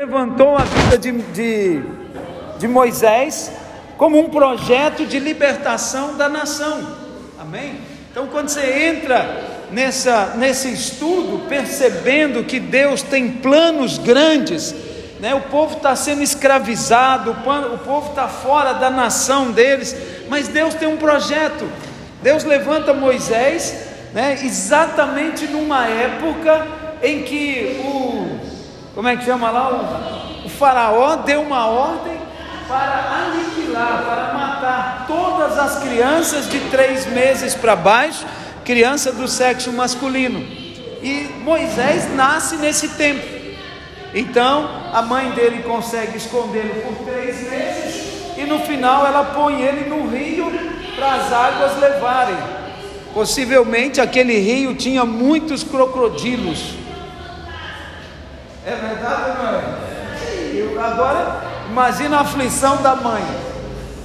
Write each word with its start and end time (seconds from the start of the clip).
levantou 0.00 0.56
a 0.56 0.62
vida 0.62 0.96
de, 0.96 1.12
de, 1.12 1.82
de 2.58 2.66
Moisés 2.66 3.52
como 3.98 4.18
um 4.18 4.30
projeto 4.30 5.04
de 5.04 5.18
libertação 5.18 6.16
da 6.16 6.26
nação. 6.26 6.96
Amém? 7.38 7.74
Então, 8.10 8.26
quando 8.28 8.48
você 8.48 8.86
entra 8.86 9.68
nessa, 9.70 10.36
nesse 10.36 10.72
estudo, 10.72 11.46
percebendo 11.50 12.42
que 12.44 12.58
Deus 12.58 13.02
tem 13.02 13.28
planos 13.28 13.98
grandes, 13.98 14.74
né? 15.20 15.34
o 15.34 15.42
povo 15.42 15.76
está 15.76 15.94
sendo 15.94 16.22
escravizado, 16.22 17.32
o 17.32 17.78
povo 17.84 18.08
está 18.08 18.26
fora 18.26 18.72
da 18.72 18.88
nação 18.88 19.52
deles, 19.52 19.94
mas 20.30 20.48
Deus 20.48 20.72
tem 20.72 20.88
um 20.88 20.96
projeto. 20.96 21.70
Deus 22.22 22.42
levanta 22.42 22.94
Moisés 22.94 23.86
né? 24.14 24.38
exatamente 24.42 25.46
numa 25.46 25.86
época 25.86 26.66
em 27.02 27.22
que 27.22 27.82
o 27.84 28.29
como 29.00 29.08
é 29.08 29.16
que 29.16 29.24
chama 29.24 29.50
lá? 29.50 29.70
O, 29.70 30.46
o 30.46 30.48
faraó 30.50 31.16
deu 31.16 31.40
uma 31.40 31.66
ordem 31.68 32.18
para 32.68 33.30
aniquilar, 33.30 34.04
para 34.04 34.34
matar 34.34 35.04
todas 35.08 35.58
as 35.58 35.82
crianças 35.82 36.46
de 36.50 36.60
três 36.68 37.06
meses 37.06 37.54
para 37.54 37.74
baixo, 37.74 38.26
criança 38.62 39.10
do 39.10 39.26
sexo 39.26 39.72
masculino. 39.72 40.40
E 41.02 41.30
Moisés 41.42 42.14
nasce 42.14 42.56
nesse 42.56 42.90
tempo. 42.90 43.26
Então 44.14 44.68
a 44.92 45.00
mãe 45.00 45.30
dele 45.30 45.62
consegue 45.62 46.18
escondê-lo 46.18 46.82
por 46.82 47.06
três 47.10 47.50
meses 47.50 48.36
e 48.36 48.44
no 48.44 48.58
final 48.58 49.06
ela 49.06 49.24
põe 49.24 49.62
ele 49.62 49.88
no 49.88 50.10
rio 50.10 50.52
para 50.94 51.14
as 51.14 51.32
águas 51.32 51.78
levarem. 51.78 52.36
Possivelmente 53.14 53.98
aquele 53.98 54.38
rio 54.38 54.74
tinha 54.74 55.06
muitos 55.06 55.64
crocodilos. 55.64 56.79
É 58.70 58.76
verdade, 58.76 59.42
mãe? 59.42 60.80
Agora, 60.80 61.40
imagina 61.68 62.18
a 62.18 62.20
aflição 62.20 62.76
da 62.76 62.94
mãe. 62.94 63.24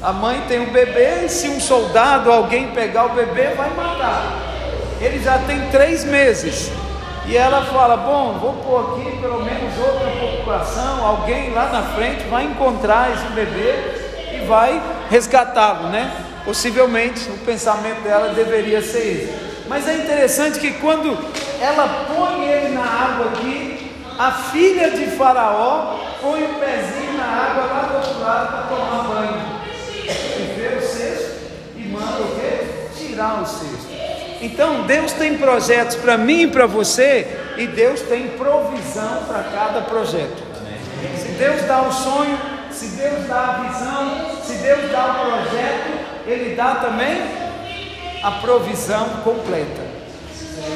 A 0.01 0.11
mãe 0.11 0.41
tem 0.47 0.59
um 0.59 0.71
bebê 0.71 1.25
e 1.25 1.29
se 1.29 1.47
um 1.49 1.59
soldado, 1.59 2.31
alguém 2.31 2.69
pegar 2.71 3.05
o 3.05 3.09
bebê, 3.09 3.49
vai 3.55 3.69
matar. 3.75 4.23
Ele 4.99 5.23
já 5.23 5.37
tem 5.37 5.69
três 5.69 6.03
meses. 6.03 6.71
E 7.27 7.37
ela 7.37 7.63
fala: 7.65 7.95
Bom, 7.97 8.39
vou 8.39 8.53
pôr 8.53 8.99
aqui 8.99 9.17
pelo 9.19 9.43
menos 9.43 9.77
outra 9.77 10.09
população. 10.19 11.05
Alguém 11.05 11.53
lá 11.53 11.69
na 11.69 11.83
frente 11.95 12.23
vai 12.23 12.45
encontrar 12.45 13.11
esse 13.13 13.27
bebê 13.33 13.75
e 14.33 14.45
vai 14.47 14.81
resgatá-lo, 15.11 15.89
né? 15.89 16.11
Possivelmente 16.43 17.29
o 17.29 17.37
pensamento 17.45 18.01
dela 18.01 18.33
deveria 18.33 18.81
ser 18.81 18.97
esse. 18.97 19.45
Mas 19.67 19.87
é 19.87 19.97
interessante 19.97 20.59
que 20.59 20.73
quando 20.73 21.17
ela 21.59 22.05
põe 22.07 22.45
ele 22.45 22.75
na 22.75 22.83
água 22.83 23.27
aqui, 23.27 23.54
a 24.17 24.31
filha 24.31 24.91
de 24.91 25.07
Faraó 25.11 25.99
põe 26.21 26.43
o 26.43 26.53
pezinho 26.55 27.17
na 27.17 27.25
água 27.25 27.63
lá 27.65 27.81
do 27.83 27.95
outro 27.95 28.19
lado 28.21 28.47
para 28.47 28.75
tomar 28.75 29.03
banho. 29.03 29.55
E 30.05 30.53
vê 30.57 30.77
o 30.77 30.81
cesto 30.81 31.39
e 31.75 31.87
manda 31.87 32.21
o 32.21 32.35
quê? 32.39 32.87
Tirar 32.97 33.41
o 33.41 33.45
cesto. 33.45 33.87
Então 34.41 34.83
Deus 34.83 35.11
tem 35.13 35.37
projetos 35.37 35.95
para 35.95 36.17
mim 36.17 36.43
e 36.43 36.47
para 36.47 36.65
você, 36.65 37.27
e 37.57 37.67
Deus 37.67 38.01
tem 38.01 38.29
provisão 38.29 39.23
para 39.27 39.43
cada 39.43 39.81
projeto. 39.81 40.43
Se 41.17 41.29
Deus 41.29 41.61
dá 41.63 41.81
o 41.81 41.91
sonho, 41.91 42.37
se 42.71 42.87
Deus 42.87 43.25
dá 43.27 43.39
a 43.39 43.69
visão, 43.69 44.41
se 44.43 44.53
Deus 44.55 44.91
dá 44.91 45.05
o 45.05 45.25
projeto, 45.25 46.27
Ele 46.27 46.55
dá 46.55 46.75
também 46.75 47.21
a 48.23 48.31
provisão 48.31 49.07
completa. 49.23 49.84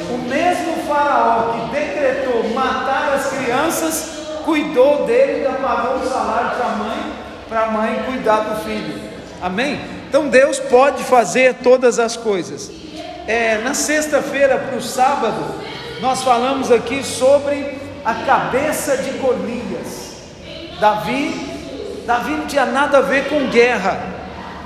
O 0.08 0.18
mesmo 0.18 0.76
faraó 0.88 1.52
que 1.52 1.70
decretou 1.70 2.48
matar 2.50 3.14
as 3.14 3.26
crianças, 3.32 4.10
cuidou 4.44 5.04
dele 5.06 5.46
e 5.46 5.62
pagou 5.62 5.96
o 5.96 6.08
salário 6.08 6.56
para 6.56 6.66
a 6.66 6.76
mãe, 6.76 7.12
para 7.48 7.60
a 7.62 7.66
mãe 7.70 8.02
cuidar 8.06 8.40
do 8.40 8.64
filho. 8.64 9.00
Amém? 9.42 9.80
Então 10.08 10.28
Deus 10.28 10.58
pode 10.58 11.04
fazer 11.04 11.54
todas 11.62 11.98
as 11.98 12.16
coisas. 12.16 12.70
É, 13.26 13.58
na 13.58 13.74
sexta-feira 13.74 14.58
para 14.58 14.76
o 14.76 14.82
sábado, 14.82 15.54
nós 16.00 16.22
falamos 16.22 16.72
aqui 16.72 17.04
sobre 17.04 17.78
a 18.04 18.14
cabeça 18.14 18.96
de 18.96 19.10
Golias. 19.18 20.10
Davi, 20.80 22.02
Davi 22.06 22.32
não 22.32 22.46
tinha 22.46 22.66
nada 22.66 22.98
a 22.98 23.02
ver 23.02 23.28
com 23.28 23.48
guerra. 23.48 24.00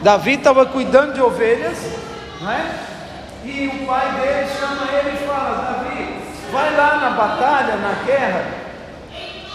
Davi 0.03 0.35
estava 0.35 0.65
cuidando 0.65 1.15
de 1.15 1.21
ovelhas, 1.21 1.79
não 2.41 2.51
é? 2.51 2.94
E 3.45 3.67
o 3.69 3.87
pai 3.87 4.13
dele 4.13 4.49
chama 4.59 4.89
ele 4.91 5.17
e 5.17 5.27
fala: 5.27 5.85
Davi, 5.85 6.15
vai 6.51 6.75
lá 6.77 6.97
na 6.97 7.11
batalha, 7.11 7.77
na 7.77 7.93
guerra, 8.07 8.47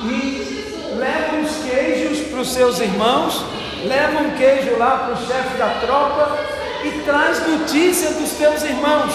e 0.02 0.96
leva 0.96 1.38
uns 1.38 1.64
queijos 1.64 2.28
para 2.28 2.40
os 2.40 2.54
seus 2.54 2.80
irmãos, 2.80 3.44
leva 3.84 4.20
um 4.20 4.32
queijo 4.38 4.78
lá 4.78 4.98
para 4.98 5.14
o 5.14 5.28
chefe 5.28 5.58
da 5.58 5.70
tropa 5.82 6.38
e 6.84 7.02
traz 7.04 7.48
notícia 7.48 8.12
dos 8.12 8.32
teus 8.34 8.64
irmãos. 8.64 9.12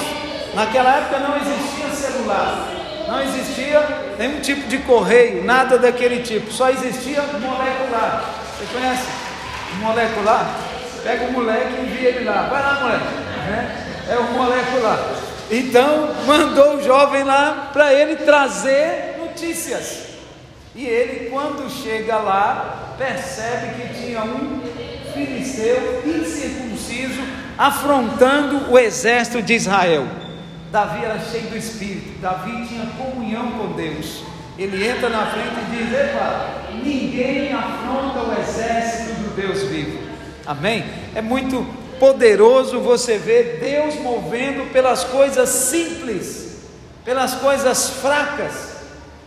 Naquela 0.55 0.97
época 0.97 1.19
não 1.21 1.37
existia 1.37 1.89
celular, 1.91 2.69
não 3.07 3.23
existia 3.23 3.81
nenhum 4.19 4.41
tipo 4.41 4.67
de 4.69 4.79
correio, 4.79 5.45
nada 5.45 5.79
daquele 5.79 6.23
tipo, 6.23 6.53
só 6.53 6.69
existia 6.71 7.23
molecular. 7.23 8.25
Você 8.59 8.67
conhece 8.73 9.05
molecular? 9.81 10.47
Pega 11.05 11.27
o 11.27 11.33
moleque 11.33 11.75
e 11.75 11.83
envia 11.83 12.09
ele 12.09 12.25
lá, 12.25 12.49
vai 12.51 12.63
lá, 12.63 12.81
moleque. 12.81 13.05
Né? 13.49 13.94
É 14.09 14.19
o 14.19 14.33
molecular. 14.33 14.99
Então 15.51 16.15
mandou 16.27 16.77
o 16.77 16.83
jovem 16.83 17.23
lá 17.23 17.71
para 17.73 17.93
ele 17.93 18.17
trazer 18.17 19.17
notícias. 19.19 20.15
E 20.75 20.87
ele, 20.87 21.31
quando 21.31 21.71
chega 21.71 22.17
lá, 22.17 22.95
percebe 22.99 23.81
que 23.81 23.95
tinha 23.95 24.25
um 24.25 24.61
filisteu 25.13 26.03
incircunciso 26.05 27.23
afrontando 27.57 28.73
o 28.73 28.79
exército 28.79 29.41
de 29.41 29.55
Israel. 29.55 30.07
Davi 30.73 31.05
era 31.05 31.21
cheio 31.21 31.49
do 31.51 31.57
espírito, 31.57 32.21
Davi 32.21 32.67
tinha 32.67 32.87
comunhão 32.99 33.53
com 33.53 33.77
Deus. 33.77 34.25
Ele 34.59 34.89
entra 34.89 35.09
na 35.09 35.27
frente 35.27 35.55
e 35.61 35.77
diz: 35.77 35.93
Epa, 35.93 36.49
ninguém 36.83 37.53
afronta 37.53 38.21
o 38.21 38.41
exército 38.41 39.15
do 39.21 39.37
Deus 39.37 39.63
vivo. 39.65 39.99
Amém? 40.47 40.85
É 41.15 41.23
muito 41.23 41.65
poderoso 41.99 42.81
você 42.81 43.19
ver 43.19 43.59
Deus 43.61 43.97
movendo 43.97 44.73
pelas 44.73 45.05
coisas 45.05 45.49
simples, 45.49 46.59
pelas 47.05 47.35
coisas 47.35 47.91
fracas. 47.91 48.75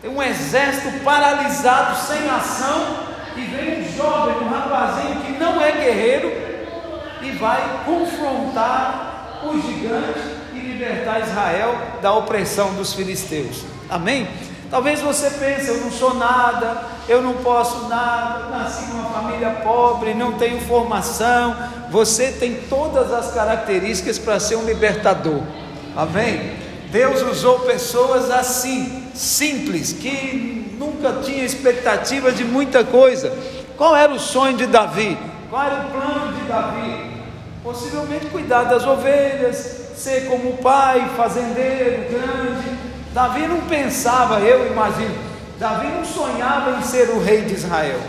Tem 0.02 0.10
um 0.10 0.22
exército 0.22 1.00
paralisado, 1.04 1.96
sem 2.08 2.30
ação, 2.30 3.08
e 3.36 3.42
vem 3.42 3.82
um 3.82 3.98
jovem, 3.98 4.36
um 4.38 4.50
rapazinho 4.50 5.22
que 5.22 5.32
não 5.34 5.62
é 5.62 5.72
guerreiro, 5.72 6.32
e 7.22 7.32
vai 7.32 7.82
confrontar 7.86 9.42
o 9.44 9.62
gigante 9.62 10.20
e 10.54 10.60
libertar 10.60 11.22
Israel 11.22 11.76
da 12.02 12.14
opressão 12.14 12.74
dos 12.74 12.94
filisteus. 12.94 13.64
Amém? 13.90 14.28
Talvez 14.70 15.00
você 15.00 15.30
pense, 15.30 15.70
eu 15.70 15.78
não 15.78 15.90
sou 15.90 16.14
nada, 16.16 16.84
eu 17.08 17.22
não 17.22 17.36
posso 17.36 17.88
nada, 17.88 18.50
nasci 18.50 18.86
numa 18.88 19.10
família 19.10 19.62
pobre, 19.64 20.14
não 20.14 20.34
tenho 20.34 20.60
formação. 20.62 21.56
Você 21.90 22.34
tem 22.34 22.56
todas 22.70 23.14
as 23.14 23.34
características 23.34 24.20
para 24.20 24.40
ser 24.42 24.58
um 24.58 24.66
libertador. 24.66 25.42
Amém? 25.96 26.58
Deus 26.92 27.22
usou 27.22 27.60
pessoas 27.60 28.30
assim, 28.30 29.10
simples, 29.16 29.94
que 29.94 30.76
nunca 30.78 31.22
tinha 31.24 31.46
expectativa 31.46 32.32
de 32.32 32.44
muita 32.44 32.84
coisa. 32.84 33.32
Qual 33.78 33.96
era 33.96 34.12
o 34.12 34.20
sonho 34.20 34.58
de 34.58 34.68
Davi? 34.68 35.18
Qual 35.50 35.64
era 35.64 35.76
o 35.76 35.92
plano 35.92 36.34
de 36.34 36.42
Davi? 36.42 37.12
Possivelmente 37.64 38.26
cuidar 38.26 38.64
das 38.64 38.86
ovelhas, 38.86 39.56
ser 39.96 40.28
como 40.28 40.50
o 40.50 40.58
pai, 40.58 41.10
fazendeiro, 41.16 42.10
grande 42.10 42.77
Davi 43.18 43.48
não 43.48 43.62
pensava, 43.62 44.42
eu 44.42 44.72
imagino, 44.72 45.16
Davi 45.58 45.88
não 45.88 46.06
sonhava 46.06 46.78
em 46.78 46.84
ser 46.84 47.10
o 47.10 47.20
rei 47.20 47.46
de 47.46 47.56
Israel, 47.56 48.00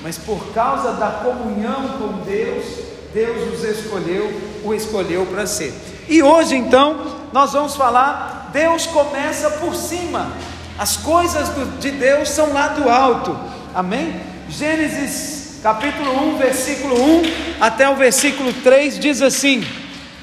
mas 0.00 0.16
por 0.16 0.52
causa 0.52 0.92
da 0.92 1.08
comunhão 1.08 1.98
com 1.98 2.24
Deus, 2.24 2.64
Deus 3.12 3.52
os 3.52 3.64
escolheu, 3.64 4.32
o 4.62 4.72
escolheu 4.72 5.26
para 5.26 5.44
ser. 5.44 5.74
E 6.08 6.22
hoje 6.22 6.54
então, 6.54 7.16
nós 7.32 7.52
vamos 7.52 7.74
falar, 7.74 8.50
Deus 8.52 8.86
começa 8.86 9.50
por 9.50 9.74
cima, 9.74 10.30
as 10.78 10.96
coisas 10.96 11.48
do, 11.48 11.80
de 11.80 11.90
Deus 11.90 12.28
são 12.28 12.52
lá 12.52 12.68
do 12.68 12.88
alto, 12.88 13.36
amém? 13.74 14.20
Gênesis 14.48 15.58
capítulo 15.64 16.12
1, 16.34 16.38
versículo 16.38 16.94
1 16.94 17.22
até 17.60 17.90
o 17.90 17.96
versículo 17.96 18.52
3 18.52 19.00
diz 19.00 19.20
assim: 19.20 19.66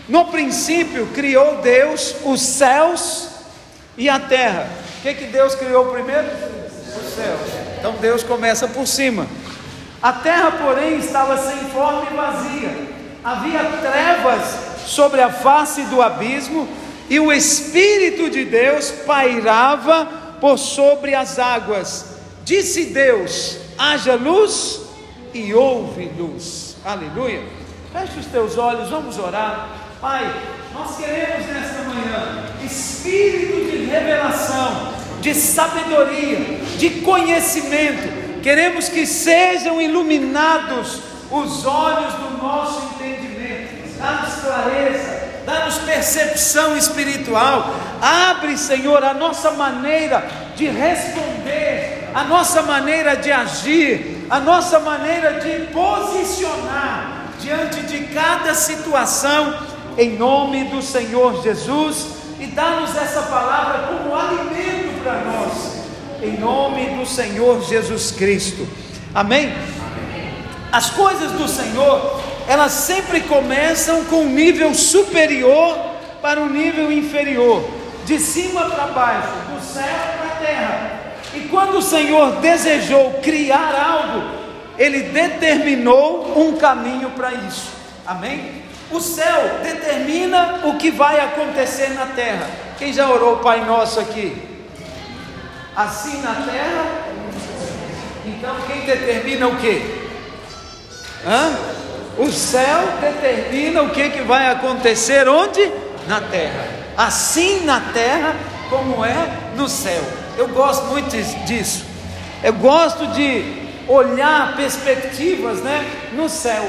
No 0.08 0.24
princípio 0.28 1.08
criou 1.08 1.58
Deus 1.58 2.16
os 2.24 2.40
céus 2.42 3.35
e 3.98 4.10
a 4.10 4.20
terra? 4.20 4.68
O 5.00 5.02
que, 5.02 5.14
que 5.14 5.26
Deus 5.26 5.56
criou 5.56 5.86
primeiro? 5.88 6.28
Os 6.28 7.14
céus. 7.14 7.40
Então 7.78 7.94
Deus 8.02 8.24
começa 8.24 8.68
por 8.68 8.88
cima. 8.88 9.28
A 10.02 10.14
terra, 10.14 10.52
porém, 10.52 10.98
estava 10.98 11.38
sem 11.38 11.70
forma 11.70 12.08
e 12.12 12.16
vazia. 12.16 12.88
Havia 13.24 13.64
trevas 13.82 14.44
sobre 14.86 15.22
a 15.22 15.32
face 15.32 15.84
do 15.86 16.02
abismo, 16.02 16.68
e 17.10 17.20
o 17.20 17.32
Espírito 17.32 18.30
de 18.30 18.46
Deus 18.46 18.92
pairava 18.92 20.06
por 20.40 20.58
sobre 20.58 21.16
as 21.16 21.40
águas. 21.40 22.18
Disse 22.44 22.86
Deus: 22.86 23.58
haja 23.78 24.16
luz 24.16 24.82
e 25.34 25.54
houve 25.54 26.06
luz. 26.18 26.76
Aleluia. 26.86 27.44
Feche 27.92 28.20
os 28.20 28.26
teus 28.28 28.58
olhos, 28.58 28.90
vamos 28.90 29.18
orar. 29.18 29.70
Pai, 30.02 30.24
nós 30.74 30.98
queremos 30.98 31.48
nesta 31.48 31.82
manhã 31.84 32.55
espírito 32.66 33.72
de 33.72 33.86
revelação, 33.86 34.94
de 35.22 35.34
sabedoria, 35.34 36.40
de 36.78 36.90
conhecimento. 37.02 38.42
Queremos 38.42 38.90
que 38.90 39.06
sejam 39.06 39.82
iluminados 39.82 41.02
os 41.32 41.66
olhos 41.66 42.14
do 42.14 42.38
nosso 42.38 42.94
entendimento. 42.94 43.98
Dá-nos 43.98 44.36
clareza, 44.36 45.24
dá-nos 45.46 45.78
percepção 45.80 46.78
espiritual. 46.78 47.74
Abre, 48.02 48.58
Senhor, 48.58 49.04
a 49.04 49.14
nossa 49.14 49.52
maneira 49.52 50.28
de 50.56 50.68
responder, 50.68 52.10
a 52.14 52.24
nossa 52.24 52.62
maneira 52.62 53.16
de 53.16 53.32
agir, 53.32 54.26
a 54.30 54.40
nossa 54.40 54.80
maneira 54.80 55.40
de 55.40 55.72
posicionar 55.72 57.26
diante 57.40 57.82
de 57.82 58.06
cada 58.14 58.54
situação 58.54 59.56
em 59.98 60.18
nome 60.18 60.66
do 60.66 60.82
Senhor 60.82 61.42
Jesus 61.42 62.15
e 62.46 62.48
dá-nos 62.50 62.96
essa 62.96 63.24
palavra 63.24 63.88
como 63.88 64.16
alimento 64.16 65.02
para 65.04 65.22
nós, 65.22 65.84
em 66.22 66.38
nome 66.38 66.86
do 66.92 67.06
Senhor 67.06 67.64
Jesus 67.64 68.12
Cristo. 68.12 68.68
Amém? 69.14 69.52
As 70.72 70.92
coisas 70.92 71.32
do 71.32 71.48
Senhor, 71.48 72.22
elas 72.48 72.72
sempre 72.72 73.22
começam 73.22 74.06
com 74.06 74.18
um 74.18 74.30
nível 74.30 74.76
superior 74.76 75.76
para 76.22 76.40
um 76.40 76.50
nível 76.50 76.92
inferior, 76.92 77.68
de 78.06 78.20
cima 78.20 78.70
para 78.70 78.88
baixo, 78.88 79.34
do 79.52 79.62
céu 79.64 79.84
para 79.84 80.28
a 80.28 80.46
terra. 80.46 81.02
E 81.34 81.40
quando 81.50 81.80
o 81.80 81.82
Senhor 81.82 82.34
desejou 82.42 83.20
criar 83.24 83.74
algo, 83.74 84.24
Ele 84.78 85.00
determinou 85.00 86.38
um 86.38 86.58
caminho 86.58 87.10
para 87.12 87.34
isso. 87.34 87.72
Amém? 88.06 88.65
O 88.92 89.00
céu 89.00 89.60
determina 89.64 90.62
o 90.64 90.78
que 90.78 90.92
vai 90.92 91.20
acontecer 91.20 91.90
na 91.90 92.06
terra. 92.08 92.48
Quem 92.78 92.94
já 92.94 93.10
orou 93.10 93.36
o 93.36 93.40
Pai 93.40 93.66
Nosso 93.66 94.00
aqui? 94.00 94.42
Assim 95.76 96.22
na 96.22 96.36
terra. 96.36 96.86
Então 98.26 98.56
quem 98.68 98.82
determina 98.82 99.48
o 99.48 99.56
que? 99.58 100.06
O 102.18 102.32
céu 102.32 103.00
determina 103.02 103.82
o 103.82 103.90
que, 103.90 104.10
que 104.10 104.22
vai 104.22 104.50
acontecer 104.50 105.28
onde? 105.28 105.72
Na 106.08 106.22
terra. 106.22 106.68
Assim 106.96 107.66
na 107.66 107.82
terra 107.92 108.36
como 108.70 109.04
é 109.04 109.16
no 109.56 109.68
céu. 109.68 110.02
Eu 110.38 110.48
gosto 110.50 110.86
muito 110.86 111.12
disso. 111.46 111.86
Eu 112.44 112.54
gosto 112.54 113.08
de 113.08 113.66
olhar 113.88 114.56
perspectivas, 114.56 115.62
né, 115.62 115.86
no 116.14 116.30
céu. 116.30 116.64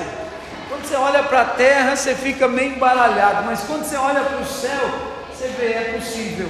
Você 0.87 0.94
olha 0.94 1.25
para 1.25 1.41
a 1.41 1.44
terra, 1.44 1.97
você 1.97 2.15
fica 2.15 2.47
meio 2.47 2.77
embaralhado, 2.77 3.44
mas 3.44 3.61
quando 3.62 3.83
você 3.83 3.97
olha 3.97 4.21
para 4.21 4.38
o 4.38 4.47
céu, 4.47 4.88
você 5.29 5.49
vê, 5.59 5.73
é 5.73 5.99
possível. 5.99 6.49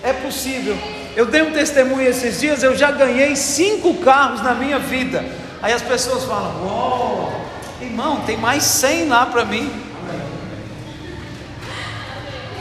É 0.00 0.12
possível. 0.12 0.78
Eu 1.16 1.26
dei 1.26 1.42
um 1.42 1.52
testemunho 1.52 2.08
esses 2.08 2.38
dias, 2.38 2.62
eu 2.62 2.76
já 2.76 2.92
ganhei 2.92 3.34
cinco 3.34 3.94
carros 3.94 4.42
na 4.42 4.54
minha 4.54 4.78
vida. 4.78 5.24
Aí 5.60 5.72
as 5.72 5.82
pessoas 5.82 6.22
falam: 6.22 6.52
Uou, 6.62 7.32
irmão, 7.80 8.20
tem 8.20 8.36
mais 8.36 8.62
cem 8.62 9.08
lá 9.08 9.26
para 9.26 9.44
mim. 9.44 9.68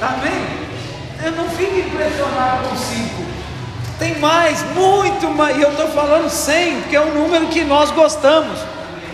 Amém? 0.01 0.67
Eu 1.23 1.31
não 1.33 1.47
fico 1.49 1.77
impressionado 1.77 2.69
com 2.69 2.75
cinco. 2.75 3.23
Tem 3.99 4.17
mais, 4.17 4.63
muito 4.73 5.29
mais. 5.29 5.57
E 5.57 5.61
eu 5.61 5.69
estou 5.69 5.89
falando 5.89 6.27
cem, 6.27 6.81
porque 6.81 6.95
é 6.95 7.01
um 7.01 7.13
número 7.13 7.45
que 7.49 7.63
nós 7.63 7.91
gostamos. 7.91 8.57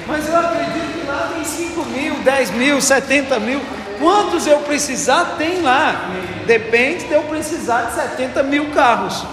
Mas 0.08 0.30
eu 0.30 0.38
acredito 0.38 0.93
lá 1.14 1.30
tem 1.34 1.44
5 1.44 1.86
mil, 1.86 2.16
10 2.16 2.52
mil, 2.52 2.82
70 2.82 3.40
mil. 3.40 3.62
Quantos 4.00 4.46
eu 4.48 4.60
precisar, 4.60 5.36
tem 5.38 5.62
lá. 5.62 6.10
Depende 6.46 7.06
de 7.06 7.14
eu 7.14 7.24
precisar 7.24 7.84
de 7.84 7.96
70 7.96 8.44
mil 8.44 8.72
carros. 8.72 9.26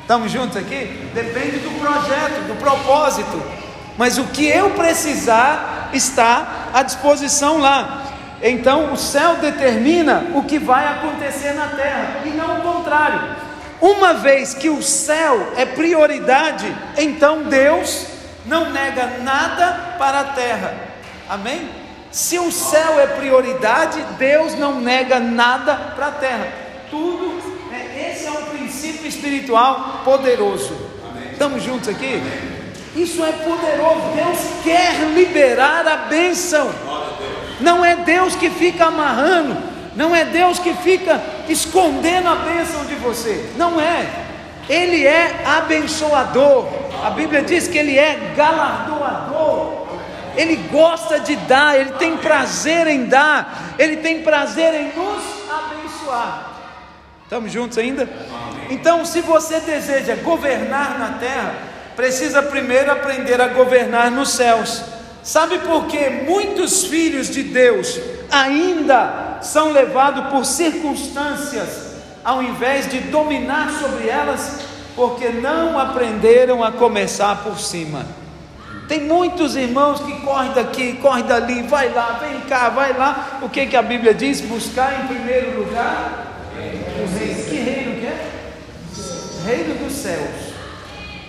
Estamos 0.00 0.30
juntos 0.30 0.56
aqui? 0.56 1.08
Depende 1.14 1.58
do 1.58 1.80
projeto, 1.80 2.46
do 2.48 2.58
propósito. 2.58 3.42
Mas 3.96 4.18
o 4.18 4.24
que 4.24 4.46
eu 4.46 4.70
precisar 4.70 5.90
está 5.92 6.68
à 6.74 6.82
disposição 6.82 7.58
lá. 7.58 8.02
Então 8.42 8.92
o 8.92 8.96
céu 8.96 9.36
determina 9.36 10.24
o 10.34 10.42
que 10.42 10.58
vai 10.58 10.86
acontecer 10.86 11.52
na 11.52 11.68
terra 11.68 12.22
e 12.24 12.30
não 12.30 12.58
o 12.58 12.62
contrário. 12.62 13.36
Uma 13.80 14.14
vez 14.14 14.54
que 14.54 14.68
o 14.68 14.82
céu 14.82 15.52
é 15.56 15.64
prioridade, 15.64 16.72
então 16.96 17.44
Deus 17.44 18.06
não 18.44 18.70
nega 18.70 19.18
nada 19.22 19.96
para 19.98 20.20
a 20.20 20.24
terra. 20.24 20.91
Amém? 21.28 21.68
Se 22.10 22.38
o 22.38 22.52
céu 22.52 23.00
é 23.00 23.06
prioridade, 23.06 23.98
Deus 24.18 24.54
não 24.58 24.80
nega 24.80 25.18
nada 25.18 25.74
para 25.96 26.08
a 26.08 26.12
terra. 26.12 26.48
Tudo, 26.90 27.40
né? 27.70 28.10
esse 28.12 28.26
é 28.26 28.30
um 28.30 28.44
princípio 28.44 29.06
espiritual 29.06 30.02
poderoso. 30.04 30.76
Amém. 31.10 31.32
Estamos 31.32 31.62
juntos 31.62 31.88
aqui? 31.88 32.14
Amém. 32.14 32.52
Isso 32.94 33.24
é 33.24 33.32
poderoso. 33.32 34.12
Deus 34.14 34.38
quer 34.62 34.94
liberar 35.14 35.88
a 35.88 35.96
bênção. 36.08 36.70
Não 37.60 37.82
é 37.82 37.96
Deus 37.96 38.34
que 38.34 38.50
fica 38.50 38.86
amarrando. 38.86 39.56
Não 39.96 40.14
é 40.14 40.24
Deus 40.24 40.58
que 40.58 40.74
fica 40.74 41.22
escondendo 41.48 42.28
a 42.28 42.34
bênção 42.34 42.84
de 42.84 42.94
você. 42.96 43.50
Não 43.56 43.80
é. 43.80 44.06
Ele 44.68 45.06
é 45.06 45.42
abençoador. 45.46 46.66
A 47.02 47.10
Bíblia 47.10 47.42
diz 47.42 47.68
que 47.68 47.78
ele 47.78 47.98
é 47.98 48.34
galardoador. 48.36 49.81
Ele 50.36 50.56
gosta 50.70 51.20
de 51.20 51.36
dar, 51.36 51.78
ele 51.78 51.92
tem 51.92 52.16
prazer 52.16 52.86
em 52.86 53.06
dar, 53.06 53.74
ele 53.78 53.96
tem 53.98 54.22
prazer 54.22 54.74
em 54.74 54.92
nos 54.96 55.22
abençoar. 55.50 56.52
Estamos 57.24 57.52
juntos 57.52 57.78
ainda? 57.78 58.08
Então, 58.70 59.04
se 59.04 59.20
você 59.20 59.60
deseja 59.60 60.16
governar 60.16 60.98
na 60.98 61.18
terra, 61.18 61.54
precisa 61.96 62.42
primeiro 62.42 62.90
aprender 62.90 63.40
a 63.40 63.48
governar 63.48 64.10
nos 64.10 64.30
céus. 64.30 64.82
Sabe 65.22 65.58
por 65.60 65.86
que 65.86 66.10
muitos 66.10 66.84
filhos 66.84 67.30
de 67.30 67.42
Deus 67.42 67.98
ainda 68.30 69.38
são 69.40 69.70
levados 69.72 70.26
por 70.26 70.44
circunstâncias, 70.44 71.94
ao 72.24 72.42
invés 72.42 72.90
de 72.90 72.98
dominar 72.98 73.70
sobre 73.80 74.08
elas? 74.08 74.60
Porque 74.96 75.28
não 75.28 75.78
aprenderam 75.78 76.62
a 76.62 76.72
começar 76.72 77.42
por 77.42 77.58
cima. 77.58 78.04
Tem 78.88 79.00
muitos 79.00 79.56
irmãos 79.56 80.00
que 80.00 80.12
correm 80.20 80.52
daqui, 80.52 80.94
correm 80.94 81.24
dali, 81.24 81.62
vai 81.62 81.88
lá, 81.92 82.18
vem 82.20 82.40
cá, 82.42 82.68
vai 82.68 82.92
lá. 82.92 83.38
O 83.42 83.48
que, 83.48 83.66
que 83.66 83.76
a 83.76 83.82
Bíblia 83.82 84.12
diz? 84.12 84.40
Buscar 84.40 85.04
em 85.04 85.06
primeiro 85.06 85.58
lugar 85.60 86.32
o 87.02 87.18
reino. 87.18 87.44
Que 87.44 87.56
reino 87.56 88.00
que 88.00 88.06
é? 88.06 88.30
Reino 89.46 89.84
dos 89.84 89.92
céus. 89.92 90.52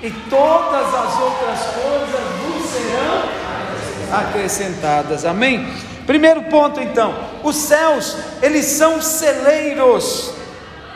E 0.02 0.10
todas 0.30 0.94
as 0.94 1.20
outras 1.20 1.60
coisas 1.60 2.22
vos 2.42 2.70
serão 2.70 4.20
acrescentadas. 4.20 5.26
Amém? 5.26 5.74
Primeiro 6.06 6.44
ponto 6.44 6.82
então, 6.82 7.16
os 7.44 7.56
céus, 7.56 8.18
eles 8.42 8.66
são 8.66 9.02
celeiros. 9.02 10.34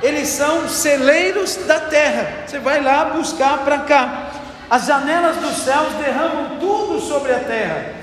Eles 0.04 0.28
são 0.28 0.68
celeiros 0.68 1.56
da 1.66 1.80
terra. 1.80 2.46
Você 2.46 2.60
vai 2.60 2.84
lá 2.84 3.06
buscar 3.06 3.60
para 3.60 3.80
cá. 3.80 4.32
As 4.70 4.86
janelas 4.86 5.38
dos 5.38 5.58
céus 5.64 5.94
derramam 5.94 6.60
tudo 6.60 7.00
sobre 7.00 7.34
a 7.34 7.40
terra. 7.40 7.96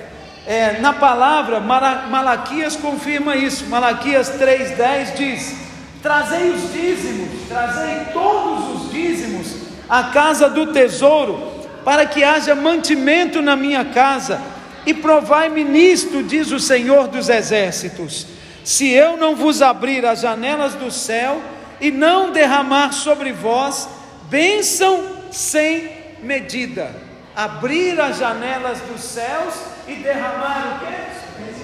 É, 0.46 0.78
na 0.80 0.92
palavra, 0.92 1.60
Malaquias 1.60 2.76
confirma 2.76 3.36
isso. 3.36 3.66
Malaquias 3.66 4.30
3,10 4.38 5.14
diz: 5.14 5.56
Trazei 6.02 6.50
os 6.50 6.72
dízimos, 6.72 7.48
trazei 7.48 8.06
todos 8.12 8.82
os 8.82 8.92
dízimos 8.92 9.46
à 9.88 10.04
casa 10.04 10.48
do 10.48 10.72
tesouro, 10.72 11.52
para 11.84 12.06
que 12.06 12.24
haja 12.24 12.54
mantimento 12.54 13.42
na 13.42 13.56
minha 13.56 13.84
casa, 13.84 14.40
e 14.86 14.94
provai-me 14.94 15.64
nisto, 15.64 16.22
diz 16.22 16.50
o 16.50 16.60
Senhor 16.60 17.08
dos 17.08 17.28
Exércitos: 17.28 18.26
se 18.62 18.90
eu 18.90 19.18
não 19.18 19.36
vos 19.36 19.60
abrir 19.60 20.04
as 20.06 20.20
janelas 20.20 20.74
do 20.74 20.90
céu 20.90 21.40
e 21.78 21.90
não 21.90 22.32
derramar 22.32 22.92
sobre 22.92 23.32
vós 23.32 23.86
bênção 24.30 25.04
sem 25.30 26.03
medida, 26.24 26.90
abrir 27.36 28.00
as 28.00 28.18
janelas 28.18 28.80
dos 28.80 29.00
céus 29.00 29.54
e 29.86 29.94
derramar 29.96 30.76
o 30.76 30.86
quê? 30.86 30.94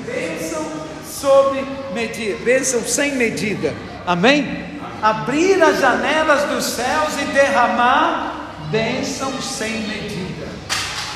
Bênção 0.06 0.64
sob 1.04 1.64
medida, 1.92 2.42
bênção 2.44 2.82
sem 2.82 3.14
medida. 3.16 3.74
Amém? 4.06 4.80
Abrir 5.02 5.62
as 5.62 5.78
janelas 5.78 6.44
dos 6.44 6.64
céus 6.64 7.20
e 7.20 7.24
derramar 7.32 8.40
bênção 8.70 9.40
sem 9.40 9.80
medida. 9.80 10.48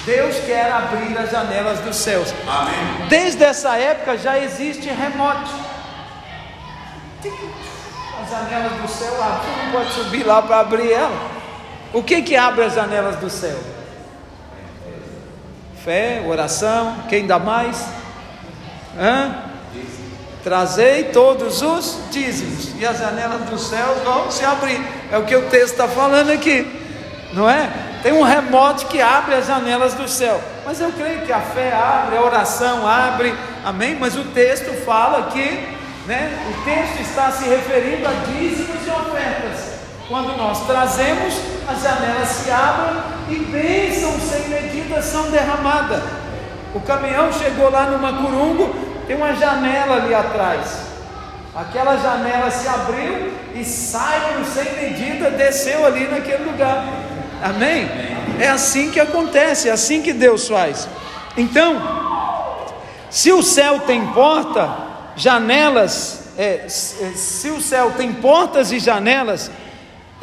Deus 0.04 0.36
quer 0.44 0.70
abrir 0.70 1.16
as 1.16 1.30
janelas 1.30 1.80
dos 1.80 1.96
céus. 1.96 2.34
Amém. 2.46 3.08
Desde 3.08 3.42
essa 3.42 3.76
época 3.76 4.18
já 4.18 4.38
existe 4.38 4.88
remote. 4.88 5.50
As 8.22 8.30
janelas 8.30 8.72
do 8.80 8.88
céu, 8.88 9.14
você 9.14 9.64
não 9.64 9.72
pode 9.72 9.92
subir 9.92 10.26
lá 10.26 10.42
para 10.42 10.60
abrir 10.60 10.92
ela. 10.92 11.43
O 11.94 12.02
que 12.02 12.22
que 12.22 12.34
abre 12.34 12.64
as 12.64 12.74
janelas 12.74 13.16
do 13.16 13.30
céu? 13.30 13.56
Fé, 15.84 16.24
oração, 16.26 16.96
quem 17.08 17.24
dá 17.24 17.38
mais? 17.38 17.86
Hã? 18.98 19.44
Trazei 20.42 21.04
todos 21.04 21.62
os 21.62 21.98
dízimos, 22.10 22.74
e 22.78 22.84
as 22.84 22.98
janelas 22.98 23.42
do 23.42 23.56
céu 23.58 23.94
vão 24.04 24.28
se 24.28 24.44
abrir. 24.44 24.80
É 25.10 25.16
o 25.18 25.24
que 25.24 25.36
o 25.36 25.48
texto 25.48 25.72
está 25.72 25.86
falando 25.86 26.30
aqui, 26.30 26.66
não 27.32 27.48
é? 27.48 27.70
Tem 28.02 28.12
um 28.12 28.22
remote 28.22 28.86
que 28.86 29.00
abre 29.00 29.36
as 29.36 29.46
janelas 29.46 29.94
do 29.94 30.08
céu. 30.08 30.40
Mas 30.66 30.80
eu 30.80 30.90
creio 30.92 31.22
que 31.22 31.32
a 31.32 31.40
fé 31.40 31.72
abre, 31.72 32.16
a 32.16 32.22
oração 32.22 32.86
abre, 32.86 33.32
amém? 33.64 33.96
Mas 33.98 34.16
o 34.16 34.24
texto 34.24 34.72
fala 34.84 35.30
que, 35.30 35.48
né? 36.06 36.30
O 36.50 36.64
texto 36.64 37.00
está 37.00 37.30
se 37.30 37.48
referindo 37.48 38.06
a 38.06 38.12
dízimos 38.26 38.84
e 38.84 38.90
ofertas. 38.90 39.53
Quando 40.08 40.36
nós 40.36 40.66
trazemos, 40.66 41.34
as 41.66 41.82
janelas 41.82 42.28
se 42.28 42.50
abrem 42.50 43.02
e 43.30 43.36
bênçãos 43.46 44.22
sem 44.22 44.48
medida 44.48 45.00
são 45.00 45.30
derramadas. 45.30 46.02
O 46.74 46.80
caminhão 46.80 47.32
chegou 47.32 47.70
lá 47.70 47.86
no 47.86 47.98
Macurungo, 47.98 48.74
tem 49.06 49.16
uma 49.16 49.34
janela 49.34 49.96
ali 49.96 50.14
atrás. 50.14 50.94
Aquela 51.54 51.96
janela 51.96 52.50
se 52.50 52.68
abriu 52.68 53.32
e 53.54 53.64
saiu 53.64 54.44
sem 54.44 54.74
medida, 54.74 55.30
desceu 55.30 55.86
ali 55.86 56.06
naquele 56.08 56.44
lugar. 56.44 56.84
Amém? 57.42 57.88
É 58.38 58.48
assim 58.48 58.90
que 58.90 59.00
acontece, 59.00 59.68
é 59.68 59.72
assim 59.72 60.02
que 60.02 60.12
Deus 60.12 60.48
faz. 60.48 60.86
Então, 61.36 61.80
se 63.08 63.32
o 63.32 63.42
céu 63.42 63.80
tem 63.80 64.04
porta, 64.08 64.68
janelas, 65.16 66.24
é, 66.36 66.68
se 66.68 67.48
o 67.48 67.60
céu 67.60 67.92
tem 67.96 68.12
portas 68.12 68.72
e 68.72 68.78
janelas, 68.78 69.50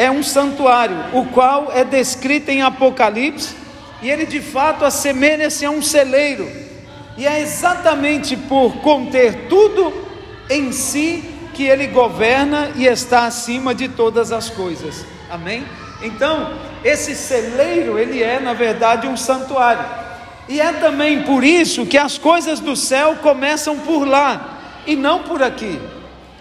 é 0.02 0.10
um 0.10 0.24
santuário, 0.24 0.98
o 1.14 1.26
qual 1.26 1.72
é 1.72 1.84
descrito 1.84 2.50
em 2.50 2.64
Apocalipse, 2.64 3.56
e 4.02 4.10
ele 4.10 4.26
de 4.26 4.42
fato 4.42 4.84
assemelha-se 4.84 5.64
a 5.64 5.70
um 5.70 5.80
celeiro, 5.80 6.50
e 7.16 7.28
é 7.28 7.40
exatamente 7.40 8.36
por 8.36 8.78
conter 8.78 9.48
tudo 9.48 9.94
em 10.50 10.72
si 10.72 11.24
que 11.54 11.66
ele 11.66 11.86
governa 11.86 12.72
e 12.76 12.88
está 12.88 13.26
acima 13.26 13.76
de 13.76 13.90
todas 13.90 14.32
as 14.32 14.50
coisas. 14.50 15.06
Amém? 15.30 15.64
Então, 16.02 16.52
esse 16.84 17.14
celeiro, 17.14 18.00
ele 18.00 18.24
é 18.24 18.40
na 18.40 18.54
verdade 18.54 19.06
um 19.06 19.16
santuário. 19.16 19.86
E 20.50 20.60
é 20.60 20.74
também 20.74 21.22
por 21.22 21.44
isso 21.44 21.86
que 21.86 21.98
as 22.00 22.18
coisas 22.18 22.60
do 22.60 22.76
céu 22.76 23.18
começam 23.22 23.78
por 23.78 24.08
lá 24.08 24.62
e 24.88 24.96
não 24.96 25.20
por 25.20 25.44
aqui. 25.44 25.80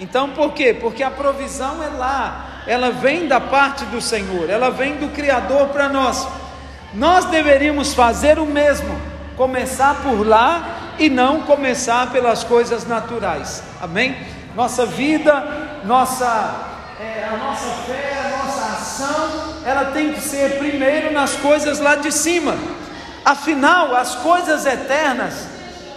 Então, 0.00 0.31
por 0.31 0.55
quê? 0.55 0.73
Porque 0.73 1.02
a 1.02 1.11
provisão 1.11 1.83
é 1.83 1.88
lá, 1.88 2.50
ela 2.71 2.93
vem 2.93 3.27
da 3.27 3.41
parte 3.41 3.85
do 3.87 4.00
Senhor, 4.00 4.49
ela 4.49 4.71
vem 4.71 4.95
do 4.95 5.09
Criador 5.09 5.71
para 5.71 5.89
nós. 5.89 6.25
Nós 6.95 7.25
deveríamos 7.25 7.95
fazer 7.95 8.39
o 8.39 8.47
mesmo, 8.47 8.97
começar 9.37 9.97
por 10.05 10.25
lá 10.25 10.95
e 10.97 11.11
não 11.11 11.41
começar 11.41 12.12
pelas 12.12 12.45
coisas 12.45 12.87
naturais. 12.87 13.65
Amém? 13.83 14.17
Nossa 14.55 14.87
vida, 14.87 15.81
nossa, 15.83 16.69
é, 17.00 17.25
a 17.25 17.37
nossa 17.39 17.67
fé, 17.89 18.17
a 18.25 18.39
nossa 18.39 18.65
ação, 18.67 19.55
ela 19.67 19.87
tem 19.87 20.12
que 20.12 20.21
ser 20.21 20.57
primeiro 20.59 21.12
nas 21.12 21.33
coisas 21.33 21.81
lá 21.81 21.97
de 21.97 22.12
cima. 22.12 22.57
Afinal, 23.25 23.97
as 23.97 24.15
coisas 24.15 24.65
eternas 24.65 25.49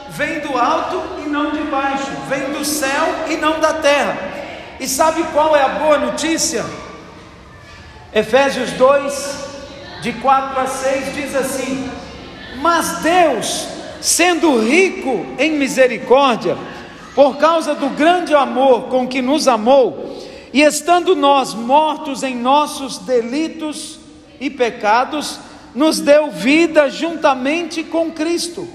vêm 0.10 0.39
do 0.39 0.58
alto 0.58 1.00
e 1.24 1.30
não 1.30 1.51
de 1.51 1.62
baixo, 1.65 2.10
vêm 2.27 2.51
do 2.51 2.65
céu 2.65 3.25
e 3.30 3.38
não 3.38 3.60
da 3.60 3.74
terra. 3.74 4.42
E 4.80 4.88
sabe 4.88 5.24
qual 5.32 5.56
é 5.56 5.62
a 5.62 5.70
boa 5.70 5.98
notícia? 5.98 6.65
Efésios 8.13 8.72
2, 8.72 9.38
de 10.01 10.13
4 10.13 10.60
a 10.60 10.68
6, 10.68 11.15
diz 11.15 11.36
assim: 11.36 11.89
Mas 12.62 13.00
Deus, 13.00 13.68
sendo 14.01 14.60
rico 14.60 15.25
em 15.38 15.53
misericórdia, 15.53 16.58
por 17.15 17.38
causa 17.38 17.75
do 17.75 17.89
grande 17.89 18.34
amor 18.34 18.84
com 18.84 19.08
que 19.08 19.22
nos 19.22 19.48
amou, 19.48 20.18
e 20.51 20.62
estando 20.62 21.15
nós 21.15 21.53
mortos 21.53 22.24
em 22.24 22.36
nossos 22.36 23.00
delitos 23.00 24.00
e 24.39 24.50
pecados, 24.50 25.39
nos 25.74 26.00
deu 26.00 26.30
vida 26.30 26.89
juntamente 26.89 27.84
com 27.84 28.12
Cristo. 28.12 28.68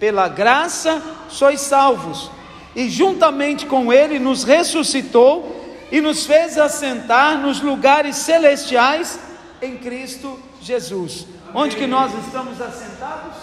Pela 0.00 0.26
graça 0.26 1.00
sois 1.28 1.60
salvos 1.60 2.30
e 2.74 2.88
juntamente 2.88 3.66
com 3.66 3.92
Ele 3.92 4.18
nos 4.18 4.44
ressuscitou 4.44 5.60
e 5.90 6.00
nos 6.00 6.24
fez 6.24 6.56
assentar 6.56 7.38
nos 7.38 7.60
lugares 7.60 8.16
celestiais 8.16 9.18
em 9.60 9.76
Cristo 9.76 10.38
Jesus. 10.60 11.26
Onde 11.54 11.76
que 11.76 11.86
nós 11.86 12.12
estamos 12.24 12.60
assentados? 12.60 13.36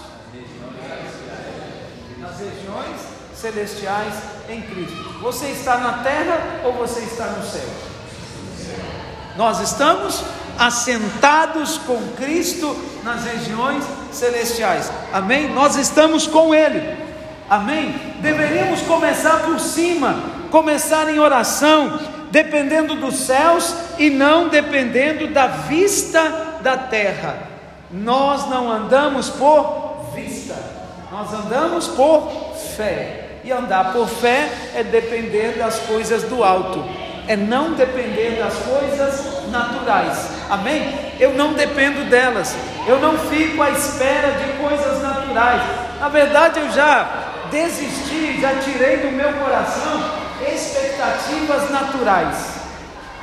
Nas 2.18 2.40
regiões 2.40 3.00
celestiais 3.36 4.14
em 4.50 4.62
Cristo. 4.62 5.20
Você 5.22 5.48
está 5.48 5.78
na 5.78 6.04
terra 6.04 6.62
ou 6.66 6.74
você 6.74 7.02
está 7.02 7.26
no 7.28 7.46
céu? 7.46 7.70
Nós 9.38 9.62
estamos 9.62 10.22
assentados 10.58 11.78
com 11.78 11.98
Cristo 12.18 12.76
nas 13.04 13.24
regiões 13.24 13.84
celestiais. 14.12 14.92
Amém? 15.14 15.50
Nós 15.54 15.78
estamos 15.78 16.28
com 16.28 16.54
Ele. 16.54 16.99
Amém? 17.50 17.96
Deveríamos 18.22 18.82
começar 18.82 19.40
por 19.40 19.60
cima, 19.60 20.16
começar 20.52 21.10
em 21.10 21.18
oração, 21.18 22.00
dependendo 22.30 22.96
dos 22.96 23.16
céus 23.16 23.74
e 23.98 24.10
não 24.12 24.50
dependendo 24.50 25.28
da 25.28 25.48
vista 25.48 26.60
da 26.62 26.78
terra. 26.78 27.38
Nós 27.90 28.48
não 28.50 28.72
andamos 28.72 29.30
por 29.30 30.12
vista, 30.14 30.56
nós 31.12 31.34
andamos 31.34 31.88
por 31.88 32.56
fé. 32.78 33.26
E 33.44 33.52
andar 33.52 33.94
por 33.94 34.08
fé 34.08 34.50
é 34.76 34.84
depender 34.84 35.58
das 35.58 35.80
coisas 35.80 36.24
do 36.24 36.44
alto, 36.44 36.86
é 37.26 37.36
não 37.36 37.74
depender 37.74 38.38
das 38.38 38.54
coisas 38.58 39.48
naturais. 39.50 40.30
Amém? 40.50 40.94
Eu 41.20 41.34
não 41.34 41.54
dependo 41.54 42.08
delas, 42.10 42.56
eu 42.86 43.00
não 43.00 43.18
fico 43.18 43.64
à 43.64 43.72
espera 43.72 44.34
de 44.34 44.54
coisas 44.62 45.02
naturais. 45.02 45.62
Na 46.00 46.10
verdade, 46.10 46.60
eu 46.60 46.70
já 46.72 47.29
desisti, 47.52 48.40
já 48.42 48.56
tirei 48.56 48.98
do 48.98 49.12
meu 49.12 49.32
coração 49.34 50.04
expectativas 50.42 51.70
naturais. 51.70 52.60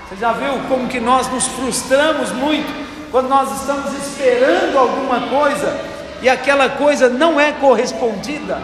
Você 0.09 0.17
já 0.17 0.33
viu 0.33 0.61
como 0.69 0.89
que 0.89 1.01
nós 1.01 1.29
nos 1.29 1.47
frustramos 1.47 2.31
muito 2.33 2.87
quando 3.11 3.29
nós 3.29 3.61
estamos 3.61 3.93
esperando 3.95 4.79
alguma 4.79 5.29
coisa 5.29 5.81
e 6.23 6.29
aquela 6.29 6.69
coisa 6.69 7.09
não 7.09 7.41
é 7.41 7.53
correspondida? 7.53 8.61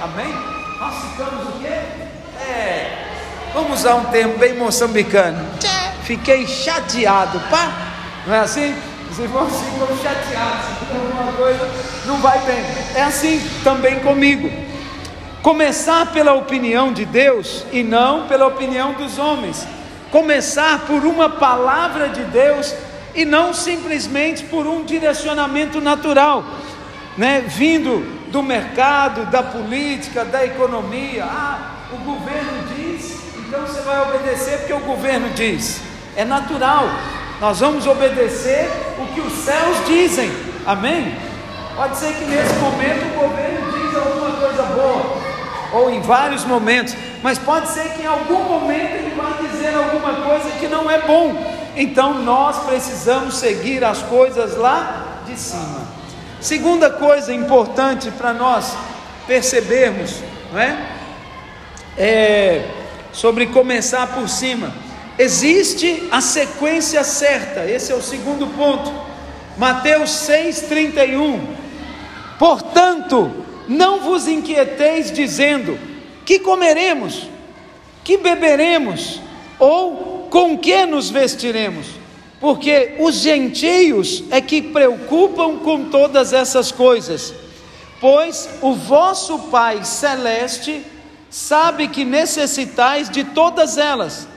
Amém? 0.00 0.32
Nós 0.78 0.94
ficamos 1.04 1.48
o 1.48 1.58
quê? 1.60 1.80
É, 2.48 3.06
vamos 3.52 3.80
usar 3.80 3.94
um 3.96 4.04
termo 4.06 4.38
bem 4.38 4.54
moçambicano. 4.54 5.44
Fiquei 6.02 6.46
chateado, 6.46 7.40
pá? 7.50 7.72
Não 8.26 8.34
é 8.34 8.40
assim? 8.40 8.74
Os 9.10 9.18
irmãos 9.18 9.52
ficam 9.52 9.88
chateados, 9.96 10.66
alguma 10.94 11.32
coisa 11.32 11.68
não 12.06 12.18
vai 12.18 12.38
bem. 12.40 12.64
É 12.94 13.02
assim 13.02 13.40
também 13.64 13.98
comigo. 14.00 14.65
Começar 15.46 16.06
pela 16.06 16.32
opinião 16.32 16.92
de 16.92 17.04
Deus 17.04 17.64
e 17.70 17.84
não 17.84 18.26
pela 18.26 18.48
opinião 18.48 18.94
dos 18.94 19.16
homens. 19.16 19.64
Começar 20.10 20.80
por 20.88 21.04
uma 21.04 21.30
palavra 21.30 22.08
de 22.08 22.24
Deus 22.24 22.74
e 23.14 23.24
não 23.24 23.54
simplesmente 23.54 24.42
por 24.42 24.66
um 24.66 24.82
direcionamento 24.82 25.80
natural, 25.80 26.44
né? 27.16 27.44
Vindo 27.46 28.04
do 28.32 28.42
mercado, 28.42 29.24
da 29.26 29.40
política, 29.40 30.24
da 30.24 30.44
economia. 30.44 31.24
Ah, 31.24 31.76
o 31.92 31.96
governo 31.98 32.64
diz, 32.74 33.16
então 33.38 33.60
você 33.60 33.82
vai 33.82 34.02
obedecer 34.02 34.58
porque 34.58 34.72
o 34.72 34.80
governo 34.80 35.28
diz. 35.30 35.80
É 36.16 36.24
natural. 36.24 36.88
Nós 37.40 37.60
vamos 37.60 37.86
obedecer 37.86 38.68
o 38.98 39.14
que 39.14 39.20
os 39.20 39.32
céus 39.44 39.76
dizem. 39.86 40.28
Amém? 40.66 41.16
Pode 41.76 41.98
ser 41.98 42.14
que 42.14 42.24
nesse 42.24 42.54
momento 42.54 43.14
o 43.14 43.28
governo 43.28 43.70
diz 43.70 43.96
alguma 43.96 44.30
coisa 44.40 44.62
boa, 44.62 45.26
ou 45.76 45.90
em 45.90 46.00
vários 46.00 46.44
momentos, 46.44 46.94
mas 47.22 47.38
pode 47.38 47.68
ser 47.68 47.90
que 47.90 48.02
em 48.02 48.06
algum 48.06 48.44
momento 48.44 48.94
ele 48.94 49.14
vai 49.14 49.48
dizer 49.48 49.74
alguma 49.74 50.14
coisa 50.22 50.50
que 50.58 50.66
não 50.68 50.90
é 50.90 51.02
bom. 51.02 51.34
Então 51.76 52.14
nós 52.22 52.64
precisamos 52.64 53.36
seguir 53.36 53.84
as 53.84 54.02
coisas 54.02 54.56
lá 54.56 55.22
de 55.26 55.38
cima. 55.38 55.86
Segunda 56.40 56.90
coisa 56.90 57.32
importante 57.32 58.10
para 58.10 58.32
nós 58.32 58.76
percebermos, 59.26 60.22
não 60.52 60.60
é? 60.60 60.78
é? 61.98 62.70
Sobre 63.12 63.46
começar 63.46 64.06
por 64.08 64.28
cima. 64.28 64.72
Existe 65.18 66.08
a 66.10 66.20
sequência 66.20 67.02
certa, 67.02 67.64
esse 67.64 67.90
é 67.90 67.94
o 67.94 68.02
segundo 68.02 68.46
ponto. 68.48 68.92
Mateus 69.56 70.10
6,31. 70.10 71.40
Portanto, 72.38 73.45
não 73.68 74.00
vos 74.00 74.26
inquieteis 74.28 75.10
dizendo: 75.10 75.78
que 76.24 76.38
comeremos, 76.38 77.28
que 78.04 78.16
beberemos, 78.16 79.20
ou 79.58 80.28
com 80.30 80.58
que 80.58 80.84
nos 80.86 81.10
vestiremos? 81.10 82.06
porque 82.40 82.96
os 82.98 83.16
gentios 83.16 84.24
é 84.30 84.40
que 84.40 84.60
preocupam 84.60 85.58
com 85.58 85.84
todas 85.84 86.32
essas 86.32 86.70
coisas, 86.70 87.34
pois 88.00 88.48
o 88.60 88.74
vosso 88.74 89.38
Pai 89.50 89.84
celeste 89.84 90.84
sabe 91.30 91.88
que 91.88 92.04
necessitais 92.04 93.08
de 93.08 93.24
todas 93.24 93.78
elas. 93.78 94.28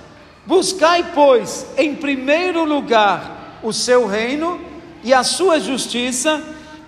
Buscai, 0.46 1.12
pois, 1.14 1.66
em 1.78 1.94
primeiro 1.94 2.64
lugar 2.64 3.60
o 3.62 3.74
seu 3.74 4.08
reino 4.08 4.60
e 5.04 5.14
a 5.14 5.24
sua 5.24 5.60
justiça, 5.60 6.42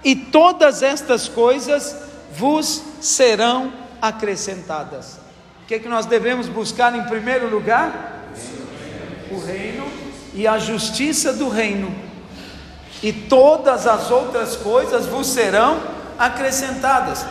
e 0.03 0.15
todas 0.15 0.81
estas 0.81 1.27
coisas 1.27 1.95
vos 2.41 2.81
serão 3.00 3.71
acrescentadas. 4.01 5.19
O 5.62 5.67
que, 5.67 5.75
é 5.75 5.79
que 5.79 5.88
nós 5.88 6.07
devemos 6.07 6.48
buscar 6.48 6.95
em 6.95 7.03
primeiro 7.03 7.48
lugar? 7.48 8.31
O 9.29 9.39
reino 9.39 9.86
e 10.33 10.48
a 10.48 10.57
justiça 10.57 11.33
do 11.33 11.48
reino, 11.48 11.93
e 13.03 13.13
todas 13.13 13.86
as 13.86 14.10
outras 14.10 14.55
coisas 14.55 15.05
vos 15.05 15.27
serão 15.27 15.79
acrescentadas. 16.17 17.24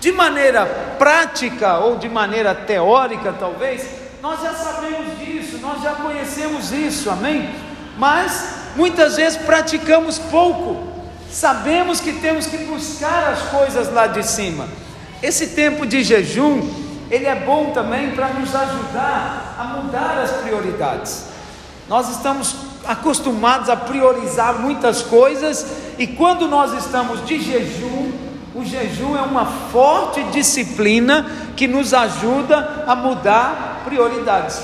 De 0.00 0.12
maneira 0.12 0.64
prática 0.98 1.78
ou 1.78 1.96
de 1.96 2.08
maneira 2.08 2.54
teórica, 2.54 3.34
talvez, 3.36 3.84
nós 4.22 4.40
já 4.40 4.54
sabemos 4.54 5.18
disso, 5.18 5.58
nós 5.58 5.82
já 5.82 5.96
conhecemos 5.96 6.70
isso, 6.70 7.10
amém? 7.10 7.52
Mas 7.98 8.54
muitas 8.76 9.16
vezes 9.16 9.36
praticamos 9.36 10.16
pouco, 10.16 10.93
sabemos 11.34 12.00
que 12.00 12.12
temos 12.12 12.46
que 12.46 12.58
buscar 12.58 13.32
as 13.32 13.42
coisas 13.50 13.92
lá 13.92 14.06
de 14.06 14.22
cima. 14.22 14.68
Esse 15.20 15.48
tempo 15.48 15.84
de 15.84 16.04
jejum, 16.04 16.62
ele 17.10 17.26
é 17.26 17.34
bom 17.34 17.72
também 17.74 18.12
para 18.12 18.28
nos 18.28 18.54
ajudar 18.54 19.56
a 19.58 19.64
mudar 19.64 20.18
as 20.22 20.30
prioridades. 20.42 21.24
Nós 21.88 22.08
estamos 22.08 22.54
acostumados 22.86 23.68
a 23.68 23.74
priorizar 23.74 24.60
muitas 24.60 25.02
coisas 25.02 25.66
e 25.98 26.06
quando 26.06 26.46
nós 26.46 26.72
estamos 26.72 27.26
de 27.26 27.40
jejum, 27.40 28.12
o 28.54 28.64
jejum 28.64 29.16
é 29.16 29.22
uma 29.22 29.44
forte 29.72 30.22
disciplina 30.24 31.28
que 31.56 31.66
nos 31.66 31.92
ajuda 31.92 32.84
a 32.86 32.94
mudar 32.94 33.82
prioridades, 33.84 34.60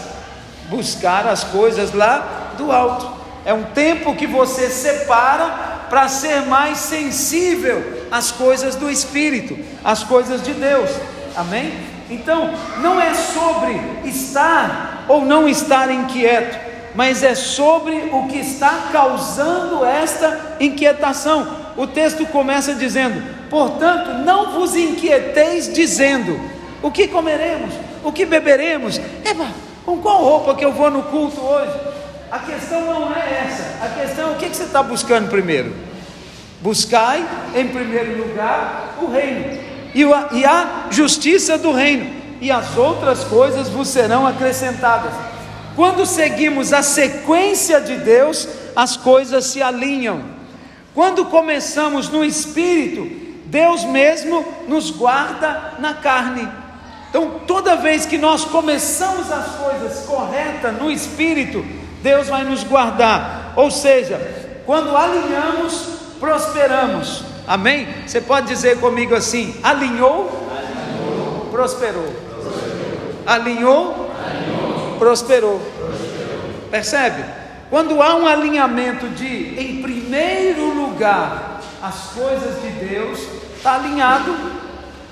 buscar 0.69 1.27
as 1.27 1.43
coisas 1.43 1.93
lá 1.93 2.53
do 2.57 2.71
alto. 2.71 3.11
É 3.45 3.53
um 3.53 3.65
tempo 3.65 4.15
que 4.15 4.27
você 4.27 4.71
separa 4.71 5.80
para 5.91 6.09
ser 6.09 6.43
mais 6.47 6.79
sensível 6.79 8.07
às 8.11 8.31
coisas 8.31 8.77
do 8.77 8.89
Espírito, 8.89 9.59
às 9.85 10.03
coisas 10.03 10.43
de 10.43 10.55
Deus. 10.55 10.89
Amém? 11.37 11.75
Então, 12.09 12.51
não 12.81 12.99
é 13.01 13.13
sobre 13.13 13.79
estar 14.09 15.05
ou 15.09 15.25
não 15.25 15.49
estar 15.49 15.91
inquieto 15.91 16.71
mas 16.95 17.23
é 17.23 17.35
sobre 17.35 18.11
o 18.13 18.27
que 18.27 18.39
está 18.39 18.89
causando 18.93 19.85
esta 19.85 20.57
inquietação. 20.59 21.57
O 21.77 21.87
texto 21.87 22.27
começa 22.27 22.75
dizendo: 22.75 23.23
Portanto, 23.49 24.25
não 24.25 24.53
vos 24.53 24.75
inquieteis, 24.75 25.73
dizendo: 25.73 26.39
O 26.83 26.91
que 26.91 27.09
comeremos? 27.09 27.73
O 28.03 28.11
que 28.11 28.25
beberemos? 28.25 29.01
Eba, 29.25 29.47
com 29.85 29.99
qual 29.99 30.23
roupa 30.23 30.55
que 30.55 30.65
eu 30.65 30.73
vou 30.73 30.91
no 30.91 31.05
culto 31.05 31.41
hoje? 31.41 31.73
A 32.31 32.39
questão 32.39 32.87
não 32.87 33.13
é 33.15 33.47
essa. 33.47 33.85
A 33.85 33.89
questão 33.89 34.31
é 34.31 34.33
o 34.33 34.37
que, 34.37 34.49
você 34.49 34.63
está 34.63 34.83
buscando 34.83 35.29
primeiro? 35.29 35.75
Buscai, 36.61 37.27
em 37.55 37.69
primeiro 37.69 38.19
lugar, 38.19 38.97
o 39.01 39.11
reino 39.11 39.71
e 39.93 40.45
a 40.45 40.87
justiça 40.91 41.59
do 41.59 41.73
reino, 41.73 42.09
e 42.41 42.51
as 42.51 42.77
outras 42.77 43.25
coisas 43.25 43.69
vos 43.69 43.89
serão 43.89 44.27
acrescentadas. 44.27 45.13
Quando 45.75 46.07
seguimos 46.07 46.73
a 46.73 46.83
sequência 46.83 47.81
de 47.81 47.97
Deus, 47.97 48.49
as 48.77 48.97
coisas 48.97 49.47
se 49.47 49.63
alinham. 49.63 50.23
Quando 50.95 51.25
começamos 51.25 52.09
no 52.09 52.25
espírito, 52.25 53.11
Deus 53.47 53.85
mesmo 53.85 54.45
nos 54.69 54.91
guarda 54.91 55.75
na 55.79 55.95
carne. 55.95 56.49
Então, 57.09 57.41
toda 57.47 57.75
vez 57.75 58.07
que 58.07 58.17
nós 58.17 58.45
começamos 58.45 59.31
as 59.33 59.57
coisas 59.57 60.07
corretas 60.07 60.79
no 60.79 60.91
espírito, 60.91 61.65
Deus 62.03 62.29
vai 62.29 62.45
nos 62.45 62.65
guardar. 62.65 63.53
Ou 63.57 63.71
seja, 63.71 64.19
quando 64.67 64.97
alinhamos, 64.97 65.89
prosperamos. 66.19 67.23
Amém? 67.47 67.89
Você 68.07 68.21
pode 68.21 68.47
dizer 68.47 68.79
comigo 68.79 69.15
assim: 69.15 69.59
alinhou, 69.63 70.49
alinhou. 70.57 71.49
prosperou. 71.51 72.05
prosperou. 72.05 73.23
Alinhou, 73.27 74.11
prosperou. 74.99 75.61
Percebe? 76.71 77.25
Quando 77.69 78.03
há 78.03 78.17
um 78.17 78.27
alinhamento 78.27 79.09
de, 79.09 79.61
em 79.61 79.81
primeiro 79.81 80.75
lugar, 80.75 81.61
as 81.83 82.11
coisas 82.15 82.61
de 82.63 82.69
Deus, 82.87 83.21
está 83.57 83.75
alinhado, 83.77 84.35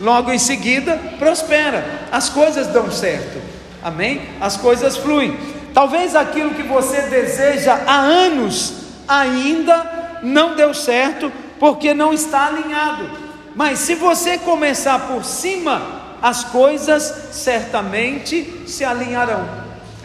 logo 0.01 0.33
em 0.33 0.39
seguida 0.39 0.99
prospera, 1.19 2.09
as 2.11 2.29
coisas 2.29 2.67
dão 2.69 2.91
certo, 2.91 3.41
amém? 3.83 4.23
As 4.41 4.57
coisas 4.57 4.97
fluem. 4.97 5.39
Talvez 5.75 6.17
aquilo 6.17 6.55
que 6.55 6.63
você 6.63 7.03
deseja 7.03 7.81
há 7.87 8.01
anos 8.01 8.75
ainda 9.07 10.21
não 10.23 10.55
deu 10.55 10.75
certo, 10.75 11.33
porque 11.59 11.95
não 11.95 12.13
está 12.13 12.47
alinhado. 12.47 13.09
Mas 13.55 13.81
se 13.81 13.95
você 13.95 14.39
começar 14.39 15.09
por 15.09 15.25
cima, 15.25 15.83
as 16.23 16.45
coisas 16.45 17.03
certamente 17.33 18.65
se 18.67 18.85
alinharão. 18.85 19.49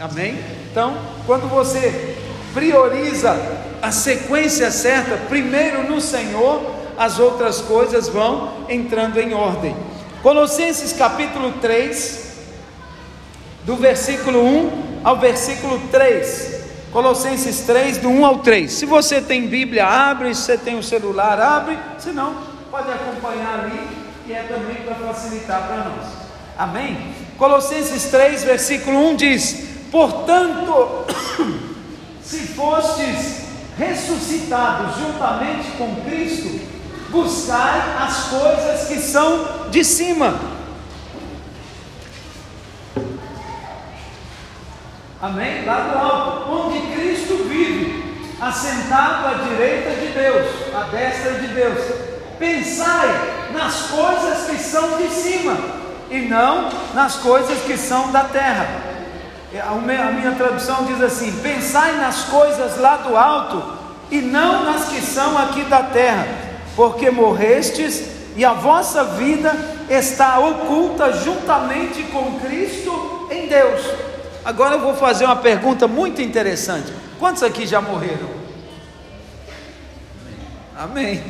Amém? 0.00 0.38
Então, 0.70 0.96
quando 1.26 1.48
você 1.48 2.16
prioriza 2.52 3.36
a 3.80 3.90
sequência 3.90 4.70
certa, 4.70 5.16
primeiro 5.28 5.84
no 5.84 6.00
Senhor, 6.00 6.62
as 6.96 7.18
outras 7.18 7.60
coisas 7.60 8.08
vão 8.08 8.66
entrando 8.68 9.18
em 9.18 9.34
ordem. 9.34 9.76
Colossenses 10.22 10.92
capítulo 10.92 11.52
3, 11.60 12.24
do 13.64 13.76
versículo 13.76 14.42
1 14.42 14.83
ao 15.04 15.18
versículo 15.18 15.78
3. 15.90 16.64
Colossenses 16.90 17.60
3, 17.60 17.98
do 17.98 18.08
1 18.08 18.24
ao 18.24 18.38
3. 18.38 18.72
Se 18.72 18.86
você 18.86 19.20
tem 19.20 19.46
Bíblia, 19.46 19.86
abre. 19.86 20.34
Se 20.34 20.42
você 20.42 20.56
tem 20.56 20.76
o 20.76 20.78
um 20.78 20.82
celular, 20.82 21.38
abre. 21.40 21.78
Se 21.98 22.10
não, 22.10 22.36
pode 22.70 22.90
acompanhar 22.90 23.64
ali, 23.64 23.88
que 24.24 24.32
é 24.32 24.44
também 24.44 24.76
para 24.76 24.94
facilitar 24.94 25.66
para 25.66 25.76
nós. 25.76 26.06
Amém? 26.56 27.14
Colossenses 27.36 28.04
3, 28.10 28.44
versículo 28.44 29.10
1 29.10 29.16
diz: 29.16 29.66
Portanto, 29.90 31.04
se 32.22 32.38
fostes 32.48 33.44
ressuscitados 33.76 34.96
juntamente 34.96 35.72
com 35.76 35.96
Cristo, 36.02 36.60
buscai 37.10 37.96
as 37.98 38.28
coisas 38.28 38.86
que 38.86 39.00
são 39.00 39.68
de 39.68 39.84
cima. 39.84 40.53
Amém? 45.24 45.64
Lá 45.64 45.80
do 45.80 45.98
alto, 45.98 46.50
onde 46.50 46.80
Cristo 46.94 47.44
vive, 47.48 48.26
assentado 48.40 49.28
à 49.28 49.34
direita 49.48 49.90
de 49.90 50.08
Deus, 50.08 50.46
à 50.74 50.82
destra 50.94 51.32
de 51.34 51.46
Deus. 51.48 51.78
Pensai 52.38 53.08
nas 53.52 53.82
coisas 53.82 54.50
que 54.50 54.58
são 54.58 54.98
de 54.98 55.08
cima, 55.08 55.56
e 56.10 56.20
não 56.20 56.68
nas 56.92 57.16
coisas 57.16 57.58
que 57.62 57.76
são 57.76 58.12
da 58.12 58.24
terra 58.24 58.94
é, 59.54 59.60
a 59.60 60.10
minha 60.10 60.32
tradução 60.32 60.84
diz 60.84 61.00
assim: 61.00 61.30
pensai 61.40 61.92
nas 61.98 62.24
coisas 62.24 62.76
lá 62.76 62.96
do 62.96 63.16
alto 63.16 63.62
e 64.10 64.20
não 64.20 64.64
nas 64.64 64.86
que 64.86 65.00
são 65.00 65.38
aqui 65.38 65.62
da 65.62 65.80
terra, 65.80 66.26
porque 66.74 67.08
morrestes 67.08 68.02
e 68.36 68.44
a 68.44 68.52
vossa 68.52 69.04
vida 69.04 69.54
está 69.88 70.40
oculta 70.40 71.12
juntamente 71.12 72.02
com 72.04 72.40
Cristo 72.40 73.28
em 73.30 73.46
Deus. 73.46 73.80
Agora 74.44 74.74
eu 74.74 74.80
vou 74.80 74.94
fazer 74.94 75.24
uma 75.24 75.36
pergunta 75.36 75.88
muito 75.88 76.20
interessante: 76.20 76.92
quantos 77.18 77.42
aqui 77.42 77.66
já 77.66 77.80
morreram? 77.80 78.34
Amém. 80.76 81.22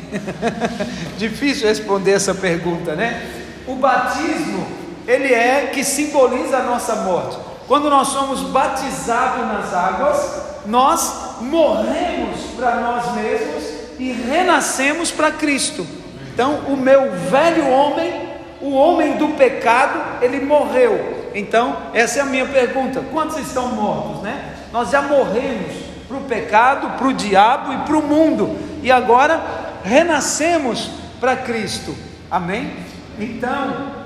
Difícil 1.17 1.67
responder 1.67 2.11
essa 2.11 2.33
pergunta, 2.33 2.95
né? 2.95 3.43
O 3.67 3.75
batismo, 3.75 4.67
ele 5.07 5.33
é 5.33 5.71
que 5.73 5.83
simboliza 5.83 6.57
a 6.57 6.63
nossa 6.63 6.95
morte. 6.97 7.37
Quando 7.67 7.89
nós 7.89 8.09
somos 8.09 8.41
batizados 8.41 9.47
nas 9.47 9.73
águas, 9.73 10.41
nós 10.65 11.41
morremos 11.41 12.39
para 12.55 12.75
nós 12.77 13.13
mesmos 13.15 13.63
e 13.97 14.11
renascemos 14.11 15.11
para 15.11 15.31
Cristo. 15.31 15.85
Então, 16.33 16.59
o 16.67 16.75
meu 16.75 17.11
velho 17.11 17.69
homem, 17.69 18.29
o 18.61 18.71
homem 18.73 19.17
do 19.17 19.29
pecado, 19.29 20.23
ele 20.23 20.43
morreu. 20.45 21.14
Então, 21.35 21.77
essa 21.93 22.19
é 22.19 22.21
a 22.21 22.25
minha 22.25 22.45
pergunta: 22.45 23.03
quantos 23.11 23.37
estão 23.37 23.67
mortos, 23.67 24.23
né? 24.23 24.55
Nós 24.71 24.89
já 24.89 25.01
morremos 25.01 25.75
para 26.07 26.17
o 26.17 26.21
pecado, 26.21 26.97
para 26.97 27.07
o 27.07 27.13
diabo 27.13 27.73
e 27.73 27.77
para 27.79 27.97
o 27.97 28.01
mundo, 28.01 28.57
e 28.81 28.91
agora 28.91 29.41
renascemos 29.83 30.89
para 31.19 31.35
Cristo. 31.35 31.95
Amém? 32.31 32.73
Então, 33.19 34.05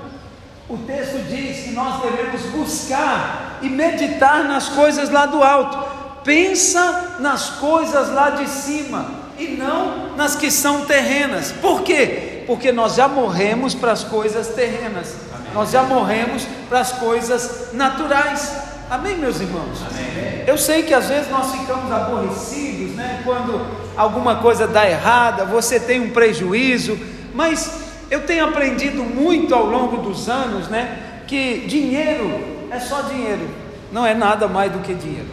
o 0.68 0.76
texto 0.78 1.18
diz 1.28 1.64
que 1.64 1.70
nós 1.72 2.02
devemos 2.02 2.42
buscar 2.46 3.58
e 3.62 3.68
meditar 3.68 4.44
nas 4.44 4.68
coisas 4.68 5.08
lá 5.08 5.26
do 5.26 5.42
alto. 5.42 6.00
pensa 6.24 7.16
nas 7.18 7.50
coisas 7.50 8.10
lá 8.10 8.30
de 8.30 8.48
cima 8.48 9.10
e 9.38 9.48
não 9.48 10.16
nas 10.16 10.36
que 10.36 10.50
são 10.50 10.84
terrenas. 10.84 11.50
Por 11.50 11.82
quê? 11.82 12.44
Porque 12.46 12.70
nós 12.72 12.94
já 12.94 13.08
morremos 13.08 13.74
para 13.74 13.92
as 13.92 14.04
coisas 14.04 14.48
terrenas. 14.48 15.16
Nós 15.54 15.70
já 15.70 15.82
morremos 15.82 16.46
para 16.68 16.80
as 16.80 16.92
coisas 16.92 17.72
naturais. 17.72 18.52
Amém, 18.88 19.16
meus 19.16 19.40
irmãos? 19.40 19.78
Amém. 19.90 20.44
Eu 20.46 20.56
sei 20.58 20.82
que 20.82 20.94
às 20.94 21.06
vezes 21.06 21.30
nós 21.30 21.52
ficamos 21.52 21.90
aborrecidos, 21.92 22.94
né? 22.96 23.20
Quando 23.24 23.66
alguma 23.96 24.36
coisa 24.36 24.66
dá 24.66 24.88
errada, 24.88 25.44
você 25.44 25.78
tem 25.78 26.00
um 26.00 26.10
prejuízo, 26.10 26.98
mas 27.34 27.70
eu 28.10 28.26
tenho 28.26 28.44
aprendido 28.44 29.02
muito 29.02 29.54
ao 29.54 29.66
longo 29.66 29.98
dos 29.98 30.28
anos, 30.28 30.68
né? 30.68 31.22
Que 31.26 31.66
dinheiro 31.66 32.66
é 32.70 32.80
só 32.80 33.02
dinheiro, 33.02 33.48
não 33.92 34.04
é 34.04 34.14
nada 34.14 34.48
mais 34.48 34.72
do 34.72 34.80
que 34.80 34.94
dinheiro. 34.94 35.28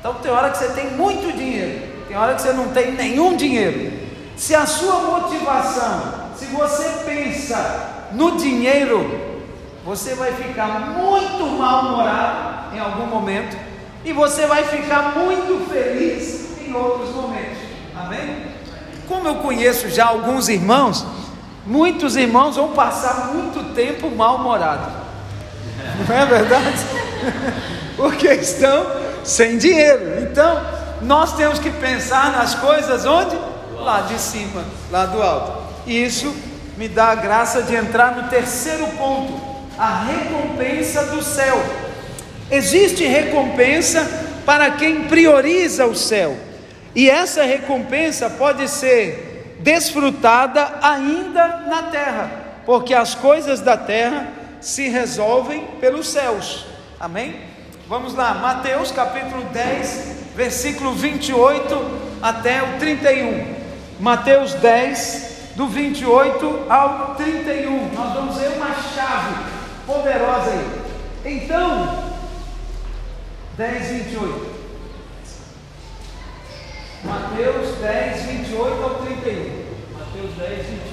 Então 0.00 0.14
tem 0.14 0.32
hora 0.32 0.50
que 0.50 0.58
você 0.58 0.68
tem 0.70 0.90
muito 0.90 1.36
dinheiro, 1.36 1.82
tem 2.08 2.16
hora 2.16 2.34
que 2.34 2.42
você 2.42 2.52
não 2.52 2.68
tem 2.68 2.92
nenhum 2.92 3.36
dinheiro. 3.36 3.92
Se 4.36 4.54
a 4.54 4.66
sua 4.66 4.98
motivação, 5.00 6.32
se 6.36 6.46
você 6.46 7.04
pensa 7.04 8.08
no 8.12 8.36
dinheiro, 8.36 9.31
você 9.84 10.14
vai 10.14 10.32
ficar 10.32 10.92
muito 10.96 11.44
mal-humorado 11.58 12.76
em 12.76 12.78
algum 12.78 13.06
momento 13.06 13.56
e 14.04 14.12
você 14.12 14.46
vai 14.46 14.64
ficar 14.64 15.14
muito 15.16 15.68
feliz 15.68 16.58
em 16.64 16.72
outros 16.72 17.10
momentos. 17.14 17.58
Amém? 17.96 18.46
Como 19.08 19.26
eu 19.26 19.36
conheço 19.36 19.88
já 19.88 20.06
alguns 20.06 20.48
irmãos, 20.48 21.04
muitos 21.66 22.16
irmãos 22.16 22.56
vão 22.56 22.68
passar 22.72 23.32
muito 23.34 23.74
tempo 23.74 24.10
mal-humorados. 24.10 24.92
Não 26.08 26.16
é 26.16 26.26
verdade? 26.26 26.78
Porque 27.96 28.28
estão 28.28 28.86
sem 29.24 29.58
dinheiro. 29.58 30.22
Então, 30.22 30.64
nós 31.02 31.34
temos 31.34 31.58
que 31.58 31.70
pensar 31.70 32.32
nas 32.32 32.54
coisas 32.54 33.04
onde? 33.04 33.36
Lá 33.76 34.02
de 34.02 34.18
cima, 34.18 34.64
lá 34.90 35.06
do 35.06 35.20
alto. 35.20 35.52
E 35.86 36.04
isso 36.04 36.32
me 36.76 36.88
dá 36.88 37.08
a 37.08 37.14
graça 37.16 37.62
de 37.62 37.74
entrar 37.74 38.16
no 38.16 38.28
terceiro 38.28 38.86
ponto 38.96 39.51
a 39.78 40.04
recompensa 40.04 41.06
do 41.06 41.22
céu. 41.22 41.62
Existe 42.50 43.04
recompensa 43.04 44.06
para 44.44 44.72
quem 44.72 45.04
prioriza 45.04 45.86
o 45.86 45.94
céu, 45.94 46.36
e 46.94 47.08
essa 47.08 47.44
recompensa 47.44 48.28
pode 48.28 48.68
ser 48.68 49.56
desfrutada 49.60 50.78
ainda 50.82 51.64
na 51.68 51.84
terra, 51.84 52.30
porque 52.66 52.92
as 52.92 53.14
coisas 53.14 53.60
da 53.60 53.76
terra 53.76 54.28
se 54.60 54.88
resolvem 54.88 55.66
pelos 55.80 56.08
céus. 56.08 56.66
Amém? 57.00 57.40
Vamos 57.88 58.14
lá, 58.14 58.34
Mateus 58.34 58.90
capítulo 58.90 59.44
10, 59.44 60.16
versículo 60.36 60.92
28 60.92 62.00
até 62.20 62.62
o 62.62 62.78
31. 62.78 63.62
Mateus 63.98 64.54
10, 64.54 65.32
do 65.56 65.66
28 65.66 66.66
ao 66.68 67.14
31. 67.14 67.90
Nós 67.94 68.14
vamos 68.14 68.36
ver 68.36 68.48
uma 68.56 68.74
chave 68.74 69.51
poderosa 69.92 70.50
aí. 70.50 70.82
Então, 71.24 72.14
10, 73.56 73.88
28. 73.88 74.52
Mateus 77.04 77.78
10, 77.78 78.22
28 78.22 78.82
ao 78.82 78.94
31. 78.94 79.64
Mateus 79.98 80.34
10, 80.38 80.66
21. 80.66 80.92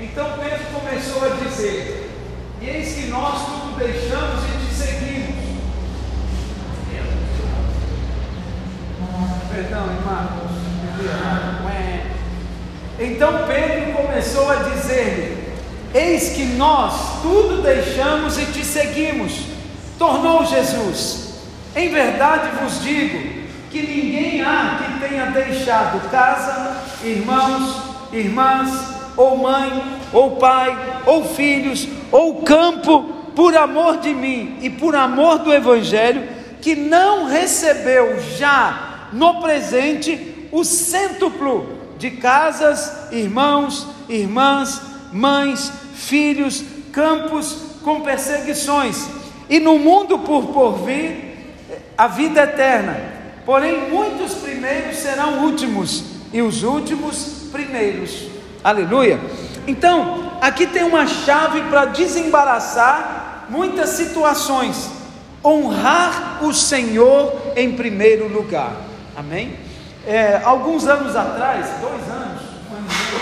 Então 0.00 0.38
Pedro 0.38 0.66
começou 0.72 1.24
a 1.24 1.28
dizer: 1.30 2.10
E 2.60 2.68
eis 2.68 2.94
que 2.94 3.06
nós 3.08 3.44
tudo 3.46 3.76
deixamos 3.76 4.44
e 4.44 4.66
te 4.66 4.74
seguimos. 4.74 5.48
Perdão, 9.52 9.86
Marcos. 10.06 10.48
Então 13.00 13.46
Pedro 13.46 13.92
começou 13.92 14.50
a 14.50 14.56
dizer-lhe: 14.56 15.47
Eis 15.94 16.30
que 16.30 16.44
nós 16.44 17.22
tudo 17.22 17.62
deixamos 17.62 18.38
e 18.38 18.46
te 18.46 18.64
seguimos. 18.64 19.32
Tornou 19.98 20.44
Jesus. 20.44 21.28
Em 21.74 21.88
verdade 21.90 22.50
vos 22.62 22.82
digo 22.82 23.38
que 23.70 23.80
ninguém 23.80 24.42
há 24.42 24.78
que 24.78 25.08
tenha 25.08 25.26
deixado 25.26 26.10
casa, 26.10 26.76
irmãos, 27.04 27.82
irmãs, 28.12 28.70
ou 29.16 29.36
mãe, 29.36 29.82
ou 30.12 30.36
pai, 30.36 31.02
ou 31.06 31.24
filhos, 31.24 31.88
ou 32.10 32.42
campo, 32.42 33.14
por 33.34 33.56
amor 33.56 33.98
de 33.98 34.14
mim 34.14 34.58
e 34.60 34.70
por 34.70 34.96
amor 34.96 35.38
do 35.38 35.52
Evangelho, 35.52 36.28
que 36.60 36.74
não 36.74 37.26
recebeu 37.26 38.20
já 38.36 39.08
no 39.12 39.40
presente 39.40 40.48
o 40.50 40.64
cêntuplo 40.64 41.78
de 41.98 42.10
casas, 42.12 43.12
irmãos, 43.12 43.86
irmãs, 44.08 44.82
mães, 45.12 45.72
filhos, 45.94 46.62
campos 46.92 47.56
com 47.82 48.00
perseguições, 48.00 49.06
e 49.48 49.58
no 49.58 49.78
mundo 49.78 50.18
por 50.18 50.46
porvir 50.48 51.16
a 51.96 52.06
vida 52.06 52.42
eterna. 52.42 52.96
Porém, 53.44 53.88
muitos 53.88 54.34
primeiros 54.34 54.98
serão 54.98 55.44
últimos, 55.44 56.04
e 56.32 56.42
os 56.42 56.62
últimos 56.62 57.48
primeiros. 57.50 58.28
Aleluia. 58.62 59.18
Então, 59.66 60.32
aqui 60.40 60.66
tem 60.66 60.82
uma 60.82 61.06
chave 61.06 61.62
para 61.62 61.86
desembaraçar 61.86 63.46
muitas 63.48 63.90
situações. 63.90 64.90
Honrar 65.44 66.44
o 66.44 66.52
Senhor 66.52 67.52
em 67.56 67.72
primeiro 67.72 68.28
lugar. 68.28 68.72
Amém? 69.16 69.56
É, 70.06 70.40
alguns 70.44 70.86
anos 70.86 71.14
atrás, 71.14 71.66
dois 71.80 72.08
anos, 72.10 72.42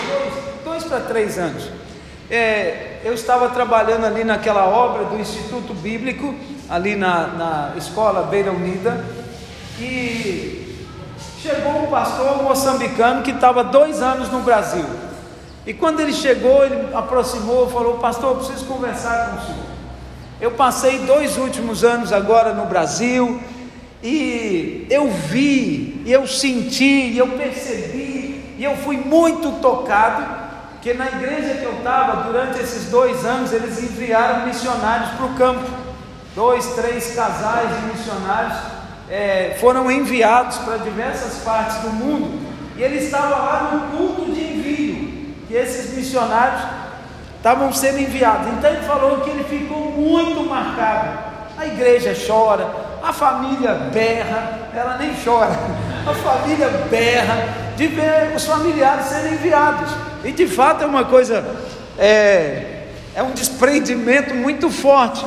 dois, 0.07 0.33
dois 0.63 0.83
para 0.83 1.01
três 1.01 1.37
anos, 1.37 1.69
é, 2.29 2.99
eu 3.03 3.13
estava 3.13 3.49
trabalhando 3.49 4.05
ali 4.05 4.23
naquela 4.23 4.65
obra 4.67 5.05
do 5.05 5.19
Instituto 5.19 5.73
Bíblico, 5.73 6.35
ali 6.69 6.95
na, 6.95 7.27
na 7.27 7.73
escola 7.77 8.23
Beira 8.23 8.51
Unida, 8.51 9.03
e 9.79 10.85
chegou 11.41 11.83
um 11.83 11.87
pastor 11.87 12.43
moçambicano 12.43 13.23
que 13.23 13.31
estava 13.31 13.63
dois 13.63 14.01
anos 14.01 14.29
no 14.29 14.41
Brasil. 14.41 14.85
E 15.65 15.73
quando 15.73 15.99
ele 16.01 16.13
chegou, 16.13 16.65
ele 16.65 16.93
aproximou 16.93 17.67
e 17.67 17.71
falou: 17.71 17.97
Pastor, 17.97 18.31
eu 18.31 18.35
preciso 18.37 18.65
conversar 18.65 19.29
com 19.29 19.37
o 19.37 19.45
senhor. 19.45 19.67
Eu 20.39 20.51
passei 20.51 20.99
dois 20.99 21.37
últimos 21.37 21.83
anos 21.83 22.13
agora 22.13 22.53
no 22.53 22.65
Brasil 22.65 23.39
e 24.03 24.85
eu 24.89 25.09
vi, 25.09 26.03
eu 26.05 26.27
senti, 26.27 27.17
eu 27.17 27.29
percebi, 27.29 28.55
e 28.57 28.63
eu 28.63 28.77
fui 28.77 28.97
muito 28.97 29.59
tocado 29.59 30.46
que 30.81 30.93
na 30.93 31.07
igreja 31.07 31.55
que 31.55 31.65
eu 31.65 31.77
estava, 31.77 32.23
durante 32.23 32.59
esses 32.59 32.89
dois 32.89 33.25
anos, 33.25 33.51
eles 33.51 33.81
enviaram 33.81 34.45
missionários 34.45 35.09
para 35.11 35.25
o 35.25 35.33
campo. 35.35 35.69
Dois, 36.35 36.65
três 36.75 37.15
casais 37.15 37.69
de 37.69 37.85
missionários 37.87 38.57
é, 39.09 39.57
foram 39.59 39.89
enviados 39.89 40.57
para 40.59 40.77
diversas 40.77 41.43
partes 41.43 41.77
do 41.77 41.89
mundo. 41.89 42.47
E 42.77 42.83
ele 42.83 42.97
estava 42.97 43.35
lá 43.35 43.71
no 43.73 43.97
culto 43.97 44.31
de 44.31 44.39
envio, 44.39 45.35
que 45.47 45.53
esses 45.55 45.95
missionários 45.95 46.61
estavam 47.37 47.73
sendo 47.73 47.99
enviados. 47.99 48.47
Então 48.53 48.69
ele 48.69 48.83
falou 48.83 49.21
que 49.21 49.29
ele 49.31 49.43
ficou 49.43 49.91
muito 49.91 50.47
marcado. 50.47 51.25
A 51.57 51.65
igreja 51.65 52.15
chora, 52.27 52.86
a 53.07 53.13
família 53.13 53.73
berra, 53.93 54.69
ela 54.75 54.97
nem 54.97 55.13
chora, 55.23 55.57
a 56.05 56.13
família 56.13 56.67
berra 56.89 57.47
de 57.77 57.87
ver 57.87 58.35
os 58.35 58.43
familiares 58.43 59.05
serem 59.05 59.33
enviados. 59.33 59.89
E 60.25 60.31
de 60.33 60.45
fato 60.45 60.83
é 60.83 60.87
uma 60.87 61.05
coisa, 61.05 61.45
é, 61.97 62.87
é 63.15 63.23
um 63.23 63.31
desprendimento 63.31 64.35
muito 64.35 64.69
forte. 64.69 65.25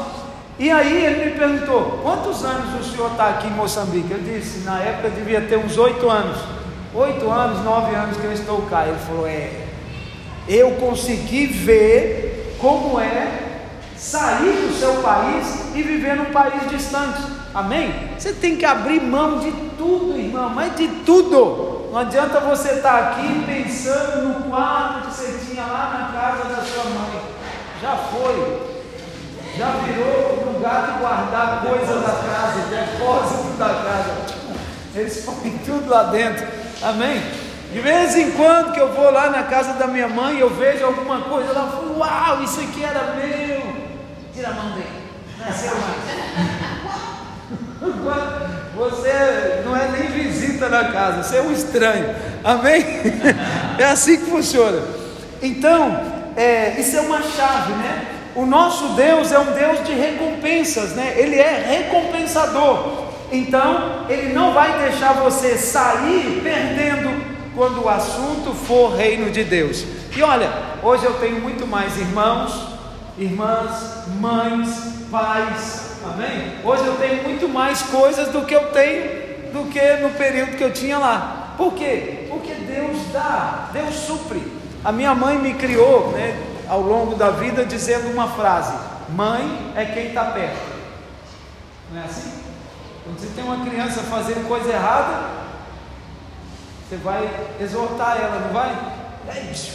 E 0.58 0.70
aí 0.70 1.06
ele 1.06 1.24
me 1.24 1.38
perguntou: 1.38 2.00
quantos 2.02 2.44
anos 2.44 2.86
o 2.86 2.90
senhor 2.90 3.12
está 3.12 3.30
aqui 3.30 3.46
em 3.46 3.52
Moçambique? 3.52 4.10
Eu 4.10 4.18
disse: 4.18 4.58
na 4.58 4.78
época 4.80 5.08
devia 5.08 5.40
ter 5.40 5.56
uns 5.56 5.78
oito 5.78 6.06
anos. 6.10 6.38
Oito 6.92 7.30
anos, 7.30 7.64
nove 7.64 7.94
anos 7.94 8.18
que 8.18 8.24
eu 8.24 8.32
estou 8.32 8.60
cá. 8.62 8.86
Ele 8.86 8.98
falou: 9.06 9.26
é, 9.26 9.52
eu 10.46 10.72
consegui 10.72 11.46
ver 11.46 12.56
como 12.60 13.00
é 13.00 13.38
sair 13.96 14.66
do 14.68 14.78
seu 14.78 14.96
país 14.96 15.74
e 15.74 15.82
viver 15.82 16.16
num 16.16 16.26
país 16.26 16.68
distante. 16.68 17.39
Amém? 17.54 18.10
Você 18.16 18.32
tem 18.32 18.56
que 18.56 18.64
abrir 18.64 19.00
mão 19.00 19.40
de 19.40 19.50
tudo, 19.76 20.16
irmão, 20.16 20.50
mas 20.50 20.76
de 20.76 20.86
tudo. 21.04 21.88
Não 21.90 21.98
adianta 21.98 22.38
você 22.38 22.74
estar 22.74 22.98
aqui 22.98 23.44
pensando 23.46 24.28
no 24.28 24.50
quarto 24.50 25.08
que 25.08 25.14
você 25.14 25.44
tinha 25.44 25.64
lá 25.64 26.12
na 26.12 26.20
casa 26.20 26.54
da 26.54 26.62
sua 26.62 26.84
mãe. 26.84 27.20
Já 27.82 27.96
foi. 27.96 28.70
Já 29.58 29.70
virou 29.84 30.52
lugar 30.52 30.86
de 30.86 30.98
guardar 31.00 31.62
coisas 31.62 32.02
da 32.02 32.12
casa, 32.12 32.68
depósito 32.68 33.58
da 33.58 33.68
casa. 33.68 34.40
Eles 34.94 35.24
põem 35.24 35.58
tudo 35.64 35.90
lá 35.90 36.04
dentro. 36.04 36.46
Amém? 36.82 37.20
De 37.72 37.80
vez 37.80 38.16
em 38.16 38.30
quando 38.32 38.72
que 38.72 38.80
eu 38.80 38.92
vou 38.92 39.10
lá 39.10 39.30
na 39.30 39.44
casa 39.44 39.72
da 39.74 39.86
minha 39.86 40.08
mãe, 40.08 40.38
eu 40.38 40.50
vejo 40.50 40.84
alguma 40.84 41.22
coisa 41.22 41.52
lá, 41.52 41.80
uau, 41.96 42.42
isso 42.42 42.60
aqui 42.60 42.84
era 42.84 43.14
meu. 43.14 43.62
Tira 44.32 44.50
a 44.50 44.52
mão 44.52 44.70
dele. 44.72 44.88
Não 45.38 45.46
é 45.46 45.52
seu 45.52 45.72
mais. 45.74 46.69
Você 48.74 49.62
não 49.64 49.76
é 49.76 49.88
nem 49.88 50.10
visita 50.10 50.68
na 50.68 50.84
casa, 50.92 51.22
você 51.22 51.36
é 51.36 51.42
um 51.42 51.52
estranho. 51.52 52.14
Amém? 52.44 52.84
É 53.78 53.84
assim 53.84 54.18
que 54.18 54.30
funciona. 54.30 54.82
Então, 55.42 56.00
é, 56.36 56.78
isso 56.78 56.96
é 56.96 57.00
uma 57.00 57.22
chave, 57.22 57.72
né? 57.72 58.06
O 58.34 58.44
nosso 58.44 58.90
Deus 58.90 59.32
é 59.32 59.38
um 59.38 59.52
Deus 59.52 59.84
de 59.84 59.92
recompensas, 59.92 60.92
né? 60.92 61.14
Ele 61.16 61.36
é 61.36 61.88
recompensador. 61.90 63.08
Então, 63.32 64.06
ele 64.08 64.32
não 64.32 64.52
vai 64.52 64.78
deixar 64.80 65.14
você 65.14 65.56
sair 65.56 66.40
perdendo 66.42 67.10
quando 67.54 67.84
o 67.84 67.88
assunto 67.88 68.52
for 68.54 68.96
reino 68.96 69.30
de 69.30 69.44
Deus. 69.44 69.84
E 70.14 70.22
olha, 70.22 70.50
hoje 70.82 71.04
eu 71.04 71.14
tenho 71.14 71.40
muito 71.40 71.66
mais 71.66 71.96
irmãos, 71.96 72.68
irmãs, 73.18 74.04
mães, 74.20 74.68
pais, 75.10 75.89
amém? 76.04 76.58
Hoje 76.64 76.86
eu 76.86 76.96
tenho 76.96 77.22
muito 77.22 77.48
mais 77.48 77.82
coisas 77.82 78.28
do 78.28 78.44
que 78.44 78.54
eu 78.54 78.70
tenho 78.70 79.30
do 79.52 79.68
que 79.70 79.96
no 79.96 80.10
período 80.10 80.56
que 80.56 80.64
eu 80.64 80.72
tinha 80.72 80.98
lá. 80.98 81.54
Por 81.56 81.74
quê? 81.74 82.26
Porque 82.28 82.54
Deus 82.54 83.12
dá, 83.12 83.68
Deus 83.72 83.94
supre. 83.94 84.40
A 84.84 84.90
minha 84.90 85.14
mãe 85.14 85.38
me 85.38 85.54
criou, 85.54 86.12
né, 86.12 86.40
ao 86.68 86.80
longo 86.80 87.14
da 87.14 87.30
vida, 87.30 87.64
dizendo 87.64 88.10
uma 88.10 88.28
frase: 88.28 88.72
Mãe 89.10 89.72
é 89.76 89.84
quem 89.84 90.08
está 90.08 90.26
perto. 90.26 90.80
Não 91.92 92.00
é 92.00 92.04
assim? 92.04 92.32
Quando 93.04 93.18
você 93.18 93.28
tem 93.34 93.44
uma 93.44 93.64
criança 93.66 94.02
fazendo 94.02 94.46
coisa 94.46 94.70
errada, 94.70 95.28
você 96.88 96.96
vai 96.96 97.28
exortar 97.60 98.16
ela, 98.16 98.40
não 98.40 98.52
vai? 98.52 99.00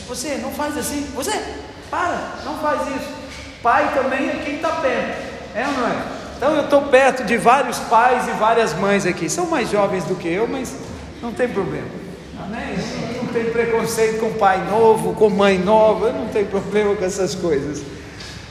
Você 0.07 0.35
não 0.37 0.51
faz 0.51 0.77
assim, 0.77 1.11
você 1.13 1.31
para, 1.89 2.33
não 2.43 2.57
faz 2.57 2.81
isso. 2.95 3.09
Pai 3.61 3.93
também 3.93 4.29
é 4.29 4.41
quem 4.43 4.55
está 4.55 4.69
perto, 4.69 5.55
é 5.55 5.67
ou 5.67 5.73
não 5.73 5.87
é? 5.87 6.14
Então 6.37 6.55
eu 6.55 6.63
estou 6.63 6.83
perto 6.83 7.23
de 7.23 7.37
vários 7.37 7.79
pais 7.79 8.27
e 8.27 8.31
várias 8.31 8.73
mães 8.73 9.05
aqui. 9.05 9.29
São 9.29 9.45
mais 9.45 9.69
jovens 9.69 10.03
do 10.03 10.15
que 10.15 10.27
eu, 10.27 10.47
mas 10.47 10.75
não 11.21 11.31
tem 11.31 11.47
problema. 11.47 11.87
Amém? 12.43 12.77
Não 13.17 13.27
tenho 13.33 13.51
preconceito 13.51 14.19
com 14.19 14.33
pai 14.33 14.63
novo, 14.69 15.13
com 15.13 15.29
mãe 15.29 15.57
nova, 15.57 16.11
não 16.11 16.27
tenho 16.27 16.47
problema 16.47 16.95
com 16.95 17.05
essas 17.05 17.33
coisas. 17.33 17.81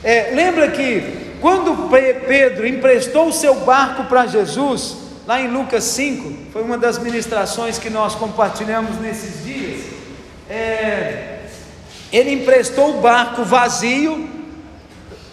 É, 0.03 0.31
lembra 0.33 0.69
que 0.69 1.35
quando 1.39 1.89
Pedro 2.27 2.67
emprestou 2.67 3.27
o 3.27 3.33
seu 3.33 3.55
barco 3.61 4.05
para 4.05 4.25
Jesus, 4.25 4.97
lá 5.27 5.39
em 5.39 5.47
Lucas 5.47 5.83
5, 5.83 6.51
foi 6.51 6.63
uma 6.63 6.77
das 6.77 6.97
ministrações 6.97 7.77
que 7.77 7.89
nós 7.89 8.15
compartilhamos 8.15 8.99
nesses 8.99 9.43
dias. 9.43 9.81
É, 10.49 11.39
ele 12.11 12.31
emprestou 12.33 12.97
o 12.97 13.01
barco 13.01 13.43
vazio. 13.43 14.34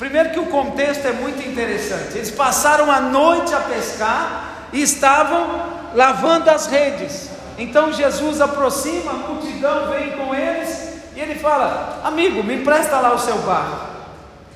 Primeiro, 0.02 0.30
que 0.30 0.40
o 0.40 0.46
contexto 0.46 1.06
é 1.06 1.12
muito 1.12 1.48
interessante. 1.48 2.16
Eles 2.16 2.32
passaram 2.32 2.90
a 2.90 3.00
noite 3.00 3.54
a 3.54 3.60
pescar 3.60 4.66
e 4.72 4.82
estavam 4.82 5.46
lavando 5.94 6.50
as 6.50 6.66
redes. 6.66 7.30
Então 7.56 7.92
Jesus 7.92 8.40
aproxima, 8.40 9.12
a 9.12 9.14
multidão 9.14 9.92
vem 9.92 10.10
com 10.10 10.34
eles 10.34 10.94
e 11.14 11.20
ele 11.20 11.36
fala: 11.36 12.00
Amigo, 12.02 12.42
me 12.42 12.56
empresta 12.56 12.98
lá 12.98 13.14
o 13.14 13.18
seu 13.20 13.38
barco. 13.42 13.92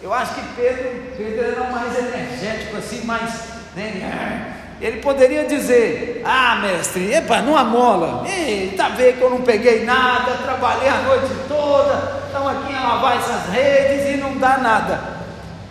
Eu 0.02 0.12
acho 0.12 0.35
que 0.35 0.40
Pedro, 0.56 1.14
Pedro 1.16 1.44
era 1.44 1.70
mais 1.70 1.96
energético 1.96 2.78
assim, 2.78 3.04
mais. 3.04 3.32
Né, 3.76 4.52
ele 4.80 5.00
poderia 5.00 5.44
dizer: 5.44 6.22
Ah, 6.24 6.56
mestre, 6.56 7.14
epa, 7.14 7.40
não 7.40 7.56
amola. 7.56 8.28
Está 8.28 8.88
vendo 8.88 9.18
que 9.18 9.22
eu 9.22 9.30
não 9.30 9.42
peguei 9.42 9.85
nada, 9.85 10.38
trabalhei 10.42 10.88
a 10.88 11.02
noite 11.02 11.32
toda, 11.46 12.22
estão 12.26 12.48
aqui 12.48 12.74
a 12.74 12.80
lavar 12.80 13.16
essas 13.16 13.48
redes 13.54 14.12
e 14.12 14.16
não 14.16 14.37
dá 14.38 14.59
nada. 14.59 15.15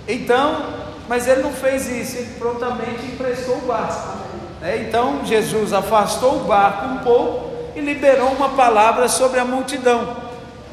Então, 0.07 0.65
mas 1.07 1.27
ele 1.27 1.41
não 1.41 1.51
fez 1.51 1.89
isso, 1.89 2.17
ele 2.17 2.35
prontamente 2.37 3.05
emprestou 3.05 3.57
o 3.57 3.61
barco. 3.61 4.17
É, 4.61 4.77
então 4.77 5.25
Jesus 5.25 5.73
afastou 5.73 6.37
o 6.37 6.43
barco 6.45 6.87
um 6.87 6.97
pouco 6.99 7.51
e 7.75 7.79
liberou 7.79 8.29
uma 8.29 8.49
palavra 8.49 9.07
sobre 9.07 9.39
a 9.39 9.45
multidão. 9.45 10.15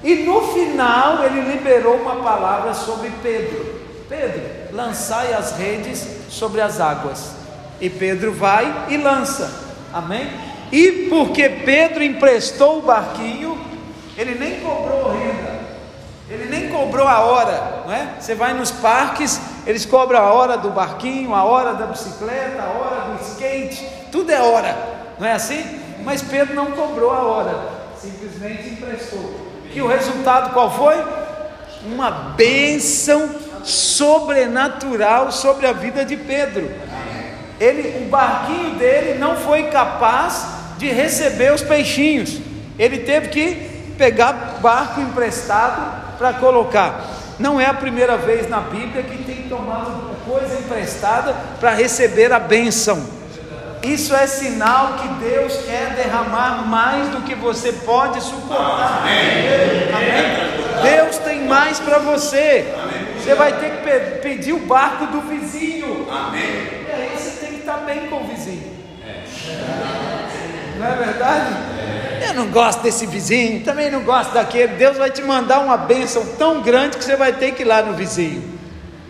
E 0.03 0.15
no 0.15 0.41
final 0.53 1.25
ele 1.25 1.41
liberou 1.53 1.97
uma 1.97 2.17
palavra 2.17 2.75
sobre 2.75 3.11
Pedro: 3.23 3.81
Pedro, 4.09 4.43
lançai 4.73 5.33
as 5.33 5.57
redes 5.57 6.07
sobre 6.31 6.61
as 6.61 6.81
águas. 6.81 7.35
E 7.81 7.91
Pedro 7.91 8.33
vai 8.33 8.87
e 8.89 8.97
lança. 8.97 9.51
Amém? 9.93 10.31
E 10.73 11.09
porque 11.11 11.49
Pedro 11.49 12.03
emprestou 12.03 12.79
o 12.79 12.83
barquinho, 12.83 13.59
ele 14.17 14.37
nem 14.37 14.61
cobrou 14.61 15.13
renda, 15.13 15.61
ele 16.31 16.47
nem 16.49 16.71
cobrou 16.71 17.07
a 17.07 17.21
hora, 17.21 17.82
é? 17.93 18.15
Você 18.19 18.35
vai 18.35 18.55
nos 18.55 18.71
parques, 18.71 19.41
eles 19.67 19.85
cobram 19.85 20.21
a 20.21 20.33
hora 20.33 20.57
do 20.57 20.71
barquinho, 20.71 21.35
a 21.35 21.45
hora 21.45 21.75
da 21.75 21.87
bicicleta, 21.87 22.63
a 22.63 22.79
hora 22.79 23.01
do 23.11 23.23
skate, 23.23 23.87
tudo 24.11 24.31
é 24.31 24.41
hora, 24.41 24.77
não 25.19 25.27
é 25.27 25.33
assim? 25.33 25.65
Mas 26.05 26.23
Pedro 26.23 26.55
não 26.55 26.73
cobrou 26.73 27.11
a 27.11 27.23
hora, 27.23 27.59
simplesmente 28.01 28.71
emprestou. 28.71 29.53
E 29.73 29.81
o 29.81 29.87
resultado 29.87 30.53
qual 30.53 30.71
foi? 30.71 30.97
Uma 31.85 32.11
bênção 32.11 33.29
sobrenatural 33.65 35.31
sobre 35.31 35.67
a 35.67 35.73
vida 35.73 36.05
de 36.05 36.17
Pedro 36.17 36.71
ele, 37.63 38.05
o 38.05 38.09
barquinho 38.09 38.75
dele 38.75 39.19
não 39.19 39.37
foi 39.37 39.65
capaz 39.65 40.47
de 40.79 40.89
receber 40.89 41.53
os 41.53 41.63
peixinhos. 41.63 42.41
Ele 42.77 42.99
teve 42.99 43.29
que 43.29 43.95
pegar 43.97 44.59
barco 44.61 45.01
emprestado 45.01 46.19
para 46.19 46.33
colocar. 46.33 47.22
Não 47.43 47.61
é 47.61 47.67
a 47.67 47.75
primeira 47.75 48.17
vez 48.17 48.49
na 48.49 48.61
Bíblia 48.61 49.03
que 49.03 49.25
tem 49.25 49.43
tomado 49.49 50.17
coisa 50.25 50.59
emprestada 50.59 51.35
para 51.61 51.75
receber 51.75 52.33
a 52.33 52.39
bênção. 52.39 53.05
Isso 53.83 54.15
é 54.15 54.27
sinal 54.27 54.95
que 54.95 55.09
Deus 55.25 55.57
quer 55.67 55.95
derramar 55.97 56.65
mais 56.67 57.09
do 57.09 57.23
que 57.23 57.35
você 57.35 57.73
pode 57.73 58.23
suportar. 58.23 59.03
Amém. 59.03 60.83
Deus 60.83 61.19
tem 61.19 61.45
mais 61.47 61.81
para 61.81 61.99
você. 61.99 62.73
Você 63.19 63.35
vai 63.35 63.53
ter 63.59 63.71
que 63.71 64.19
pedir 64.21 64.53
o 64.53 64.61
barco 64.61 65.07
do 65.07 65.21
vizinho. 65.23 66.07
Amém 66.11 66.83
está 67.63 67.77
bem 67.77 68.09
com 68.09 68.17
o 68.17 68.27
vizinho. 68.27 68.71
Não 70.79 70.87
é 70.87 70.97
verdade? 70.97 71.72
Eu 72.33 72.37
não 72.37 72.49
gosto 72.49 72.83
desse 72.83 73.05
vizinho, 73.05 73.63
também 73.63 73.91
não 73.91 74.03
gosto 74.05 74.33
daquele. 74.33 74.77
Deus 74.77 74.97
vai 74.97 75.11
te 75.11 75.21
mandar 75.21 75.61
uma 75.61 75.77
bênção 75.77 76.25
tão 76.39 76.63
grande 76.63 76.97
que 76.97 77.05
você 77.05 77.15
vai 77.15 77.35
ter 77.35 77.53
que 77.53 77.63
ir 77.63 77.67
lá 77.67 77.83
no 77.83 77.93
vizinho 77.93 78.43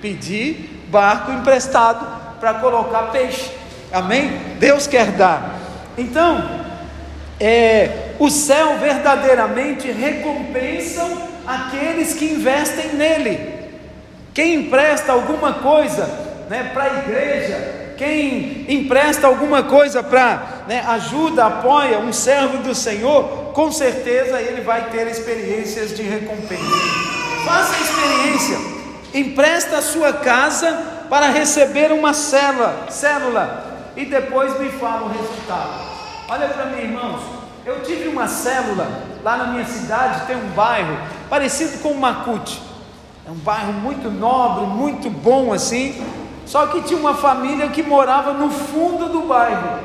pedir 0.02 0.84
barco 0.88 1.30
emprestado 1.30 2.04
para 2.40 2.54
colocar 2.54 3.12
peixe. 3.12 3.48
Amém? 3.92 4.32
Deus 4.58 4.88
quer 4.88 5.12
dar. 5.12 5.60
Então, 5.96 6.60
é, 7.38 8.14
o 8.18 8.28
céu 8.28 8.78
verdadeiramente 8.78 9.88
recompensam 9.92 11.22
aqueles 11.46 12.14
que 12.14 12.24
investem 12.24 12.94
nele. 12.94 13.52
Quem 14.34 14.54
empresta 14.54 15.12
alguma 15.12 15.52
coisa 15.54 16.06
né, 16.50 16.70
para 16.74 16.84
a 16.84 16.98
igreja, 16.98 17.94
quem 17.96 18.66
empresta 18.68 19.28
alguma 19.28 19.62
coisa 19.62 20.02
para 20.02 20.51
né, 20.66 20.84
ajuda, 20.86 21.46
apoia 21.46 21.98
um 21.98 22.12
servo 22.12 22.58
do 22.58 22.74
Senhor, 22.74 23.52
com 23.52 23.70
certeza 23.70 24.40
ele 24.40 24.62
vai 24.62 24.90
ter 24.90 25.06
experiências 25.06 25.96
de 25.96 26.02
recompensa. 26.02 26.76
Faça 27.44 27.74
a 27.74 27.80
experiência, 27.80 28.58
empresta 29.14 29.78
a 29.78 29.82
sua 29.82 30.12
casa 30.12 30.72
para 31.08 31.28
receber 31.28 31.92
uma 31.92 32.14
célula, 32.14 32.86
célula 32.88 33.90
e 33.96 34.04
depois 34.04 34.58
me 34.58 34.70
fala 34.70 35.02
o 35.02 35.08
resultado. 35.08 35.92
Olha 36.28 36.48
para 36.48 36.66
mim, 36.66 36.82
irmãos, 36.82 37.20
eu 37.64 37.82
tive 37.82 38.08
uma 38.08 38.26
célula 38.26 38.88
lá 39.22 39.36
na 39.36 39.46
minha 39.48 39.64
cidade, 39.64 40.26
tem 40.26 40.36
um 40.36 40.48
bairro 40.48 40.96
parecido 41.28 41.78
com 41.78 41.94
Macute. 41.94 42.60
É 43.26 43.30
um 43.30 43.36
bairro 43.36 43.72
muito 43.72 44.10
nobre, 44.10 44.66
muito 44.66 45.08
bom 45.08 45.52
assim. 45.52 46.04
Só 46.44 46.66
que 46.66 46.82
tinha 46.82 46.98
uma 46.98 47.14
família 47.14 47.68
que 47.68 47.82
morava 47.82 48.32
no 48.32 48.50
fundo 48.50 49.08
do 49.08 49.22
bairro, 49.22 49.78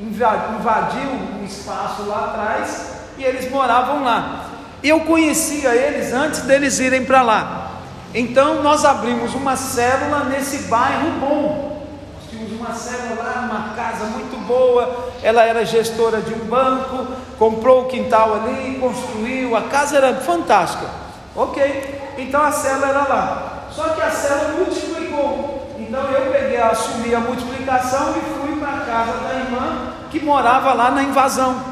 invadiu 0.00 1.10
um 1.40 1.44
espaço 1.44 2.02
lá 2.04 2.26
atrás 2.26 2.92
e 3.18 3.24
eles 3.24 3.50
moravam 3.50 4.02
lá. 4.02 4.46
Eu 4.82 5.00
conhecia 5.00 5.74
eles 5.74 6.12
antes 6.12 6.40
deles 6.42 6.78
irem 6.78 7.04
para 7.04 7.20
lá. 7.20 7.70
Então 8.14 8.62
nós 8.62 8.84
abrimos 8.84 9.34
uma 9.34 9.56
célula 9.56 10.24
nesse 10.24 10.68
bairro 10.68 11.10
bom. 11.20 11.86
Nós 12.14 12.30
tínhamos 12.30 12.58
uma 12.58 12.74
célula 12.74 13.22
lá, 13.22 13.48
uma 13.50 13.74
casa 13.74 14.06
muito 14.06 14.36
boa. 14.46 15.10
Ela 15.22 15.44
era 15.44 15.64
gestora 15.64 16.20
de 16.22 16.32
um 16.32 16.46
banco, 16.46 17.06
comprou 17.38 17.82
o 17.82 17.86
quintal 17.86 18.34
ali, 18.34 18.78
construiu. 18.80 19.54
A 19.54 19.62
casa 19.62 19.98
era 19.98 20.14
fantástica. 20.16 20.86
Ok, 21.36 22.14
então 22.18 22.42
a 22.42 22.50
célula 22.50 22.88
era 22.88 23.02
lá. 23.06 23.68
Só 23.70 23.90
que 23.90 24.02
a 24.02 24.10
célula 24.10 24.64
multiplicou. 24.64 25.74
Então 25.78 26.02
eu 26.10 26.32
peguei, 26.32 26.56
assumi 26.56 27.14
a 27.14 27.20
multiplicação 27.20 28.14
e 28.16 28.20
fui 28.20 28.39
casa 28.90 29.18
da 29.18 29.34
irmã 29.34 29.92
que 30.10 30.18
morava 30.18 30.72
lá 30.72 30.90
na 30.90 31.04
invasão. 31.04 31.62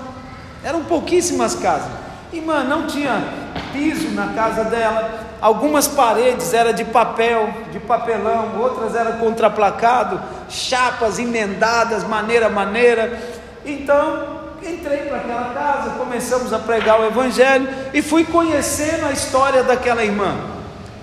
Eram 0.63 0.85
pouquíssimas 0.85 1.57
casas. 1.57 1.91
Irmã, 2.33 2.63
não 2.63 2.87
tinha 2.87 3.25
piso 3.73 4.11
na 4.11 4.29
casa 4.29 4.65
dela. 4.65 5.27
Algumas 5.41 5.89
paredes 5.89 6.55
eram 6.55 6.73
de 6.73 6.85
papel, 6.85 7.53
de 7.73 7.81
papelão, 7.81 8.61
outras 8.61 8.95
eram 8.95 9.19
contraplacado, 9.19 10.21
chapas 10.49 11.19
emendadas, 11.19 12.05
maneira 12.05 12.49
maneira. 12.49 13.19
Então, 13.65 14.41
entrei 14.63 14.99
para 14.99 15.19
aquela 15.19 15.55
casa, 15.55 15.91
começamos 15.91 16.53
a 16.53 16.59
pregar 16.59 17.01
o 17.01 17.07
Evangelho 17.07 17.69
e 17.93 18.03
fui 18.03 18.25
conhecendo 18.25 19.07
a 19.07 19.13
história 19.13 19.63
daquela 19.63 20.05
irmã. 20.05 20.37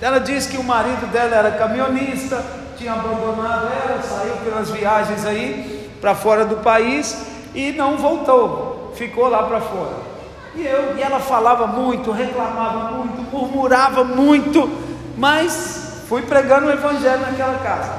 Ela 0.02 0.20
disse 0.20 0.50
que 0.50 0.58
o 0.58 0.64
marido 0.64 1.10
dela 1.12 1.36
era 1.36 1.52
caminhonista, 1.52 2.44
tinha 2.78 2.94
abandonado 2.94 3.68
ela, 3.68 4.02
saiu 4.04 4.36
pelas 4.44 4.70
viagens 4.70 5.26
aí 5.26 5.75
para 6.06 6.14
fora 6.14 6.46
do 6.46 6.58
país 6.58 7.18
e 7.56 7.72
não 7.72 7.98
voltou, 7.98 8.94
ficou 8.96 9.28
lá 9.28 9.42
para 9.42 9.60
fora. 9.60 9.96
E, 10.54 10.64
eu, 10.64 10.96
e 10.96 11.02
ela 11.02 11.20
falava 11.20 11.66
muito, 11.66 12.12
reclamava 12.12 12.92
muito, 12.92 13.24
murmurava 13.32 14.04
muito, 14.04 14.70
mas 15.18 16.04
fui 16.08 16.22
pregando 16.22 16.68
o 16.68 16.72
Evangelho 16.72 17.22
naquela 17.22 17.58
casa. 17.58 17.92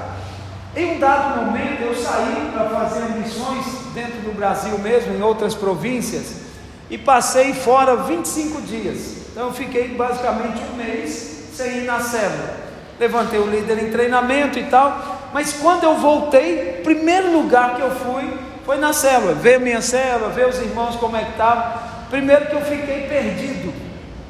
Em 0.77 0.95
um 0.95 1.01
dado 1.01 1.47
momento 1.47 1.83
eu 1.83 1.97
saí 1.97 2.49
para 2.55 2.69
fazer 2.69 3.11
missões 3.19 3.67
dentro 3.93 4.21
do 4.21 4.37
Brasil 4.37 4.79
mesmo, 4.79 5.13
em 5.13 5.23
outras 5.23 5.57
províncias, 5.57 6.43
e 6.89 6.97
passei 6.97 7.55
fora 7.55 7.97
25 7.97 8.63
dias. 8.63 9.17
Então 9.33 9.47
eu 9.49 9.53
fiquei 9.53 9.89
basicamente 9.89 10.63
um 10.73 10.77
mês 10.77 11.51
sem 11.57 11.79
ir 11.79 11.85
na 11.85 11.99
célula. 11.99 12.55
Levantei 13.01 13.41
o 13.41 13.51
líder 13.51 13.83
em 13.83 13.91
treinamento 13.91 14.61
e 14.61 14.65
tal, 14.67 15.16
mas 15.33 15.53
quando 15.55 15.85
eu 15.85 15.97
voltei, 15.97 16.81
primeiro 16.83 17.33
lugar 17.33 17.77
que 17.77 17.83
eu 17.83 17.91
fui 17.91 18.39
foi 18.65 18.79
na 18.79 18.93
célula, 18.93 19.35
ver 19.35 19.61
minha 19.61 19.81
célula, 19.81 20.31
ver 20.31 20.49
os 20.49 20.59
irmãos 20.59 20.97
como 20.97 21.17
é 21.17 21.25
que 21.25 21.31
estavam. 21.31 21.87
Primeiro 22.11 22.47
que 22.47 22.55
eu 22.55 22.63
fiquei 22.63 23.03
perdido. 23.09 23.73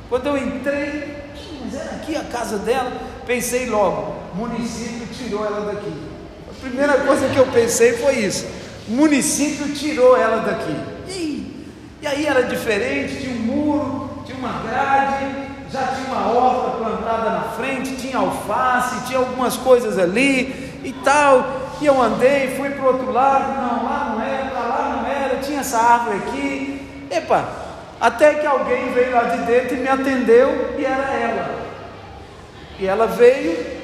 Quando 0.08 0.26
eu 0.26 0.36
entrei, 0.36 1.16
mas 1.64 1.74
era 1.74 1.96
aqui 1.96 2.16
a 2.16 2.24
casa 2.24 2.58
dela, 2.58 2.92
pensei 3.26 3.66
logo, 3.66 4.16
município 4.34 5.06
tirou 5.06 5.44
ela 5.44 5.72
daqui 5.72 6.16
primeira 6.66 6.94
coisa 6.98 7.28
que 7.28 7.36
eu 7.36 7.46
pensei 7.46 7.92
foi 7.94 8.16
isso: 8.16 8.46
município 8.88 9.72
tirou 9.72 10.16
ela 10.16 10.38
daqui. 10.38 10.76
E, 11.08 11.66
e 12.02 12.06
aí 12.06 12.26
era 12.26 12.42
diferente, 12.42 13.20
tinha 13.20 13.34
um 13.34 13.40
muro, 13.40 14.22
tinha 14.24 14.36
uma 14.36 14.62
grade, 14.62 15.26
já 15.70 15.86
tinha 15.88 16.06
uma 16.08 16.28
horta 16.28 16.78
plantada 16.78 17.30
na 17.30 17.42
frente, 17.56 17.96
tinha 17.96 18.18
alface, 18.18 19.06
tinha 19.06 19.18
algumas 19.18 19.56
coisas 19.56 19.98
ali 19.98 20.65
e 20.86 20.92
tal. 20.92 21.44
E 21.80 21.86
eu 21.86 22.00
andei, 22.00 22.56
fui 22.56 22.70
para 22.70 22.84
o 22.84 22.86
outro 22.86 23.12
lado, 23.12 23.52
não, 23.60 23.84
lá 23.84 24.14
não 24.14 24.22
era, 24.22 24.46
para 24.46 24.60
lá 24.60 25.02
não 25.02 25.10
era, 25.10 25.36
tinha 25.40 25.60
essa 25.60 25.78
árvore 25.78 26.16
aqui. 26.16 27.06
Epa, 27.10 27.44
até 28.00 28.34
que 28.34 28.46
alguém 28.46 28.92
veio 28.92 29.14
lá 29.14 29.24
de 29.24 29.38
dentro 29.44 29.76
e 29.76 29.80
me 29.80 29.88
atendeu 29.88 30.74
e 30.78 30.84
era 30.84 31.12
ela. 31.12 31.54
E 32.78 32.86
ela 32.86 33.06
veio 33.06 33.76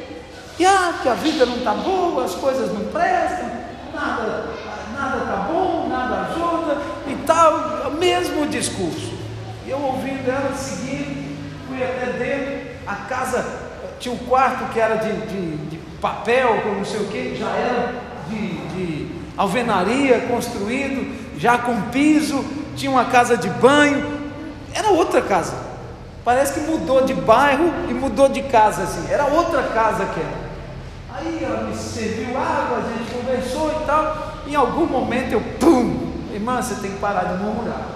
e 0.59 0.65
ah, 0.65 0.95
que 1.03 1.09
a 1.09 1.15
vida 1.15 1.45
não 1.45 1.57
está 1.57 1.73
boa, 1.73 2.25
as 2.25 2.35
coisas 2.35 2.73
não 2.73 2.85
prestam, 2.87 3.51
nada 3.95 4.53
nada 5.03 5.19
está 5.19 5.37
bom, 5.51 5.89
nada 5.89 6.29
ajuda 6.31 6.79
e 7.09 7.15
tal, 7.27 7.89
o 7.89 7.93
mesmo 7.93 8.47
discurso. 8.47 9.13
E 9.67 9.71
eu 9.71 9.81
ouvindo 9.81 10.31
ela 10.31 10.55
seguindo, 10.55 11.37
fui 11.67 11.83
até 11.83 12.13
dentro, 12.13 12.77
a 12.87 12.95
casa 12.95 13.45
tinha 13.99 14.15
um 14.15 14.19
quarto 14.19 14.73
que 14.73 14.79
era 14.79 14.97
de, 14.97 15.13
de, 15.27 15.57
de 15.69 15.77
papel, 16.03 16.61
com 16.63 16.71
não 16.71 16.85
sei 16.85 17.01
o 17.01 17.07
que, 17.07 17.37
já 17.37 17.49
era 17.49 17.95
de, 18.29 18.57
de 18.69 19.09
alvenaria 19.37 20.27
construído, 20.29 21.39
já 21.39 21.57
com 21.57 21.81
piso, 21.91 22.45
tinha 22.77 22.91
uma 22.91 23.05
casa 23.05 23.37
de 23.37 23.49
banho, 23.49 24.05
era 24.75 24.91
outra 24.91 25.23
casa. 25.23 25.55
Parece 26.25 26.55
que 26.55 26.61
mudou 26.61 27.05
de 27.05 27.15
bairro 27.15 27.73
e 27.89 27.95
mudou 27.95 28.29
de 28.29 28.43
casa 28.43 28.83
assim. 28.83 29.11
Era 29.11 29.27
outra 29.27 29.63
casa 29.63 30.05
que 30.07 30.21
era. 30.21 30.43
Aí 31.15 31.43
ela 31.43 31.65
me 31.65 31.77
serviu 31.77 32.37
água, 32.39 32.79
a 32.79 32.99
gente 32.99 33.13
conversou 33.13 33.71
e 33.71 33.87
tal. 33.87 34.43
Em 34.47 34.55
algum 34.55 34.87
momento 34.87 35.33
eu, 35.33 35.41
pum, 35.61 36.13
irmã, 36.33 36.61
você 36.61 36.75
tem 36.77 36.93
que 36.93 36.99
parar 36.99 37.25
de 37.25 37.43
murmurar. 37.43 37.87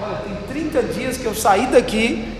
Olha, 0.00 0.16
tem 0.16 0.70
30 0.70 0.82
dias 0.92 1.16
que 1.16 1.26
eu 1.26 1.34
saí 1.34 1.66
daqui. 1.68 2.32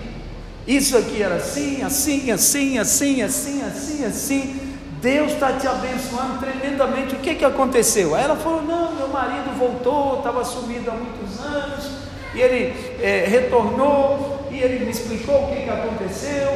Isso 0.67 0.97
aqui 0.97 1.23
era 1.23 1.37
assim, 1.37 1.83
assim, 1.83 2.31
assim, 2.31 2.79
assim, 2.79 3.23
assim, 3.23 3.63
assim, 3.63 4.05
assim. 4.05 4.63
Deus 5.05 5.33
está 5.33 5.53
te 5.53 5.69
abençoando 5.69 6.38
tremendamente. 6.38 7.14
O 7.14 7.19
que, 7.19 7.35
que 7.35 7.45
aconteceu? 7.45 8.14
Aí 8.14 8.25
ela 8.25 8.37
falou: 8.37 8.62
Não, 8.62 8.95
meu 8.95 9.09
marido 9.09 9.55
voltou, 9.59 10.17
estava 10.17 10.43
sumido 10.43 10.90
há 10.90 10.95
muitos 10.95 11.45
anos, 11.45 11.90
e 12.35 12.40
ele 12.40 12.97
é, 13.03 13.27
retornou, 13.29 14.49
e 14.51 14.59
ele 14.59 14.83
me 14.87 14.90
explicou 14.90 15.45
o 15.45 15.49
que, 15.49 15.64
que 15.64 15.69
aconteceu. 15.69 16.49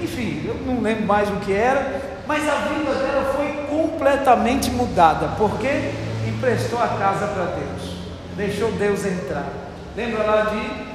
Enfim, 0.00 0.44
eu 0.46 0.54
não 0.64 0.80
lembro 0.80 1.04
mais 1.04 1.28
o 1.28 1.36
que 1.40 1.52
era, 1.52 2.20
mas 2.28 2.48
a 2.48 2.54
vida 2.54 2.94
dela 2.94 3.34
foi 3.34 3.66
completamente 3.76 4.70
mudada, 4.70 5.30
porque 5.36 5.90
emprestou 6.28 6.80
a 6.80 6.86
casa 6.86 7.26
para 7.26 7.56
Deus, 7.56 7.96
deixou 8.36 8.70
Deus 8.70 9.04
entrar. 9.04 9.48
Lembra 9.96 10.22
lá 10.22 10.42
de 10.42 10.86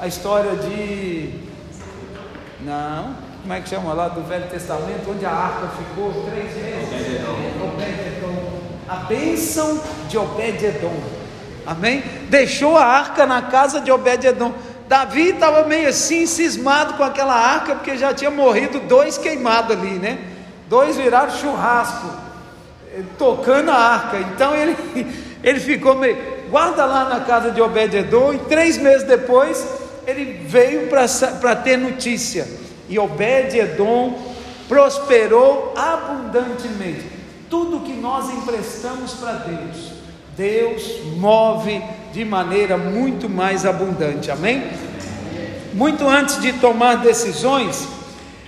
a 0.00 0.06
história 0.06 0.56
de 0.56 1.40
não, 2.62 3.16
como 3.44 3.52
é 3.52 3.60
que 3.60 3.68
chama 3.68 3.92
lá 3.92 4.08
do 4.08 4.22
Velho 4.22 4.48
Testamento, 4.48 5.10
onde 5.10 5.26
a 5.26 5.30
arca 5.30 5.68
ficou 5.76 6.10
três 6.30 6.56
meses? 6.56 7.20
Obed-edom. 7.62 8.62
A 8.88 8.96
bênção 8.96 9.82
de 10.08 10.16
Obed-edom. 10.16 10.98
Amém? 11.66 12.02
Deixou 12.30 12.74
a 12.74 12.86
arca 12.86 13.26
na 13.26 13.42
casa 13.42 13.82
de 13.82 13.92
Obed-edom. 13.92 14.50
Davi 14.88 15.28
estava 15.28 15.64
meio 15.64 15.90
assim, 15.90 16.24
cismado 16.24 16.94
com 16.94 17.04
aquela 17.04 17.34
arca, 17.34 17.74
porque 17.74 17.98
já 17.98 18.14
tinha 18.14 18.30
morrido 18.30 18.80
dois 18.80 19.18
queimados 19.18 19.76
ali, 19.76 19.98
né? 19.98 20.18
Dois 20.66 20.96
viraram 20.96 21.30
churrasco, 21.30 22.08
eh, 22.96 23.02
tocando 23.18 23.70
a 23.70 23.76
arca. 23.76 24.20
Então 24.20 24.54
ele, 24.54 24.74
ele 25.44 25.60
ficou 25.60 25.94
meio. 25.94 26.16
Guarda 26.48 26.86
lá 26.86 27.10
na 27.10 27.20
casa 27.20 27.50
de 27.50 27.60
Obed-Edom, 27.60 28.32
e 28.32 28.38
três 28.38 28.78
meses 28.78 29.06
depois 29.06 29.66
ele 30.06 30.46
veio 30.46 30.88
para 30.88 31.56
ter 31.56 31.76
notícia. 31.76 32.63
E 32.88 32.98
Obed-Edom 32.98 34.18
prosperou 34.68 35.72
abundantemente. 35.76 37.12
Tudo 37.48 37.80
que 37.80 37.92
nós 37.92 38.30
emprestamos 38.30 39.12
para 39.14 39.32
Deus, 39.34 39.92
Deus 40.36 41.16
move 41.16 41.82
de 42.12 42.24
maneira 42.24 42.76
muito 42.76 43.28
mais 43.28 43.64
abundante. 43.64 44.30
Amém? 44.30 44.64
Muito 45.72 46.08
antes 46.08 46.40
de 46.40 46.52
tomar 46.54 46.96
decisões, 46.96 47.86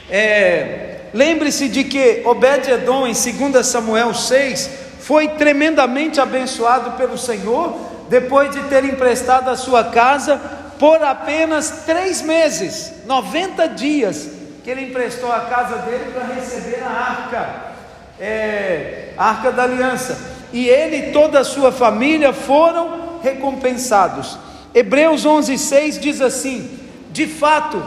é, 0.09 0.87
Lembre-se 1.17 1.71
de 1.71 1.83
que 1.85 2.21
Obed-Edom, 2.27 3.07
em 3.07 3.15
2 3.15 3.67
Samuel 3.67 4.13
6, 4.13 4.71
foi 5.01 5.29
tremendamente 5.29 6.21
abençoado 6.21 6.91
pelo 6.93 7.17
Senhor, 7.17 7.75
depois 8.11 8.51
de 8.51 8.63
ter 8.65 8.85
emprestado 8.85 9.49
a 9.49 9.57
sua 9.57 9.85
casa 9.85 10.39
por 10.79 11.03
apenas 11.03 11.85
três 11.87 12.21
meses, 12.21 12.93
90 13.07 13.69
dias, 13.69 14.29
que 14.65 14.71
ele 14.71 14.89
emprestou 14.89 15.31
a 15.31 15.41
casa 15.41 15.79
dele 15.79 16.11
para 16.13 16.35
receber 16.35 16.83
a 16.83 16.91
arca, 16.91 17.75
é, 18.21 19.13
a 19.17 19.29
arca 19.29 19.53
da 19.53 19.63
aliança. 19.63 20.19
E 20.53 20.69
ele 20.69 20.97
e 20.97 21.13
toda 21.13 21.41
a 21.41 21.45
sua 21.45 21.71
família 21.71 22.33
foram 22.33 23.21
recompensados. 23.23 24.37
Hebreus 24.75 25.25
11,6 25.25 26.01
diz 26.01 26.21
assim: 26.21 26.79
De 27.13 27.27
fato, 27.27 27.83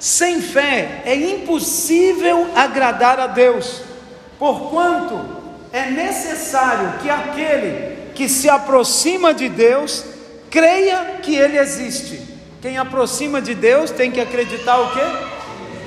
sem 0.00 0.40
fé 0.40 1.02
é 1.04 1.14
impossível 1.14 2.48
agradar 2.54 3.20
a 3.20 3.26
Deus, 3.26 3.82
porquanto 4.38 5.20
é 5.72 5.90
necessário 5.90 6.98
que 7.02 7.10
aquele 7.10 8.12
que 8.14 8.28
se 8.28 8.48
aproxima 8.48 9.34
de 9.34 9.48
Deus 9.48 10.04
creia 10.48 11.18
que 11.20 11.34
Ele 11.34 11.58
existe. 11.58 12.33
Quem 12.64 12.78
aproxima 12.78 13.42
de 13.42 13.54
Deus 13.54 13.90
tem 13.90 14.10
que 14.10 14.18
acreditar 14.18 14.80
o 14.80 14.94
quê? 14.94 15.02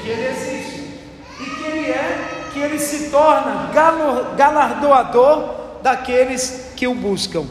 Que 0.04 0.10
Ele 0.10 0.28
existe 0.28 0.84
e 1.40 1.44
que 1.44 1.64
Ele 1.66 1.90
é, 1.90 2.50
que 2.54 2.60
Ele 2.60 2.78
se 2.78 3.10
torna 3.10 3.72
galardoador 4.38 5.56
daqueles 5.82 6.74
que 6.76 6.86
o 6.86 6.94
buscam. 6.94 7.46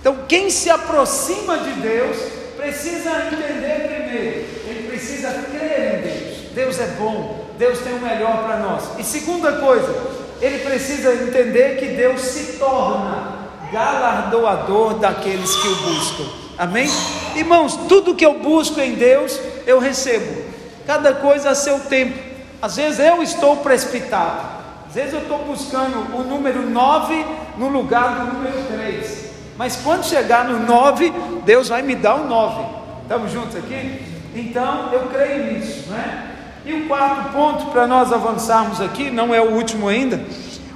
Então, 0.00 0.24
quem 0.26 0.50
se 0.50 0.70
aproxima 0.70 1.56
de 1.58 1.70
Deus 1.74 2.16
precisa 2.56 3.10
entender 3.26 3.86
primeiro, 3.86 4.44
ele 4.68 4.88
precisa 4.88 5.30
crer 5.52 5.94
em 5.94 6.02
Deus. 6.02 6.38
Deus 6.52 6.80
é 6.80 6.86
bom, 6.98 7.50
Deus 7.56 7.78
tem 7.78 7.94
o 7.94 8.00
melhor 8.00 8.42
para 8.42 8.56
nós. 8.56 8.98
E 8.98 9.04
segunda 9.04 9.52
coisa, 9.52 9.94
ele 10.40 10.58
precisa 10.64 11.14
entender 11.14 11.76
que 11.78 11.94
Deus 11.94 12.20
se 12.20 12.54
torna 12.58 13.38
galardoador 13.72 14.94
daqueles 14.94 15.54
que 15.54 15.68
o 15.68 15.76
buscam. 15.76 16.43
Amém? 16.58 16.88
Irmãos, 17.34 17.76
tudo 17.88 18.14
que 18.14 18.24
eu 18.24 18.38
busco 18.38 18.80
em 18.80 18.94
Deus, 18.94 19.38
eu 19.66 19.78
recebo. 19.78 20.44
Cada 20.86 21.14
coisa 21.14 21.50
a 21.50 21.54
seu 21.54 21.80
tempo. 21.80 22.18
Às 22.62 22.76
vezes 22.76 23.00
eu 23.00 23.22
estou 23.22 23.56
precipitado. 23.58 24.54
Às 24.86 24.94
vezes 24.94 25.14
eu 25.14 25.20
estou 25.20 25.38
buscando 25.38 26.16
o 26.16 26.22
número 26.22 26.68
9 26.68 27.26
no 27.58 27.68
lugar 27.68 28.20
do 28.20 28.34
número 28.34 28.62
3. 28.72 29.24
Mas 29.56 29.76
quando 29.76 30.04
chegar 30.04 30.44
no 30.44 30.60
9, 30.66 31.12
Deus 31.44 31.68
vai 31.68 31.82
me 31.82 31.94
dar 31.94 32.14
o 32.14 32.28
9. 32.28 32.64
Estamos 33.02 33.32
juntos 33.32 33.56
aqui? 33.56 34.02
Então 34.34 34.92
eu 34.92 35.08
creio 35.08 35.52
nisso, 35.52 35.90
né? 35.90 36.30
E 36.64 36.72
o 36.72 36.88
quarto 36.88 37.32
ponto 37.32 37.66
para 37.66 37.86
nós 37.86 38.12
avançarmos 38.12 38.80
aqui, 38.80 39.10
não 39.10 39.34
é 39.34 39.40
o 39.40 39.52
último 39.52 39.88
ainda, 39.88 40.24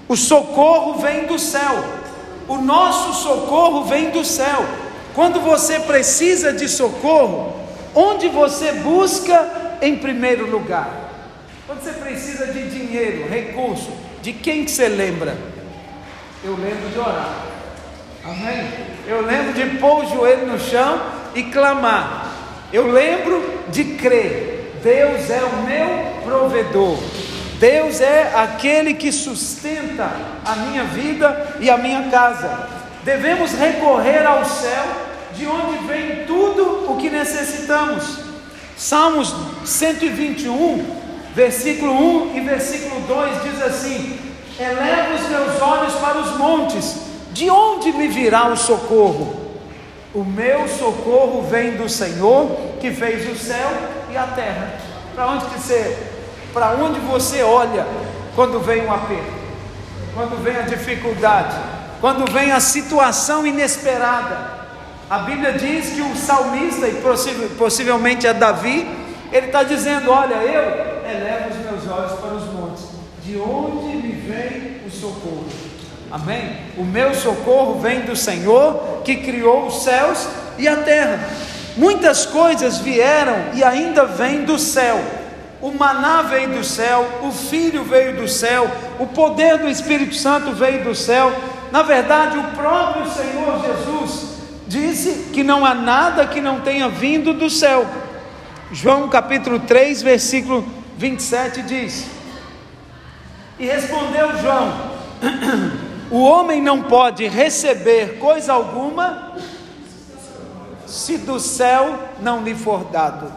o 0.06 0.16
socorro 0.16 0.94
vem 0.94 1.26
do 1.26 1.38
céu. 1.38 1.84
o 2.46 2.56
nosso 2.56 3.22
socorro 3.22 3.84
vem 3.84 4.10
do 4.10 4.24
céu. 4.24 4.64
Quando 5.18 5.40
você 5.40 5.80
precisa 5.80 6.52
de 6.52 6.68
socorro, 6.68 7.52
onde 7.92 8.28
você 8.28 8.70
busca 8.70 9.76
em 9.82 9.96
primeiro 9.96 10.48
lugar? 10.48 10.88
Quando 11.66 11.82
você 11.82 11.90
precisa 11.90 12.46
de 12.46 12.70
dinheiro, 12.70 13.28
recurso, 13.28 13.90
de 14.22 14.32
quem 14.32 14.64
que 14.64 14.70
você 14.70 14.86
lembra? 14.86 15.36
Eu 16.44 16.52
lembro 16.52 16.88
de 16.90 16.98
orar. 17.00 17.34
Amém? 18.24 18.70
Eu 19.08 19.22
lembro 19.22 19.54
de 19.54 19.78
pôr 19.78 20.04
o 20.04 20.08
joelho 20.08 20.46
no 20.46 20.60
chão 20.60 21.02
e 21.34 21.42
clamar. 21.42 22.32
Eu 22.72 22.86
lembro 22.86 23.64
de 23.70 23.96
crer. 23.96 24.78
Deus 24.84 25.28
é 25.30 25.42
o 25.42 25.66
meu 25.66 26.22
provedor. 26.22 26.96
Deus 27.58 28.00
é 28.00 28.30
aquele 28.36 28.94
que 28.94 29.10
sustenta 29.10 30.12
a 30.44 30.54
minha 30.54 30.84
vida 30.84 31.56
e 31.58 31.68
a 31.68 31.76
minha 31.76 32.04
casa. 32.04 32.68
Devemos 33.02 33.52
recorrer 33.54 34.24
ao 34.24 34.44
céu, 34.44 35.07
de 35.38 35.46
onde 35.46 35.86
vem 35.86 36.26
tudo 36.26 36.90
o 36.90 36.96
que 36.96 37.08
necessitamos. 37.08 38.18
Salmos 38.76 39.34
121, 39.64 40.84
versículo 41.34 41.92
1 42.30 42.36
e 42.36 42.40
versículo 42.40 43.00
2 43.02 43.42
diz 43.44 43.62
assim: 43.62 44.18
Eleva 44.58 45.14
os 45.14 45.28
meus 45.28 45.62
olhos 45.62 45.94
para 45.94 46.18
os 46.18 46.36
montes, 46.36 46.96
de 47.32 47.48
onde 47.48 47.92
me 47.92 48.08
virá 48.08 48.48
o 48.48 48.56
socorro? 48.56 49.46
O 50.12 50.24
meu 50.24 50.68
socorro 50.68 51.42
vem 51.48 51.76
do 51.76 51.88
Senhor 51.88 52.50
que 52.80 52.90
fez 52.90 53.30
o 53.30 53.38
céu 53.38 53.70
e 54.10 54.16
a 54.16 54.24
terra. 54.24 54.74
Para 55.14 55.28
onde 55.28 55.44
que 55.46 55.60
você 55.60 55.96
para 56.52 56.72
onde 56.72 56.98
você 57.00 57.42
olha 57.42 57.86
quando 58.34 58.58
vem 58.58 58.84
um 58.84 58.92
aperto, 58.92 59.32
quando 60.14 60.42
vem 60.42 60.56
a 60.56 60.62
dificuldade, 60.62 61.54
quando 62.00 62.28
vem 62.32 62.50
a 62.50 62.58
situação 62.58 63.46
inesperada? 63.46 64.57
A 65.10 65.18
Bíblia 65.20 65.52
diz 65.52 65.90
que 65.90 66.02
o 66.02 66.14
salmista, 66.16 66.86
e 66.86 67.02
possivelmente 67.56 68.26
é 68.26 68.34
Davi, 68.34 68.86
ele 69.32 69.46
está 69.46 69.62
dizendo: 69.62 70.10
Olha, 70.10 70.34
eu 70.34 71.10
elevo 71.10 71.50
os 71.50 71.56
meus 71.64 71.98
olhos 71.98 72.12
para 72.20 72.34
os 72.34 72.44
montes, 72.52 72.84
de 73.24 73.38
onde 73.38 73.96
me 73.96 74.12
vem 74.12 74.82
o 74.86 74.90
socorro? 74.90 75.46
Amém? 76.10 76.56
O 76.76 76.84
meu 76.84 77.14
socorro 77.14 77.80
vem 77.80 78.00
do 78.00 78.16
Senhor 78.16 79.02
que 79.04 79.16
criou 79.16 79.66
os 79.66 79.82
céus 79.82 80.28
e 80.58 80.68
a 80.68 80.76
terra. 80.76 81.20
Muitas 81.76 82.26
coisas 82.26 82.78
vieram 82.78 83.36
e 83.54 83.62
ainda 83.62 84.04
vêm 84.04 84.44
do 84.44 84.58
céu 84.58 84.98
o 85.60 85.72
maná 85.72 86.22
veio 86.22 86.50
do 86.50 86.64
céu, 86.64 87.04
o 87.22 87.32
Filho 87.32 87.82
veio 87.82 88.16
do 88.16 88.28
céu, 88.28 88.70
o 88.98 89.06
poder 89.06 89.58
do 89.58 89.68
Espírito 89.68 90.14
Santo 90.14 90.52
veio 90.52 90.84
do 90.84 90.94
céu. 90.94 91.32
Na 91.72 91.82
verdade, 91.82 92.38
o 92.38 92.44
próprio 92.56 93.10
Senhor 93.10 93.60
Jesus 93.60 94.27
disse 94.68 95.30
que 95.32 95.42
não 95.42 95.64
há 95.64 95.74
nada 95.74 96.26
que 96.26 96.40
não 96.40 96.60
tenha 96.60 96.88
vindo 96.88 97.32
do 97.32 97.48
céu. 97.48 97.86
João 98.70 99.08
capítulo 99.08 99.58
3, 99.60 100.02
versículo 100.02 100.64
27 100.98 101.62
diz: 101.62 102.06
E 103.58 103.66
respondeu 103.66 104.38
João: 104.38 104.72
O 106.10 106.20
homem 106.20 106.62
não 106.62 106.82
pode 106.82 107.26
receber 107.26 108.18
coisa 108.18 108.52
alguma 108.52 109.32
se 110.86 111.18
do 111.18 111.40
céu 111.40 111.98
não 112.20 112.42
lhe 112.42 112.54
for 112.54 112.84
dado. 112.84 113.32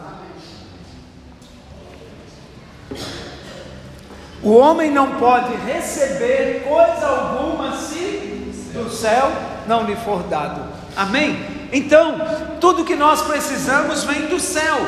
O 4.42 4.56
homem 4.56 4.90
não 4.90 5.18
pode 5.18 5.54
receber 5.54 6.64
coisa 6.66 7.06
alguma 7.06 7.76
se 7.76 8.70
do 8.74 8.90
céu 8.90 9.30
não 9.66 9.84
lhe 9.84 9.94
for 9.94 10.22
dado. 10.24 10.71
Amém? 10.96 11.38
Então, 11.72 12.20
tudo 12.60 12.84
que 12.84 12.94
nós 12.94 13.22
precisamos 13.22 14.04
vem 14.04 14.26
do 14.26 14.38
céu. 14.38 14.78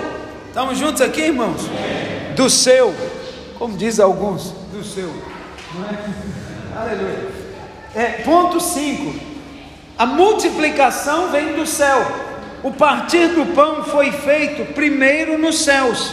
Estamos 0.48 0.78
juntos 0.78 1.00
aqui, 1.00 1.22
irmãos? 1.22 1.62
Do 2.36 2.48
seu, 2.50 2.94
como 3.58 3.76
diz 3.76 3.98
alguns, 3.98 4.52
do 4.72 4.84
seu. 4.84 5.08
É? 5.08 6.78
Aleluia. 6.78 7.28
É, 7.94 8.04
ponto 8.24 8.60
5. 8.60 9.14
A 9.96 10.04
multiplicação 10.04 11.30
vem 11.30 11.54
do 11.54 11.66
céu. 11.66 12.04
O 12.62 12.72
partir 12.72 13.28
do 13.28 13.54
pão 13.54 13.84
foi 13.84 14.10
feito 14.10 14.72
primeiro 14.74 15.38
nos 15.38 15.64
céus. 15.64 16.12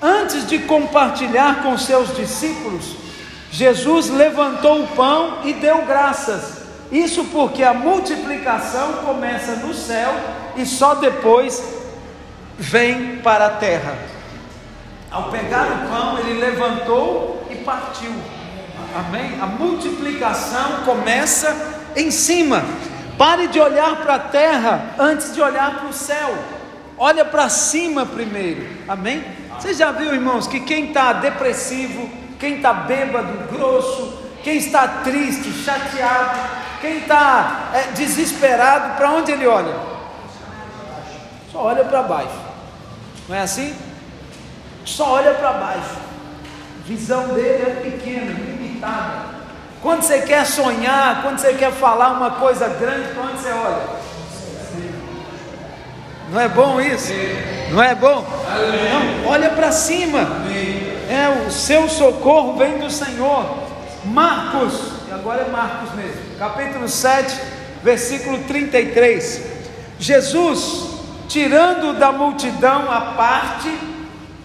Antes 0.00 0.46
de 0.46 0.60
compartilhar 0.60 1.62
com 1.62 1.76
seus 1.76 2.16
discípulos, 2.16 2.96
Jesus 3.50 4.08
levantou 4.08 4.82
o 4.82 4.88
pão 4.88 5.38
e 5.44 5.52
deu 5.52 5.84
graças. 5.84 6.59
Isso 6.90 7.24
porque 7.26 7.62
a 7.62 7.72
multiplicação 7.72 8.94
começa 9.04 9.56
no 9.56 9.72
céu 9.72 10.12
e 10.56 10.66
só 10.66 10.96
depois 10.96 11.62
vem 12.58 13.18
para 13.18 13.46
a 13.46 13.50
terra. 13.50 13.96
Ao 15.10 15.30
pegar 15.30 15.66
o 15.66 15.88
pão, 15.88 16.18
ele 16.18 16.40
levantou 16.40 17.46
e 17.50 17.56
partiu. 17.56 18.12
Amém? 18.96 19.40
A 19.40 19.46
multiplicação 19.46 20.82
começa 20.84 21.54
em 21.96 22.10
cima. 22.10 22.64
Pare 23.16 23.46
de 23.48 23.60
olhar 23.60 23.96
para 23.96 24.16
a 24.16 24.18
terra 24.18 24.94
antes 24.98 25.34
de 25.34 25.40
olhar 25.40 25.78
para 25.78 25.88
o 25.88 25.92
céu. 25.92 26.34
Olha 26.98 27.24
para 27.24 27.48
cima 27.48 28.04
primeiro. 28.04 28.66
Amém? 28.88 29.24
Você 29.58 29.74
já 29.74 29.92
viu, 29.92 30.12
irmãos, 30.12 30.46
que 30.46 30.60
quem 30.60 30.88
está 30.88 31.12
depressivo, 31.12 32.10
quem 32.38 32.56
está 32.56 32.72
bêbado, 32.72 33.48
grosso, 33.52 34.19
quem 34.42 34.56
está 34.56 34.88
triste, 35.04 35.52
chateado, 35.52 36.38
quem 36.80 36.98
está 36.98 37.70
é, 37.74 37.92
desesperado, 37.92 38.96
para 38.96 39.10
onde 39.10 39.32
ele 39.32 39.46
olha? 39.46 39.74
Só 41.52 41.64
olha 41.64 41.84
para 41.84 42.02
baixo. 42.02 42.40
Não 43.28 43.36
é 43.36 43.40
assim? 43.42 43.74
Só 44.84 45.12
olha 45.12 45.34
para 45.34 45.52
baixo. 45.52 45.96
A 46.82 46.86
visão 46.86 47.28
dele 47.28 47.62
é 47.62 47.90
pequena, 47.90 48.32
limitada. 48.32 49.40
Quando 49.82 50.02
você 50.02 50.20
quer 50.22 50.44
sonhar, 50.46 51.22
quando 51.22 51.38
você 51.38 51.54
quer 51.54 51.72
falar 51.72 52.10
uma 52.12 52.32
coisa 52.32 52.68
grande, 52.68 53.08
para 53.14 53.22
onde 53.24 53.38
você 53.38 53.50
olha? 53.50 54.00
Não 56.30 56.40
é 56.40 56.48
bom 56.48 56.80
isso? 56.80 57.12
Não 57.70 57.82
é 57.82 57.94
bom? 57.94 58.24
Não, 58.24 59.30
olha 59.30 59.50
para 59.50 59.72
cima. 59.72 60.20
É, 61.08 61.46
o 61.46 61.50
seu 61.50 61.88
socorro 61.88 62.56
vem 62.56 62.78
do 62.78 62.90
Senhor. 62.90 63.69
Marcos, 64.04 64.72
e 65.08 65.12
agora 65.12 65.42
é 65.42 65.50
Marcos 65.50 65.94
mesmo, 65.94 66.20
capítulo 66.38 66.88
7, 66.88 67.38
versículo 67.82 68.38
33. 68.44 69.42
Jesus, 69.98 71.00
tirando 71.28 71.98
da 71.98 72.10
multidão 72.10 72.90
a 72.90 73.00
parte, 73.12 73.70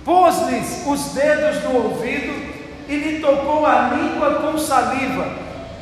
pôs-lhes 0.03 0.83
os 0.85 1.13
dedos 1.13 1.63
no 1.63 1.75
ouvido 1.83 2.53
e 2.87 2.95
lhe 2.95 3.19
tocou 3.19 3.65
a 3.65 3.89
língua 3.89 4.35
com 4.41 4.57
saliva. 4.57 5.33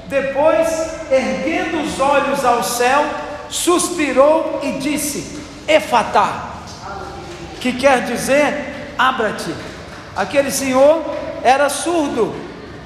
Depois, 0.08 0.68
erguendo 1.12 1.82
os 1.82 2.00
olhos 2.00 2.46
ao 2.46 2.64
céu, 2.64 3.04
suspirou 3.50 4.60
e 4.62 4.74
disse: 4.74 5.40
Efatá, 5.68 6.52
que 7.60 7.74
quer 7.74 8.04
dizer 8.04 8.94
abra-te. 8.98 9.54
Aquele 10.16 10.52
senhor 10.52 11.04
era 11.44 11.70
surdo, 11.70 12.36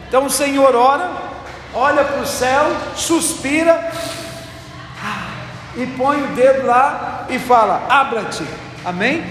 então 0.08 0.26
o 0.26 0.30
senhor 0.30 0.76
ora, 0.76 1.10
olha 1.74 2.03
para 2.03 2.22
o 2.22 2.26
céu, 2.26 2.66
suspira 2.95 3.91
e 5.76 5.86
põe 5.86 6.24
o 6.24 6.28
dedo 6.28 6.66
lá 6.66 7.26
e 7.30 7.38
fala: 7.38 7.86
abra-te. 7.89 8.43
Amém? 8.84 9.24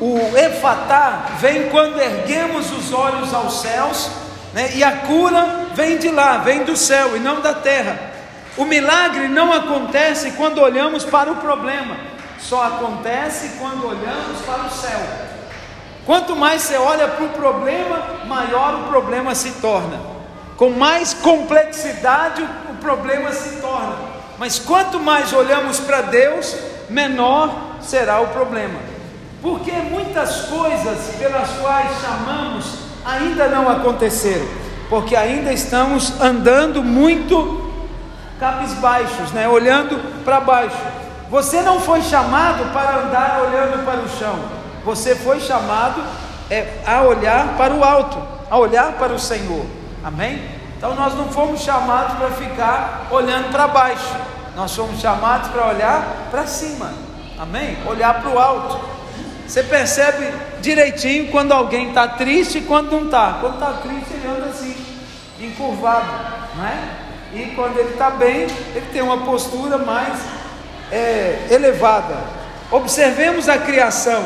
O 0.00 0.18
efatá 0.36 1.26
vem 1.38 1.68
quando 1.68 2.00
erguemos 2.00 2.72
os 2.72 2.92
olhos 2.92 3.32
aos 3.32 3.60
céus, 3.60 4.10
né? 4.52 4.72
e 4.74 4.82
a 4.82 4.92
cura 4.98 5.66
vem 5.74 5.98
de 5.98 6.10
lá, 6.10 6.38
vem 6.38 6.64
do 6.64 6.76
céu 6.76 7.16
e 7.16 7.20
não 7.20 7.40
da 7.40 7.54
terra. 7.54 8.12
O 8.56 8.64
milagre 8.64 9.28
não 9.28 9.52
acontece 9.52 10.32
quando 10.32 10.60
olhamos 10.60 11.04
para 11.04 11.30
o 11.30 11.36
problema, 11.36 11.96
só 12.38 12.64
acontece 12.64 13.56
quando 13.58 13.86
olhamos 13.86 14.40
para 14.44 14.64
o 14.64 14.70
céu. 14.70 15.33
Quanto 16.06 16.36
mais 16.36 16.62
você 16.62 16.76
olha 16.76 17.08
para 17.08 17.24
o 17.24 17.30
problema, 17.30 18.02
maior 18.26 18.74
o 18.74 18.88
problema 18.90 19.34
se 19.34 19.52
torna. 19.52 19.98
Com 20.56 20.70
mais 20.70 21.14
complexidade, 21.14 22.42
o 22.70 22.74
problema 22.80 23.32
se 23.32 23.60
torna. 23.60 23.96
Mas 24.38 24.58
quanto 24.58 25.00
mais 25.00 25.32
olhamos 25.32 25.80
para 25.80 26.02
Deus, 26.02 26.56
menor 26.90 27.50
será 27.80 28.20
o 28.20 28.28
problema. 28.28 28.78
Porque 29.40 29.72
muitas 29.72 30.42
coisas 30.42 31.14
pelas 31.18 31.50
quais 31.60 31.90
chamamos 32.00 32.66
ainda 33.04 33.48
não 33.48 33.68
aconteceram, 33.68 34.46
porque 34.88 35.14
ainda 35.14 35.52
estamos 35.52 36.20
andando 36.20 36.82
muito 36.82 37.72
cabisbaixos, 38.40 39.32
né? 39.32 39.46
olhando 39.48 40.24
para 40.24 40.40
baixo. 40.40 40.76
Você 41.30 41.62
não 41.62 41.80
foi 41.80 42.02
chamado 42.02 42.72
para 42.72 43.02
andar 43.02 43.42
olhando 43.46 43.84
para 43.84 44.00
o 44.00 44.08
chão, 44.08 44.38
você 44.84 45.14
foi 45.14 45.40
chamado 45.40 46.02
é, 46.50 46.74
a 46.86 47.02
olhar 47.02 47.56
para 47.56 47.74
o 47.74 47.82
alto, 47.82 48.22
a 48.50 48.58
olhar 48.58 48.92
para 48.92 49.12
o 49.12 49.18
Senhor. 49.18 49.64
Amém? 50.04 50.42
Então 50.76 50.94
nós 50.94 51.14
não 51.14 51.28
fomos 51.30 51.62
chamados 51.62 52.18
para 52.18 52.30
ficar 52.32 53.08
olhando 53.10 53.50
para 53.50 53.66
baixo, 53.66 54.14
nós 54.54 54.74
fomos 54.76 55.00
chamados 55.00 55.48
para 55.48 55.66
olhar 55.68 56.28
para 56.30 56.46
cima, 56.46 56.92
amém? 57.38 57.78
Olhar 57.86 58.20
para 58.20 58.30
o 58.30 58.38
alto. 58.38 58.78
Você 59.46 59.62
percebe 59.62 60.32
direitinho 60.60 61.30
quando 61.30 61.52
alguém 61.52 61.88
está 61.88 62.08
triste 62.08 62.58
e 62.58 62.60
quando 62.62 62.90
não 62.92 63.04
está. 63.06 63.38
Quando 63.40 63.54
está 63.54 63.72
triste, 63.82 64.14
ele 64.14 64.28
anda 64.28 64.46
assim, 64.46 64.76
encurvado, 65.40 66.06
não 66.56 66.66
é? 66.66 66.78
E 67.34 67.52
quando 67.56 67.78
ele 67.78 67.90
está 67.90 68.10
bem, 68.10 68.42
ele 68.74 68.86
tem 68.92 69.02
uma 69.02 69.18
postura 69.18 69.76
mais 69.78 70.18
é, 70.90 71.46
elevada. 71.50 72.16
Observemos 72.70 73.48
a 73.48 73.58
criação. 73.58 74.22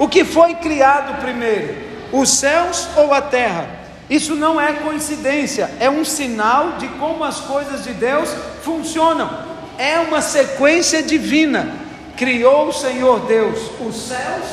O 0.00 0.08
que 0.08 0.24
foi 0.24 0.54
criado 0.54 1.20
primeiro? 1.20 1.76
Os 2.10 2.30
céus 2.30 2.88
ou 2.96 3.12
a 3.12 3.20
terra? 3.20 3.68
Isso 4.08 4.34
não 4.34 4.58
é 4.58 4.72
coincidência, 4.72 5.70
é 5.78 5.90
um 5.90 6.06
sinal 6.06 6.78
de 6.78 6.88
como 6.88 7.22
as 7.22 7.38
coisas 7.40 7.84
de 7.84 7.92
Deus 7.92 8.34
funcionam. 8.62 9.30
É 9.76 9.98
uma 10.00 10.22
sequência 10.22 11.02
divina. 11.02 11.74
Criou 12.16 12.68
o 12.68 12.72
Senhor 12.72 13.20
Deus 13.26 13.58
os 13.78 13.94
céus 14.08 14.46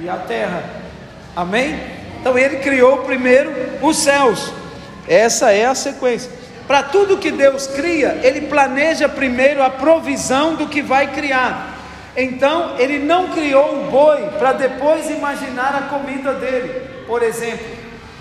e 0.00 0.08
a 0.08 0.16
terra. 0.16 0.64
Amém? 1.36 1.80
Então 2.20 2.36
ele 2.36 2.56
criou 2.56 2.98
primeiro 2.98 3.52
os 3.80 3.96
céus. 3.98 4.52
Essa 5.08 5.52
é 5.52 5.64
a 5.64 5.76
sequência. 5.76 6.30
Para 6.66 6.82
tudo 6.82 7.18
que 7.18 7.30
Deus 7.30 7.68
cria, 7.68 8.20
Ele 8.24 8.42
planeja 8.42 9.08
primeiro 9.08 9.62
a 9.62 9.70
provisão 9.70 10.56
do 10.56 10.66
que 10.66 10.82
vai 10.82 11.12
criar. 11.12 11.81
Então, 12.16 12.76
Ele 12.78 12.98
não 12.98 13.28
criou 13.28 13.86
o 13.86 13.90
boi 13.90 14.28
para 14.38 14.52
depois 14.52 15.08
imaginar 15.08 15.74
a 15.74 15.82
comida 15.82 16.34
dele. 16.34 17.04
Por 17.06 17.22
exemplo, 17.22 17.66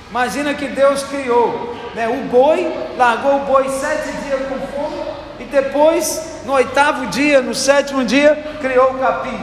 imagina 0.09 0.53
que 0.53 0.67
Deus 0.67 1.03
criou 1.03 1.75
né, 1.93 2.07
o 2.07 2.27
boi, 2.29 2.71
largou 2.97 3.37
o 3.37 3.45
boi 3.45 3.69
sete 3.69 4.11
dias 4.23 4.41
com 4.47 4.59
fome, 4.67 5.01
e 5.39 5.43
depois, 5.45 6.41
no 6.45 6.53
oitavo 6.53 7.07
dia, 7.07 7.41
no 7.41 7.53
sétimo 7.53 8.05
dia, 8.05 8.57
criou 8.61 8.91
o 8.91 8.99
capim. 8.99 9.39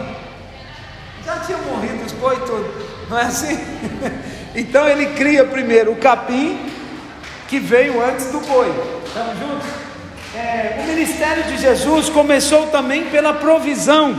Já 1.25 1.41
tinha 1.41 1.59
morrido 1.59 2.05
os 2.07 2.13
boi 2.13 2.37
todos, 2.47 2.71
não 3.11 3.19
é 3.19 3.25
assim? 3.25 3.59
então, 4.57 4.89
Ele 4.89 5.07
cria 5.15 5.45
primeiro 5.45 5.93
o 5.93 5.97
capim 5.97 6.59
que 7.49 7.59
veio 7.59 8.03
antes 8.03 8.27
do 8.27 8.41
boi. 8.41 8.73
Estamos 9.07 9.39
juntos? 9.39 9.69
É, 10.35 10.81
o 10.81 10.87
ministério 10.87 11.45
de 11.45 11.57
Jesus 11.57 12.11
começou 12.11 12.67
também 12.67 13.07
pela 13.07 13.33
provisão, 13.33 14.17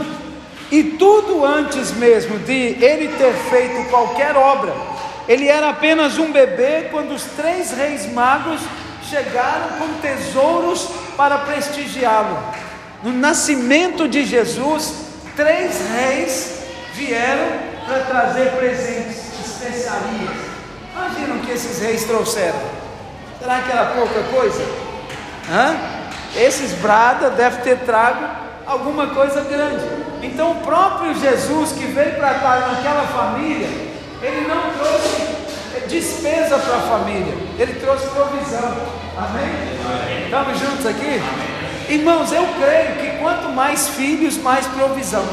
e 0.70 0.84
tudo 0.84 1.44
antes 1.44 1.90
mesmo 1.92 2.38
de 2.38 2.52
ele 2.52 3.08
ter 3.16 3.32
feito 3.50 3.90
qualquer 3.90 4.36
obra, 4.36 4.72
ele 5.28 5.48
era 5.48 5.70
apenas 5.70 6.18
um 6.18 6.30
bebê 6.30 6.88
quando 6.90 7.12
os 7.12 7.24
três 7.24 7.72
reis 7.72 8.10
magos 8.12 8.60
chegaram 9.08 9.78
com 9.78 10.00
tesouros 10.00 10.88
para 11.16 11.38
prestigiá-lo. 11.38 12.38
No 13.02 13.12
nascimento 13.12 14.06
de 14.08 14.24
Jesus, 14.24 14.94
três 15.34 15.80
reis 15.90 16.60
vieram 16.94 17.48
para 17.86 18.00
trazer 18.04 18.50
presentes, 18.52 19.18
especiarias. 19.44 20.30
Imagina 20.94 21.34
o 21.34 21.40
que 21.40 21.52
esses 21.52 21.80
reis 21.80 22.04
trouxeram. 22.04 22.60
Será 23.38 23.60
que 23.62 23.72
era 23.72 23.86
pouca 23.86 24.22
coisa? 24.34 24.64
Hã? 25.50 25.76
Esses 26.36 26.72
brada 26.74 27.30
deve 27.30 27.62
ter 27.62 27.78
trago 27.78 28.24
alguma 28.66 29.08
coisa 29.08 29.40
grande. 29.42 30.09
Então 30.22 30.52
o 30.52 30.54
próprio 30.56 31.14
Jesus 31.14 31.72
que 31.72 31.84
veio 31.86 32.14
para 32.16 32.32
estar 32.32 32.60
naquela 32.68 33.06
família, 33.06 33.68
ele 34.22 34.46
não 34.46 34.70
trouxe 34.72 35.40
despesa 35.88 36.58
para 36.58 36.76
a 36.76 36.80
família, 36.80 37.34
ele 37.58 37.74
trouxe 37.80 38.06
provisão. 38.08 38.76
Amém? 39.16 40.24
Estamos 40.24 40.58
juntos 40.58 40.86
aqui? 40.86 41.20
Irmãos, 41.88 42.32
eu 42.32 42.46
creio 42.58 42.96
que 42.96 43.18
quanto 43.18 43.48
mais 43.48 43.88
filhos, 43.88 44.36
mais 44.36 44.66
provisão. 44.66 45.24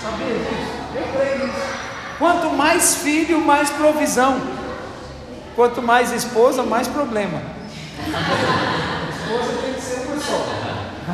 Sabia 0.00 0.26
disso? 0.26 0.78
Eu 0.94 1.02
creio 1.12 1.46
nisso. 1.46 1.58
Quanto 2.18 2.50
mais 2.50 2.96
filho, 2.96 3.40
mais 3.40 3.70
provisão. 3.70 4.40
Quanto 5.56 5.82
mais 5.82 6.12
esposa, 6.12 6.62
mais 6.62 6.86
problema. 6.86 7.42
esposa 7.98 9.52
tem 9.62 9.74
que 9.74 9.80
ser 9.80 10.06
uma 10.06 10.20
só. 10.20 10.46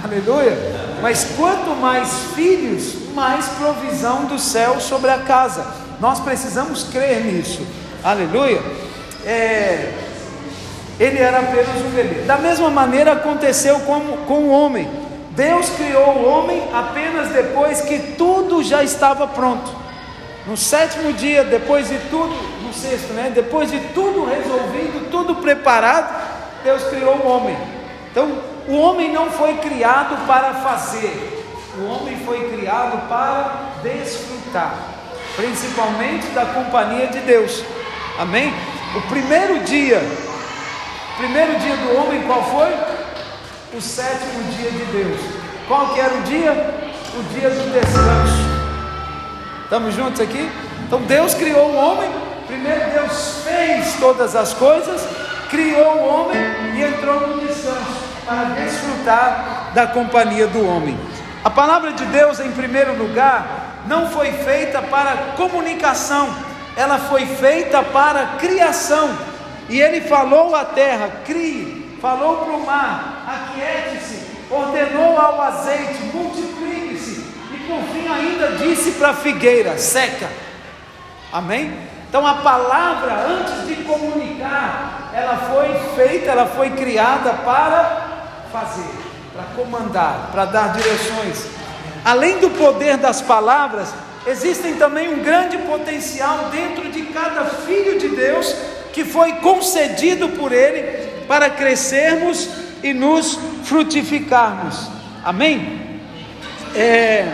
Aleluia. 0.03 0.57
Mas 1.01 1.25
quanto 1.37 1.71
mais 1.77 2.11
filhos, 2.35 3.13
mais 3.15 3.47
provisão 3.49 4.25
do 4.25 4.39
céu 4.39 4.81
sobre 4.81 5.11
a 5.11 5.19
casa. 5.19 5.67
Nós 6.01 6.21
precisamos 6.21 6.85
crer 6.85 7.25
nisso. 7.25 7.63
Aleluia. 8.03 8.61
É, 9.25 9.93
ele 10.99 11.19
era 11.19 11.39
apenas 11.39 11.77
um 11.77 11.91
bebê. 11.91 12.23
Da 12.23 12.39
mesma 12.39 12.71
maneira 12.71 13.13
aconteceu 13.13 13.81
com, 13.81 14.01
com 14.27 14.39
o 14.45 14.51
homem. 14.51 14.89
Deus 15.31 15.69
criou 15.71 16.19
o 16.19 16.29
homem 16.29 16.63
apenas 16.73 17.29
depois 17.31 17.81
que 17.81 17.99
tudo 18.17 18.63
já 18.63 18.83
estava 18.83 19.27
pronto. 19.27 19.71
No 20.47 20.57
sétimo 20.57 21.13
dia, 21.13 21.43
depois 21.45 21.89
de 21.89 21.99
tudo 22.11 22.55
sexto, 22.75 23.13
né? 23.13 23.31
Depois 23.35 23.71
de 23.71 23.79
tudo 23.95 24.25
resolvido, 24.25 25.11
tudo 25.11 25.37
preparado, 25.37 26.13
Deus 26.63 26.83
criou 26.85 27.17
o 27.17 27.27
homem. 27.27 27.57
Então, 28.11 28.33
o 28.69 28.77
homem 28.77 29.13
não 29.13 29.31
foi 29.31 29.59
criado 29.59 30.27
para 30.27 30.55
fazer, 30.55 31.45
o 31.79 31.87
homem 31.87 32.17
foi 32.25 32.51
criado 32.51 33.09
para 33.09 33.73
desfrutar, 33.83 34.75
principalmente 35.37 36.27
da 36.29 36.47
companhia 36.47 37.09
de 37.09 37.21
Deus. 37.21 37.65
Amém? 38.19 38.53
O 38.97 39.01
primeiro 39.03 39.61
dia, 39.61 40.01
primeiro 41.17 41.59
dia 41.59 41.77
do 41.77 41.97
homem 41.97 42.23
qual 42.23 42.45
foi? 42.45 42.73
O 43.77 43.81
sétimo 43.81 44.45
dia 44.53 44.71
de 44.71 44.85
Deus. 44.85 45.21
Qual 45.67 45.95
que 45.95 46.01
era 46.01 46.15
o 46.15 46.23
dia? 46.23 46.53
O 47.19 47.23
dia 47.35 47.51
do 47.51 47.73
descanso. 47.73 48.55
Estamos 49.65 49.95
juntos 49.95 50.21
aqui? 50.21 50.49
Então 50.87 51.03
Deus 51.03 51.35
criou 51.35 51.71
o 51.71 51.75
homem 51.75 52.11
Primeiro 52.47 52.91
Deus 52.91 53.43
fez 53.43 53.95
todas 53.99 54.37
as 54.37 54.53
coisas, 54.55 55.03
criou 55.51 55.97
o 55.97 56.07
homem 56.07 56.39
e 56.75 56.83
entrou 56.83 57.21
no 57.27 57.47
descanso 57.47 58.14
para 58.25 58.45
desfrutar 58.55 59.71
da 59.75 59.87
companhia 59.87 60.47
do 60.47 60.67
homem. 60.67 60.99
A 61.45 61.51
palavra 61.51 61.93
de 61.93 62.05
Deus, 62.07 62.41
em 62.41 62.51
primeiro 62.53 62.97
lugar, 62.97 63.83
não 63.87 64.09
foi 64.09 64.33
feita 64.33 64.81
para 64.81 65.35
comunicação, 65.37 66.35
ela 66.77 66.99
foi 66.99 67.27
feita 67.27 67.83
para 67.83 68.39
criação. 68.39 69.11
E 69.69 69.81
ele 69.81 70.01
falou 70.03 70.55
à 70.55 70.65
terra: 70.65 71.11
crie, 71.25 71.99
falou 72.01 72.39
para 72.39 72.55
o 72.55 72.67
mar: 72.67 73.25
aquiete-se, 73.27 74.27
ordenou 74.51 75.19
ao 75.19 75.41
azeite: 75.43 76.03
multiplique-se, 76.15 77.21
e 77.53 77.59
por 77.67 77.83
fim 77.93 78.09
ainda 78.09 78.57
disse 78.57 78.93
para 78.93 79.11
a 79.11 79.15
figueira: 79.15 79.77
seca. 79.77 80.29
Amém? 81.33 81.77
Então 82.09 82.27
a 82.27 82.35
palavra, 82.35 83.27
antes 83.27 83.67
de 83.67 83.83
comunicar, 83.83 85.11
ela 85.13 85.37
foi 85.37 85.75
feita, 85.97 86.31
ela 86.31 86.47
foi 86.47 86.71
criada 86.71 87.33
para 87.45 88.04
fazer, 88.55 88.89
para 89.33 89.43
comandar, 89.57 90.29
para 90.31 90.45
dar 90.45 90.73
direções. 90.75 91.45
Além 92.05 92.39
do 92.39 92.51
poder 92.51 92.97
das 92.97 93.21
palavras, 93.21 93.93
existem 94.25 94.77
também 94.77 95.13
um 95.13 95.25
grande 95.25 95.59
potencial 95.59 96.51
dentro 96.53 96.89
de 96.89 97.03
cada 97.07 97.45
filho 97.47 97.99
de 97.99 98.11
Deus 98.11 98.55
que 98.93 99.05
foi 99.05 99.33
concedido 99.35 100.29
por 100.29 100.53
Ele 100.53 101.25
para 101.27 101.51
crescermos 101.51 102.49
e 102.81 102.95
nos 102.95 103.37
frutificarmos. 103.65 104.89
Amém? 105.25 106.01
É, 106.77 107.27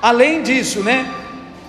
além 0.00 0.42
disso, 0.42 0.82
né? 0.82 1.06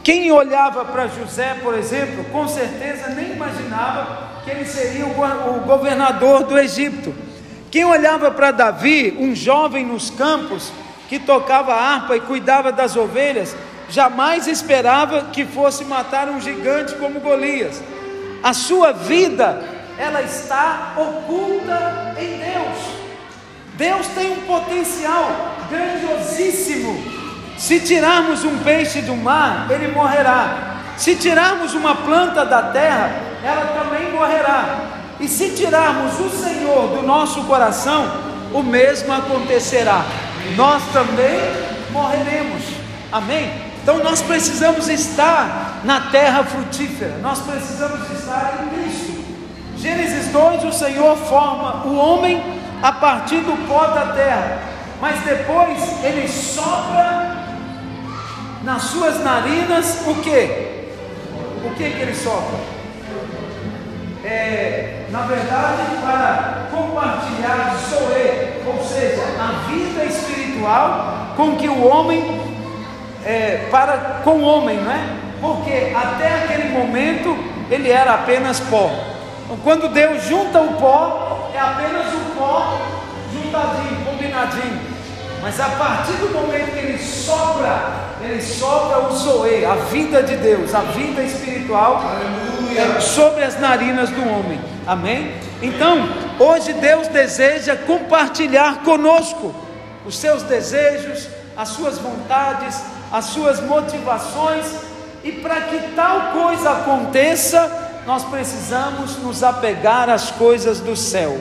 Quem 0.01 0.32
olhava 0.32 0.86
para 0.86 1.08
José, 1.08 1.58
por 1.62 1.74
exemplo, 1.74 2.24
com 2.26 2.47
certeza 2.47 3.10
nem 3.10 3.34
imaginava 3.34 4.30
que 4.45 4.51
ele 4.51 4.64
seria 4.64 5.08
o 5.08 5.60
governador 5.66 6.43
do 6.43 6.58
Egito. 6.58 7.24
Quem 7.76 7.84
olhava 7.84 8.32
para 8.32 8.51
Davi, 8.51 9.17
um 9.19 9.36
jovem 9.36 9.86
nos 9.86 10.09
campos, 10.09 10.71
que 11.09 11.19
tocava 11.19 11.73
harpa 11.73 12.15
e 12.15 12.21
cuidava 12.21 12.71
das 12.71 12.95
ovelhas, 12.95 13.53
jamais 13.89 14.47
esperava 14.47 15.23
que 15.23 15.43
fosse 15.43 15.84
matar 15.84 16.30
um 16.30 16.39
gigante 16.39 16.95
como 16.95 17.19
Golias. 17.19 17.84
A 18.41 18.53
sua 18.53 18.93
vida, 18.93 19.61
ela 19.97 20.21
está 20.21 20.93
oculta 20.95 22.15
em 22.17 22.38
Deus. 22.38 22.78
Deus 23.73 24.07
tem 24.15 24.32
um 24.32 24.41
potencial 24.43 25.30
grandiosíssimo 25.69 26.97
se 27.57 27.82
tirarmos 27.82 28.45
um 28.45 28.57
peixe 28.59 29.01
do 29.01 29.17
mar, 29.17 29.67
ele 29.69 29.89
morrerá. 29.89 30.78
Se 30.95 31.13
tirarmos 31.13 31.73
uma 31.73 31.93
planta 31.93 32.45
da 32.45 32.61
terra, 32.71 33.11
ela 33.43 33.65
também 33.78 34.13
morrerá. 34.13 34.95
E 35.20 35.28
se 35.28 35.51
tirarmos 35.51 36.20
o 36.20 36.30
Senhor 36.30 36.95
do 36.95 37.03
nosso 37.03 37.43
coração, 37.43 38.05
o 38.53 38.61
mesmo 38.61 39.13
acontecerá. 39.13 40.05
Nós 40.55 40.84
também 40.91 41.39
morreremos. 41.91 42.63
Amém? 43.11 43.51
Então 43.82 43.99
nós 44.03 44.22
precisamos 44.22 44.89
estar 44.89 45.82
na 45.84 46.01
terra 46.09 46.43
frutífera, 46.43 47.20
nós 47.22 47.39
precisamos 47.39 48.09
estar 48.11 48.63
em 48.63 48.82
Cristo. 48.82 49.24
Gênesis 49.78 50.26
22, 50.26 50.63
o 50.63 50.74
Senhor 50.74 51.16
forma 51.16 51.86
o 51.86 51.95
homem 51.95 52.43
a 52.82 52.91
partir 52.91 53.41
do 53.41 53.68
pó 53.68 53.86
da 53.88 54.07
terra, 54.13 54.59
mas 54.99 55.20
depois 55.22 56.03
ele 56.03 56.28
sopra 56.28 57.45
nas 58.63 58.82
suas 58.82 59.24
narinas 59.24 60.01
o 60.07 60.16
que? 60.16 60.89
O 61.63 61.76
que 61.76 61.89
que 61.91 62.01
ele 62.01 62.16
sopra? 62.16 62.57
É, 64.24 65.05
na 65.16 65.22
verdade, 65.22 65.82
para 66.03 66.68
compartilhar 66.72 67.74
Zoe, 67.89 68.61
ou 68.68 68.84
seja, 68.84 69.24
a 69.39 69.70
vida 69.70 70.03
espiritual 70.03 71.34
com 71.38 71.55
que 71.55 71.70
o 71.70 71.88
homem 71.88 72.41
é, 73.24 73.70
para 73.72 74.20
com 74.26 74.32
o 74.32 74.43
homem, 74.43 74.78
não 74.78 74.91
é? 74.91 74.99
Porque 75.39 75.93
até 75.95 76.43
aquele 76.43 76.70
momento 76.70 77.38
ele 77.72 77.89
era 77.89 78.13
apenas 78.13 78.59
pó. 78.59 78.91
Então, 79.45 79.57
quando 79.63 79.88
Deus 79.88 80.24
junta 80.24 80.59
o 80.59 80.74
pó, 80.74 81.49
é 81.53 81.59
apenas 81.59 82.07
o 82.13 82.36
pó 82.38 82.78
juntadinho, 83.32 84.05
combinadinho. 84.05 84.95
Mas 85.46 85.60
a 85.60 85.70
partir 85.70 86.14
do 86.14 86.30
momento 86.34 86.72
que 86.72 86.80
ele 86.80 86.98
sopra, 86.98 88.16
ele 88.20 88.41
sopra 88.41 89.08
o 89.08 89.16
Zoe, 89.16 89.64
a 89.64 89.76
vida 89.76 90.24
de 90.24 90.38
Deus, 90.38 90.74
a 90.74 90.80
vida 90.80 91.22
espiritual 91.22 92.02
é, 92.76 93.00
sobre 93.00 93.43
as 93.43 93.60
narinas 93.60 94.10
do 94.10 94.28
homem. 94.28 94.60
Amém? 94.88 95.36
Então, 95.62 96.00
hoje 96.39 96.74
Deus 96.74 97.08
deseja 97.10 97.76
compartilhar 97.76 98.82
conosco 98.82 99.54
os 100.04 100.18
seus 100.18 100.41
desejos, 100.41 101.28
as 101.56 101.70
suas 101.70 102.00
vontades, 102.00 102.82
as 103.12 103.26
suas 103.26 103.62
motivações, 103.62 104.66
e 105.24 105.32
para 105.32 105.62
que 105.62 105.78
tal 105.96 106.32
coisa 106.32 106.72
aconteça, 106.72 108.02
nós 108.08 108.24
precisamos 108.24 109.18
nos 109.18 109.43
apegar 109.43 110.10
às 110.10 110.32
coisas 110.32 110.80
do 110.80 110.96
céu, 110.96 111.39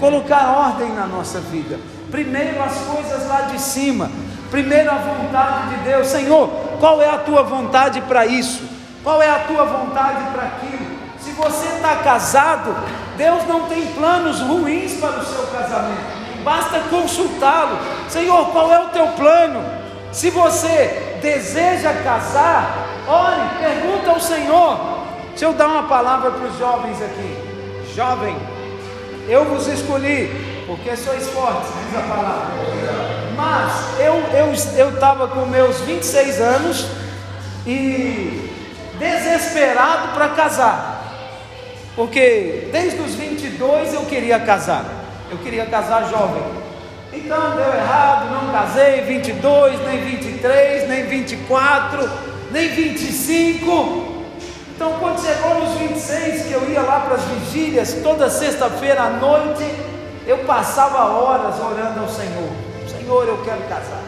colocar 0.00 0.56
ordem 0.56 0.88
na 0.94 1.06
nossa 1.06 1.38
vida. 1.38 1.78
Primeiro 2.10 2.62
as 2.62 2.78
coisas 2.78 3.28
lá 3.28 3.42
de 3.42 3.60
cima, 3.60 4.10
primeiro 4.50 4.90
a 4.90 4.96
vontade 4.96 5.74
de 5.74 5.84
Deus. 5.84 6.06
Senhor, 6.06 6.48
qual 6.78 7.02
é 7.02 7.08
a 7.08 7.18
tua 7.18 7.42
vontade 7.42 8.00
para 8.02 8.26
isso? 8.26 8.62
Qual 9.02 9.22
é 9.22 9.28
a 9.28 9.40
tua 9.40 9.64
vontade 9.64 10.24
para 10.32 10.42
aquilo? 10.44 10.86
Se 11.18 11.30
você 11.32 11.66
está 11.76 11.96
casado, 11.96 12.76
Deus 13.16 13.46
não 13.46 13.62
tem 13.62 13.86
planos 13.88 14.40
ruins 14.40 14.94
para 14.94 15.20
o 15.20 15.24
seu 15.24 15.46
casamento. 15.46 16.16
Basta 16.44 16.80
consultá-lo. 16.90 17.78
Senhor, 18.08 18.46
qual 18.52 18.72
é 18.72 18.78
o 18.78 18.88
teu 18.90 19.08
plano? 19.08 19.64
Se 20.12 20.30
você 20.30 21.18
deseja 21.20 21.92
casar, 22.04 22.86
ore, 23.08 23.40
pergunta 23.58 24.10
ao 24.10 24.20
Senhor: 24.20 24.96
Deixa 25.30 25.44
eu 25.44 25.52
dar 25.52 25.68
uma 25.68 25.82
palavra 25.82 26.30
para 26.30 26.46
os 26.46 26.58
jovens 26.58 27.02
aqui. 27.02 27.36
Jovem, 27.94 28.36
eu 29.28 29.44
vos 29.44 29.66
escolhi, 29.66 30.55
porque 30.66 30.96
sois 30.96 31.28
fortes, 31.28 31.70
diz 31.84 31.96
a 31.96 32.02
palavra. 32.02 32.54
Mas 33.36 34.00
eu 34.00 34.52
estava 34.52 35.24
eu, 35.24 35.28
eu 35.28 35.34
com 35.34 35.46
meus 35.46 35.80
26 35.80 36.40
anos 36.40 36.86
e 37.66 38.50
desesperado 38.98 40.14
para 40.14 40.30
casar. 40.30 40.96
Porque 41.94 42.68
desde 42.72 43.00
os 43.00 43.14
22 43.14 43.94
eu 43.94 44.02
queria 44.06 44.40
casar. 44.40 44.84
Eu 45.30 45.38
queria 45.38 45.66
casar 45.66 46.10
jovem. 46.10 46.42
Então 47.12 47.56
deu 47.56 47.72
errado, 47.72 48.30
não 48.30 48.52
casei 48.52 49.00
22, 49.02 49.80
nem 49.86 50.04
23, 50.04 50.88
nem 50.88 51.04
24, 51.06 52.10
nem 52.50 52.68
25. 52.68 54.16
Então, 54.74 54.92
quando 55.00 55.24
chegou 55.24 55.54
nos 55.54 55.78
26, 55.78 56.46
que 56.46 56.52
eu 56.52 56.70
ia 56.70 56.82
lá 56.82 57.00
para 57.00 57.14
as 57.14 57.22
vigílias, 57.22 57.94
toda 58.02 58.28
sexta-feira 58.28 59.04
à 59.04 59.08
noite, 59.08 59.64
eu 60.26 60.38
passava 60.38 61.04
horas 61.04 61.54
orando 61.60 62.00
ao 62.00 62.08
Senhor: 62.08 62.50
Senhor, 62.88 63.28
eu 63.28 63.38
quero 63.44 63.62
casar. 63.62 64.02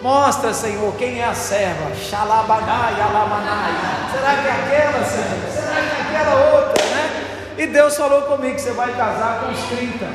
Mostra, 0.00 0.54
Senhor, 0.54 0.94
quem 0.94 1.20
é 1.20 1.26
a 1.26 1.34
serva. 1.34 1.94
Xalabanai, 1.94 2.94
alamanai. 3.00 3.72
Será 4.10 4.34
que 4.36 4.48
é 4.48 4.52
aquela, 4.52 5.04
Senhor? 5.04 5.50
Será 5.52 5.74
que 5.74 5.96
é 5.96 6.18
aquela 6.18 6.56
outra, 6.56 6.84
né? 6.86 7.26
E 7.58 7.66
Deus 7.66 7.96
falou 7.96 8.22
comigo 8.22 8.54
que 8.54 8.62
você 8.62 8.72
vai 8.72 8.90
casar 8.94 9.40
com 9.40 9.52
os 9.52 9.60
30. 9.64 10.06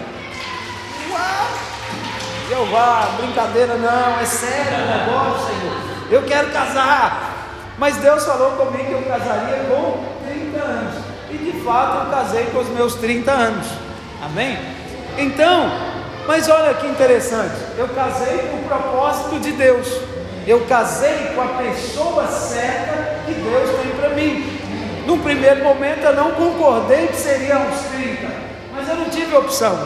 Uau! 1.11 1.75
Eu 2.49 2.65
vá, 2.67 3.09
brincadeira 3.17 3.75
não, 3.75 4.19
é 4.19 4.25
sério 4.25 4.73
o 4.73 4.87
negócio, 4.87 5.47
Senhor. 5.47 5.77
Eu 6.09 6.23
quero 6.23 6.51
casar. 6.51 7.33
Mas 7.77 7.97
Deus 7.97 8.25
falou 8.25 8.51
comigo 8.51 8.85
que 8.85 8.93
eu 8.93 9.03
casaria 9.03 9.65
com 9.69 10.03
30 10.27 10.57
anos. 10.57 10.95
E 11.29 11.37
de 11.37 11.63
fato 11.63 12.05
eu 12.05 12.11
casei 12.11 12.45
com 12.45 12.59
os 12.59 12.69
meus 12.69 12.95
30 12.95 13.31
anos. 13.31 13.67
Amém? 14.23 14.74
Então, 15.17 15.71
mas 16.27 16.49
olha 16.49 16.73
que 16.73 16.87
interessante. 16.87 17.55
Eu 17.77 17.87
casei 17.89 18.37
com 18.49 18.57
o 18.57 18.63
propósito 18.67 19.39
de 19.39 19.51
Deus. 19.53 19.87
Eu 20.45 20.65
casei 20.67 21.31
com 21.33 21.41
a 21.41 21.47
pessoa 21.63 22.27
certa 22.27 23.21
que 23.25 23.33
Deus 23.33 23.69
tem 23.81 23.91
para 23.99 24.09
mim. 24.09 24.59
Num 25.05 25.19
primeiro 25.19 25.63
momento 25.63 26.03
eu 26.03 26.15
não 26.15 26.31
concordei 26.31 27.07
que 27.07 27.15
seria 27.15 27.59
uns 27.59 27.79
30, 27.95 28.27
mas 28.75 28.89
eu 28.89 28.95
não 28.95 29.05
tive 29.05 29.35
opção. 29.35 29.77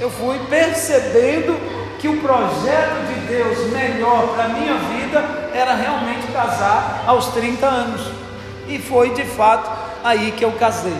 Eu 0.00 0.10
fui 0.10 0.38
percebendo 0.48 1.58
que 1.98 2.08
o 2.08 2.20
projeto 2.20 3.06
de 3.08 3.26
Deus 3.26 3.70
melhor 3.72 4.28
para 4.28 4.44
a 4.44 4.48
minha 4.48 4.74
vida 4.74 5.50
era 5.52 5.74
realmente 5.74 6.28
casar 6.32 7.02
aos 7.06 7.26
30 7.28 7.66
anos. 7.66 8.00
E 8.68 8.78
foi 8.78 9.10
de 9.10 9.24
fato 9.24 9.70
aí 10.04 10.32
que 10.32 10.44
eu 10.44 10.52
casei. 10.52 10.96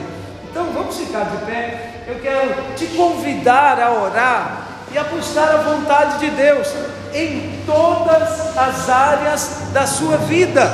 Então 0.50 0.66
vamos 0.72 0.96
ficar 0.98 1.24
de 1.24 1.44
pé. 1.46 1.87
Eu 2.08 2.18
quero 2.20 2.74
te 2.74 2.86
convidar 2.96 3.78
a 3.78 3.92
orar 3.92 4.62
e 4.90 4.96
a 4.96 5.04
buscar 5.04 5.50
a 5.50 5.56
vontade 5.58 6.20
de 6.20 6.30
Deus 6.30 6.66
em 7.12 7.60
todas 7.66 8.56
as 8.56 8.88
áreas 8.88 9.68
da 9.74 9.86
sua 9.86 10.16
vida. 10.16 10.72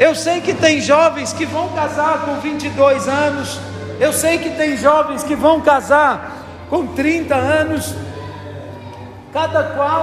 Eu 0.00 0.14
sei 0.14 0.40
que 0.40 0.54
tem 0.54 0.80
jovens 0.80 1.34
que 1.34 1.44
vão 1.44 1.68
casar 1.74 2.24
com 2.24 2.36
22 2.36 3.06
anos, 3.06 3.60
eu 4.00 4.10
sei 4.10 4.38
que 4.38 4.48
tem 4.56 4.74
jovens 4.78 5.22
que 5.22 5.36
vão 5.36 5.60
casar 5.60 6.32
com 6.70 6.86
30 6.86 7.34
anos, 7.34 7.94
cada 9.34 9.64
qual 9.64 9.86